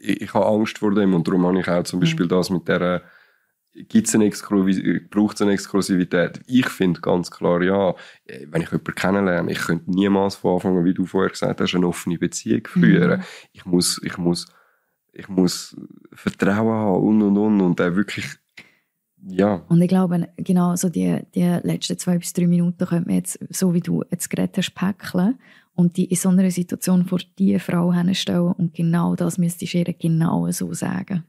ich, 0.00 0.22
ich 0.22 0.32
habe 0.32 0.46
Angst 0.46 0.78
vor 0.78 0.94
dem 0.94 1.12
und 1.12 1.26
darum 1.26 1.44
habe 1.44 1.58
ich 1.58 1.68
auch 1.68 1.82
zum 1.82 1.98
mhm. 1.98 2.02
Beispiel 2.02 2.26
mhm. 2.26 2.30
das 2.30 2.50
mit 2.50 2.68
der 2.68 3.02
Gibt's 3.72 4.14
eine 4.16 4.28
braucht 5.10 5.36
es 5.36 5.42
eine 5.42 5.52
Exklusivität? 5.52 6.40
Ich 6.46 6.68
finde 6.68 7.00
ganz 7.00 7.30
klar, 7.30 7.62
ja, 7.62 7.94
wenn 8.46 8.62
ich 8.62 8.70
jemanden 8.70 8.94
kennenlerne, 8.94 9.52
ich 9.52 9.58
könnte 9.58 9.90
niemals 9.90 10.34
von 10.34 10.54
Anfang 10.54 10.84
wie 10.84 10.94
du 10.94 11.06
vorher 11.06 11.30
gesagt 11.30 11.60
hast, 11.60 11.74
eine 11.74 11.86
offene 11.86 12.18
Beziehung 12.18 12.66
führen. 12.66 13.20
Mhm. 13.20 13.24
Ich 13.52 13.64
muss, 13.64 14.00
ich 14.02 14.18
muss, 14.18 14.46
ich 15.12 15.28
muss 15.28 15.76
Vertrauen 16.12 16.56
haben 16.56 17.04
und 17.04 17.22
und 17.22 17.36
und 17.38 17.60
und 17.60 17.80
auch 17.80 17.94
wirklich, 17.94 18.26
ja. 19.22 19.62
Und 19.68 19.80
ich 19.80 19.88
glaube, 19.88 20.28
genau 20.36 20.74
so 20.74 20.88
die, 20.88 21.20
die 21.34 21.58
letzten 21.62 21.96
zwei 21.96 22.18
bis 22.18 22.32
drei 22.32 22.48
Minuten 22.48 22.84
könnte 22.84 23.08
man 23.08 23.16
jetzt, 23.16 23.38
so 23.50 23.72
wie 23.72 23.80
du 23.80 24.02
jetzt 24.10 24.30
geredet 24.30 24.56
hast, 24.56 24.74
päckeln 24.74 25.38
und 25.74 25.96
die 25.96 26.06
in 26.06 26.16
so 26.16 26.28
einer 26.28 26.50
Situation 26.50 27.04
vor 27.06 27.20
diese 27.38 27.60
Frau 27.60 27.92
hinstellen 27.92 28.52
und 28.52 28.74
genau 28.74 29.14
das 29.14 29.38
müsstest 29.38 29.74
du 29.74 29.78
ihr 29.78 29.94
genau 29.94 30.50
so 30.50 30.72
sagen 30.74 31.24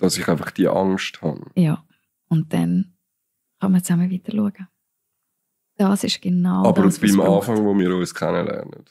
dass 0.00 0.16
ich 0.16 0.26
einfach 0.28 0.50
die 0.50 0.66
Angst 0.66 1.20
habe. 1.22 1.50
Ja, 1.54 1.84
und 2.28 2.52
dann 2.52 2.96
kann 3.60 3.72
man 3.72 3.84
zusammen 3.84 4.10
weiter 4.10 4.32
schauen. 4.32 4.68
Das 5.76 6.04
ist 6.04 6.20
genau 6.20 6.64
aber 6.64 6.84
das, 6.84 6.98
beim 6.98 7.20
Anfang, 7.20 7.64
wo 7.64 7.76
wir 7.78 7.94
uns 7.94 8.14
kennenlernen. 8.14 8.84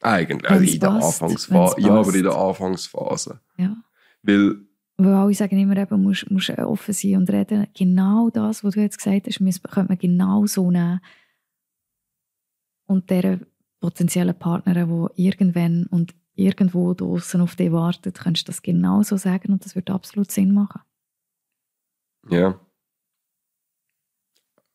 Eigentlich, 0.00 0.50
also 0.50 0.72
in 0.72 0.80
der 0.80 0.90
Anfangsphase. 0.90 1.80
Ja, 1.80 1.94
aber 1.94 2.14
in 2.14 2.22
der 2.22 2.34
Anfangsphase. 2.34 3.40
Ja. 3.56 3.76
Weil, 4.22 4.56
Weil 4.96 5.14
alle 5.14 5.34
sagen 5.34 5.58
immer, 5.58 5.76
eben, 5.76 6.02
musst, 6.02 6.30
musst 6.30 6.50
offen 6.50 6.94
sein 6.94 7.16
und 7.16 7.30
reden. 7.30 7.66
Genau 7.74 8.30
das, 8.30 8.64
was 8.64 8.74
du 8.74 8.80
jetzt 8.80 8.98
gesagt 8.98 9.26
hast, 9.26 9.38
könnte 9.38 9.88
man 9.88 9.98
genau 9.98 10.46
so 10.46 10.70
nehmen. 10.70 11.00
Und 12.86 13.10
der 13.10 13.40
potenziellen 13.80 14.38
Partnerin, 14.38 15.08
die 15.16 15.26
irgendwann, 15.26 15.86
und 15.86 16.14
irgendwo 16.34 16.94
draußen 16.94 17.40
auf 17.40 17.56
dich 17.56 17.72
wartet, 17.72 18.18
könntest 18.20 18.48
du 18.48 18.52
das 18.52 18.62
genauso 18.62 19.16
sagen 19.16 19.52
und 19.52 19.64
das 19.64 19.74
würde 19.74 19.92
absolut 19.92 20.30
Sinn 20.30 20.52
machen. 20.52 20.80
Ja. 22.30 22.58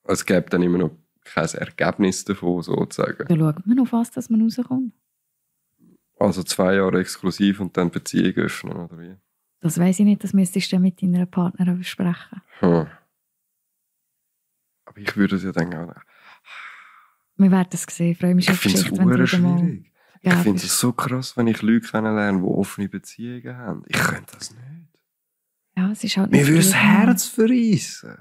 Es 0.04 0.26
gibt 0.26 0.54
dann 0.54 0.64
immer 0.64 0.78
noch 0.78 0.92
kein 1.24 1.50
Ergebnis 1.50 2.24
davon, 2.24 2.62
sozusagen. 2.62 3.26
Da 3.28 3.36
schaut 3.36 3.66
man 3.66 3.80
auf 3.80 3.92
was, 3.92 4.12
dass 4.12 4.30
man 4.30 4.42
rauskommt. 4.42 4.94
Also 6.20 6.44
zwei 6.44 6.76
Jahre 6.76 7.00
exklusiv 7.00 7.60
und 7.60 7.78
dann 7.78 7.92
Beziehung 7.92 8.36
öffnen, 8.36 8.78
oder 8.78 8.98
wie? 9.00 9.16
Das 9.60 9.80
weiß 9.80 10.00
ich 10.00 10.06
nicht, 10.06 10.24
das 10.24 10.34
müsstest 10.34 10.72
du 10.72 10.80
mit 10.80 11.02
deiner 11.02 11.26
Partnerin 11.26 11.78
besprechen. 11.78 12.42
Hm. 12.60 12.88
Aber 14.86 14.98
ich 14.98 15.16
würde 15.18 15.36
es 15.36 15.44
ja 15.44 15.52
dann 15.52 15.74
auch 15.74 15.88
nicht. 15.88 16.06
Wir 17.38 17.52
werden 17.52 17.70
es 17.72 17.84
sehen. 17.84 18.16
Freue 18.16 18.36
mich 18.36 18.46
Ich 18.46 18.52
auf 18.52 18.62
die 18.62 18.70
finde 18.70 18.78
es 18.80 18.84
Geschichte, 18.86 19.06
wenn 19.06 19.18
du 19.18 19.28
super 19.28 19.97
schwierig. 20.32 20.34
Ich 20.34 20.38
Ja, 20.38 20.44
finde 20.44 20.66
es 20.66 20.80
so 20.80 20.92
krass, 20.94 21.38
wenn 21.38 21.48
ich 21.48 21.62
Leute 21.62 21.88
kennenlerne, 21.88 22.40
die 22.40 22.44
offene 22.46 22.90
Beziehungen 22.90 23.58
haben. 23.58 23.84
Ich 23.88 23.98
könnte 23.98 24.36
das 24.38 24.52
nicht. 24.52 24.62
Ja, 25.78 25.92
es 25.92 26.04
ist 26.04 26.18
halt 26.18 26.32
Mir 26.32 26.46
würde 26.48 26.58
das. 26.58 26.74
Herz 26.74 27.26
verreissen. 27.28 28.18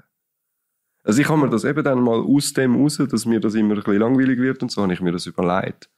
Also 1.03 1.21
ich 1.21 1.29
habe 1.29 1.39
mir 1.41 1.49
das 1.49 1.63
eben 1.63 1.83
dann 1.83 2.01
mal 2.01 2.19
aus 2.19 2.53
dem 2.53 2.75
raus, 2.75 2.97
dass 2.97 3.25
mir 3.25 3.39
das 3.39 3.55
immer 3.55 3.73
ein 3.75 3.81
bisschen 3.81 3.97
langweilig 3.99 4.39
wird 4.39 4.61
und 4.61 4.71
so, 4.71 4.81
habe 4.83 4.93
ich 4.93 5.01
mir 5.01 5.11
das 5.13 5.25
überlegt. 5.25 5.89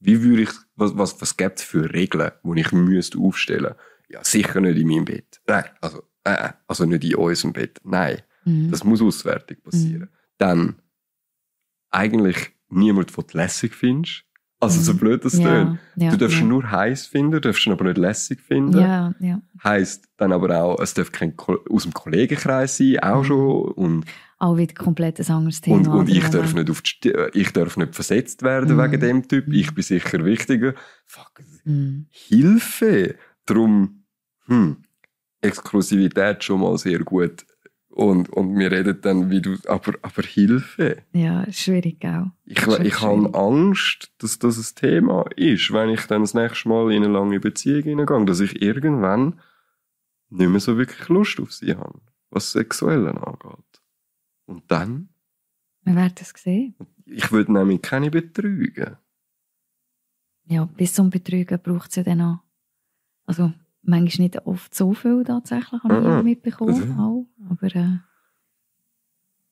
Wie 0.00 0.22
würde 0.22 0.42
ich, 0.42 0.50
was, 0.74 0.96
was, 0.96 1.20
was 1.20 1.36
gibt 1.36 1.58
es 1.60 1.64
für 1.64 1.92
Regeln, 1.92 2.32
die 2.42 2.60
ich 2.60 2.72
müsste 2.72 3.18
aufstellen? 3.18 3.74
Ja, 4.08 4.24
sicher 4.24 4.60
nicht 4.60 4.78
in 4.78 4.88
meinem 4.88 5.04
Bett. 5.04 5.40
Nein, 5.46 5.64
also, 5.80 6.02
äh, 6.24 6.50
also 6.66 6.84
nicht 6.86 7.04
in 7.04 7.14
unserem 7.16 7.52
Bett. 7.52 7.78
Nein, 7.84 8.22
Mhm. 8.44 8.70
das 8.72 8.82
muss 8.82 9.00
auswärtig 9.00 9.62
passieren. 9.62 10.08
Dann 10.38 10.82
eigentlich 11.90 12.52
niemand, 12.68 13.16
den 13.16 13.24
du 13.26 13.36
lässig 13.38 13.74
findest. 13.74 14.24
Also 14.62 14.80
so 14.80 14.92
Mhm. 14.94 14.98
blöd 14.98 15.24
das 15.24 15.36
ja, 15.38 15.44
tönt. 15.44 15.78
ja, 15.96 16.10
Du 16.12 16.16
darfst 16.18 16.38
ja. 16.38 16.44
nur 16.44 16.70
heiß 16.70 17.06
finden, 17.08 17.40
darfst 17.40 17.66
ihn 17.66 17.72
aber 17.72 17.84
nicht 17.84 17.98
lässig 17.98 18.40
finden. 18.40 18.78
Ja, 18.78 19.12
ja. 19.18 19.40
Heißt 19.64 20.08
dann 20.16 20.32
aber 20.32 20.62
auch, 20.62 20.80
es 20.80 20.94
darf 20.94 21.10
kein 21.10 21.34
aus 21.68 21.82
dem 21.82 21.92
Kollegenkreis 21.92 22.76
sein, 22.76 23.00
auch 23.00 23.22
Mhm. 23.22 23.26
schon. 23.26 23.62
Und, 23.72 24.04
Auch 24.38 24.56
wieder 24.56 24.74
komplett 24.74 25.18
ein 25.20 25.26
anderes 25.34 25.60
Thema. 25.60 25.76
und, 25.76 25.88
und 25.88 26.08
ich, 26.08 26.26
darf 26.28 26.54
nicht 26.54 26.70
auf 26.70 26.80
die, 26.82 27.10
äh, 27.12 27.30
ich 27.34 27.52
darf 27.52 27.76
nicht 27.76 27.94
versetzt 27.94 28.42
werden 28.42 28.76
Mhm. 28.76 28.82
wegen 28.82 29.00
dem 29.00 29.28
Typ. 29.28 29.52
Ich 29.52 29.74
bin 29.74 29.82
sicher 29.82 30.24
wichtiger. 30.24 30.74
Fuck, 31.06 31.32
Mhm. 31.64 32.06
Hilfe! 32.10 33.16
Darum, 33.46 34.04
hm, 34.46 34.76
Exklusivität 35.40 36.44
schon 36.44 36.60
mal 36.60 36.78
sehr 36.78 37.00
gut. 37.00 37.44
Und, 37.92 38.30
und 38.30 38.58
wir 38.58 38.72
reden 38.72 38.98
dann, 39.02 39.30
wie 39.30 39.42
du, 39.42 39.56
aber, 39.68 39.92
aber 40.00 40.22
Hilfe. 40.22 41.02
Ja, 41.12 41.44
schwierig, 41.52 42.02
auch. 42.06 42.28
Ich, 42.46 42.66
ich 42.66 43.02
habe. 43.02 43.34
Angst, 43.34 44.12
dass 44.16 44.38
das 44.38 44.56
ein 44.56 44.74
Thema 44.76 45.26
ist, 45.36 45.70
wenn 45.74 45.90
ich 45.90 46.06
dann 46.06 46.22
das 46.22 46.32
nächste 46.32 46.70
Mal 46.70 46.90
in 46.90 47.04
eine 47.04 47.12
lange 47.12 47.38
Beziehung 47.38 47.82
hineingehe, 47.82 48.24
dass 48.24 48.40
ich 48.40 48.62
irgendwann 48.62 49.40
nicht 50.30 50.48
mehr 50.48 50.60
so 50.60 50.78
wirklich 50.78 51.06
Lust 51.10 51.38
auf 51.38 51.52
sie 51.52 51.74
habe, 51.76 52.00
was 52.30 52.52
Sexuelle 52.52 53.10
angeht. 53.10 53.82
Und 54.46 54.62
dann, 54.70 55.10
Wir 55.82 55.94
werden 55.94 56.14
es 56.18 56.32
sehen. 56.34 56.74
ich 57.04 57.30
würde 57.30 57.52
nämlich 57.52 57.82
keine 57.82 58.10
betrügen. 58.10 58.96
Ja, 60.46 60.64
bis 60.64 60.94
zum 60.94 61.10
Betrügen 61.10 61.60
braucht 61.62 61.90
es 61.90 61.96
ja 61.96 62.02
dann 62.04 62.22
auch. 62.22 62.38
Also, 63.26 63.52
manchmal 63.82 64.24
nicht 64.28 64.46
oft 64.46 64.74
so 64.74 64.92
viel 64.94 65.24
tatsächlich, 65.24 65.82
habe 65.82 65.98
ich 65.98 66.04
Mhm. 66.04 66.24
mitbekommen. 66.24 66.98
Auch. 66.98 67.26
Aber 67.50 67.66
äh, 67.74 67.98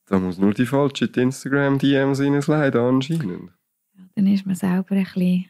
Da 0.05 0.19
muss 0.19 0.37
nur 0.37 0.53
die 0.53 0.65
falsche 0.65 1.05
Instagram-DMs 1.05 2.19
reinsliden 2.19 2.81
anscheinend. 2.81 3.51
ja, 3.93 4.03
dann 4.15 4.27
ist 4.27 4.45
man 4.45 4.55
selber 4.55 4.91
ein 4.95 5.03
bisschen 5.03 5.45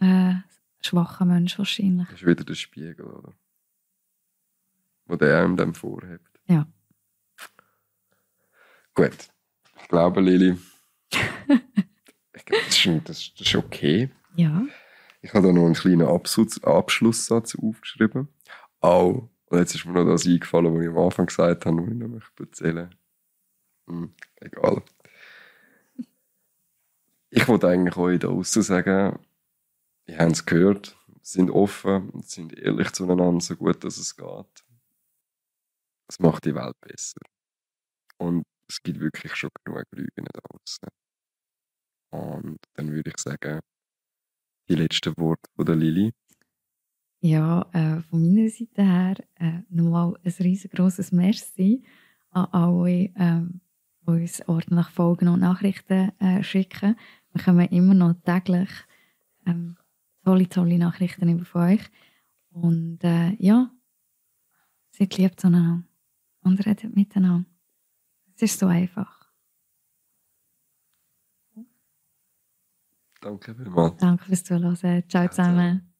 äh, 0.00 0.34
schwacher 0.80 1.24
Mensch 1.24 1.58
wahrscheinlich. 1.58 2.08
Das 2.08 2.20
ist 2.20 2.26
wieder 2.26 2.44
der 2.44 2.54
Spiegel, 2.54 3.06
oder? 3.06 3.32
Wo 5.06 5.16
der 5.16 5.42
einem 5.42 5.56
dann 5.56 5.74
vorhebt. 5.74 6.40
Ja. 6.48 6.66
Gut. 8.94 9.28
Ich 9.82 9.88
glaube, 9.88 10.20
Lili, 10.20 10.56
ich 11.12 12.44
glaube, 12.44 12.64
das, 12.66 12.86
ist- 12.86 13.08
das 13.08 13.32
ist 13.40 13.54
okay. 13.54 14.10
Ja, 14.34 14.62
Ich 15.26 15.34
habe 15.34 15.48
da 15.48 15.52
noch 15.52 15.64
einen 15.64 15.74
kleinen 15.74 16.06
Absatz, 16.06 16.58
Abschlusssatz 16.62 17.56
aufgeschrieben. 17.56 18.28
Auch, 18.78 19.28
und 19.46 19.58
jetzt 19.58 19.74
ist 19.74 19.84
mir 19.84 19.92
noch 19.92 20.04
das 20.04 20.24
eingefallen, 20.24 20.72
was 20.72 20.82
ich 20.84 20.88
am 20.88 20.98
Anfang 20.98 21.26
gesagt 21.26 21.66
habe, 21.66 21.78
was 21.78 21.88
ich 21.88 21.94
noch 21.96 22.22
erzählen 22.38 22.94
hm, 23.88 24.14
Egal. 24.36 24.84
Ich 27.30 27.48
wollte 27.48 27.66
eigentlich 27.66 27.96
euch 27.96 28.20
da 28.20 28.28
draussen 28.28 28.62
sagen, 28.62 29.18
ihr 30.06 30.16
habt 30.16 30.32
es 30.32 30.46
gehört, 30.46 30.96
sind 31.22 31.50
offen 31.50 32.10
und 32.10 32.28
sind 32.28 32.56
ehrlich 32.56 32.92
zueinander, 32.92 33.40
so 33.40 33.56
gut 33.56 33.82
dass 33.82 33.98
es 33.98 34.14
geht. 34.14 34.64
Es 36.08 36.20
macht 36.20 36.44
die 36.44 36.54
Welt 36.54 36.80
besser. 36.80 37.18
Und 38.18 38.44
es 38.70 38.80
gibt 38.80 39.00
wirklich 39.00 39.34
schon 39.34 39.50
genug 39.64 39.82
Lügen 39.90 40.24
da 40.24 40.38
draussen. 40.40 40.88
Und 42.12 42.58
dann 42.74 42.92
würde 42.92 43.10
ich 43.10 43.18
sagen, 43.18 43.58
die 44.68 44.74
letzten 44.74 45.14
Worte 45.16 45.48
von 45.54 45.66
der 45.66 45.76
Lili. 45.76 46.12
ja 47.20 47.66
äh, 47.72 48.00
von 48.02 48.20
meiner 48.22 48.48
Seite 48.48 48.82
her 48.82 49.16
äh, 49.36 49.62
nochmal 49.68 50.14
ein 50.24 50.32
riesengroßes 50.38 51.12
Merci 51.12 51.82
an 52.30 52.46
alle, 52.52 53.10
ähm, 53.16 53.60
die 54.02 54.10
uns 54.10 54.46
ordentlich 54.48 54.86
Folgen 54.88 55.28
und 55.28 55.40
Nachrichten 55.40 56.12
äh, 56.20 56.42
schicken. 56.42 56.96
Wir 57.32 57.44
kommen 57.44 57.68
immer 57.68 57.94
noch 57.94 58.14
täglich 58.24 58.70
ähm, 59.46 59.76
tolle, 60.24 60.48
tolle 60.48 60.78
Nachrichten 60.78 61.28
über 61.28 61.44
von 61.44 61.72
euch. 61.72 61.82
Und 62.50 63.02
äh, 63.02 63.34
ja, 63.38 63.70
seid 64.90 65.16
lieb 65.18 65.38
zueinander 65.38 65.84
und 66.42 66.64
redet 66.66 66.94
miteinander. 66.94 67.46
Es 68.34 68.42
ist 68.42 68.58
so 68.58 68.66
einfach. 68.66 69.15
Danke 73.26 73.56
vielmals. 73.56 73.96
Danke 73.96 74.24
fürs 74.24 74.44
Zuhören. 74.44 74.76
Ciao 75.08 75.28
zusammen. 75.28 75.95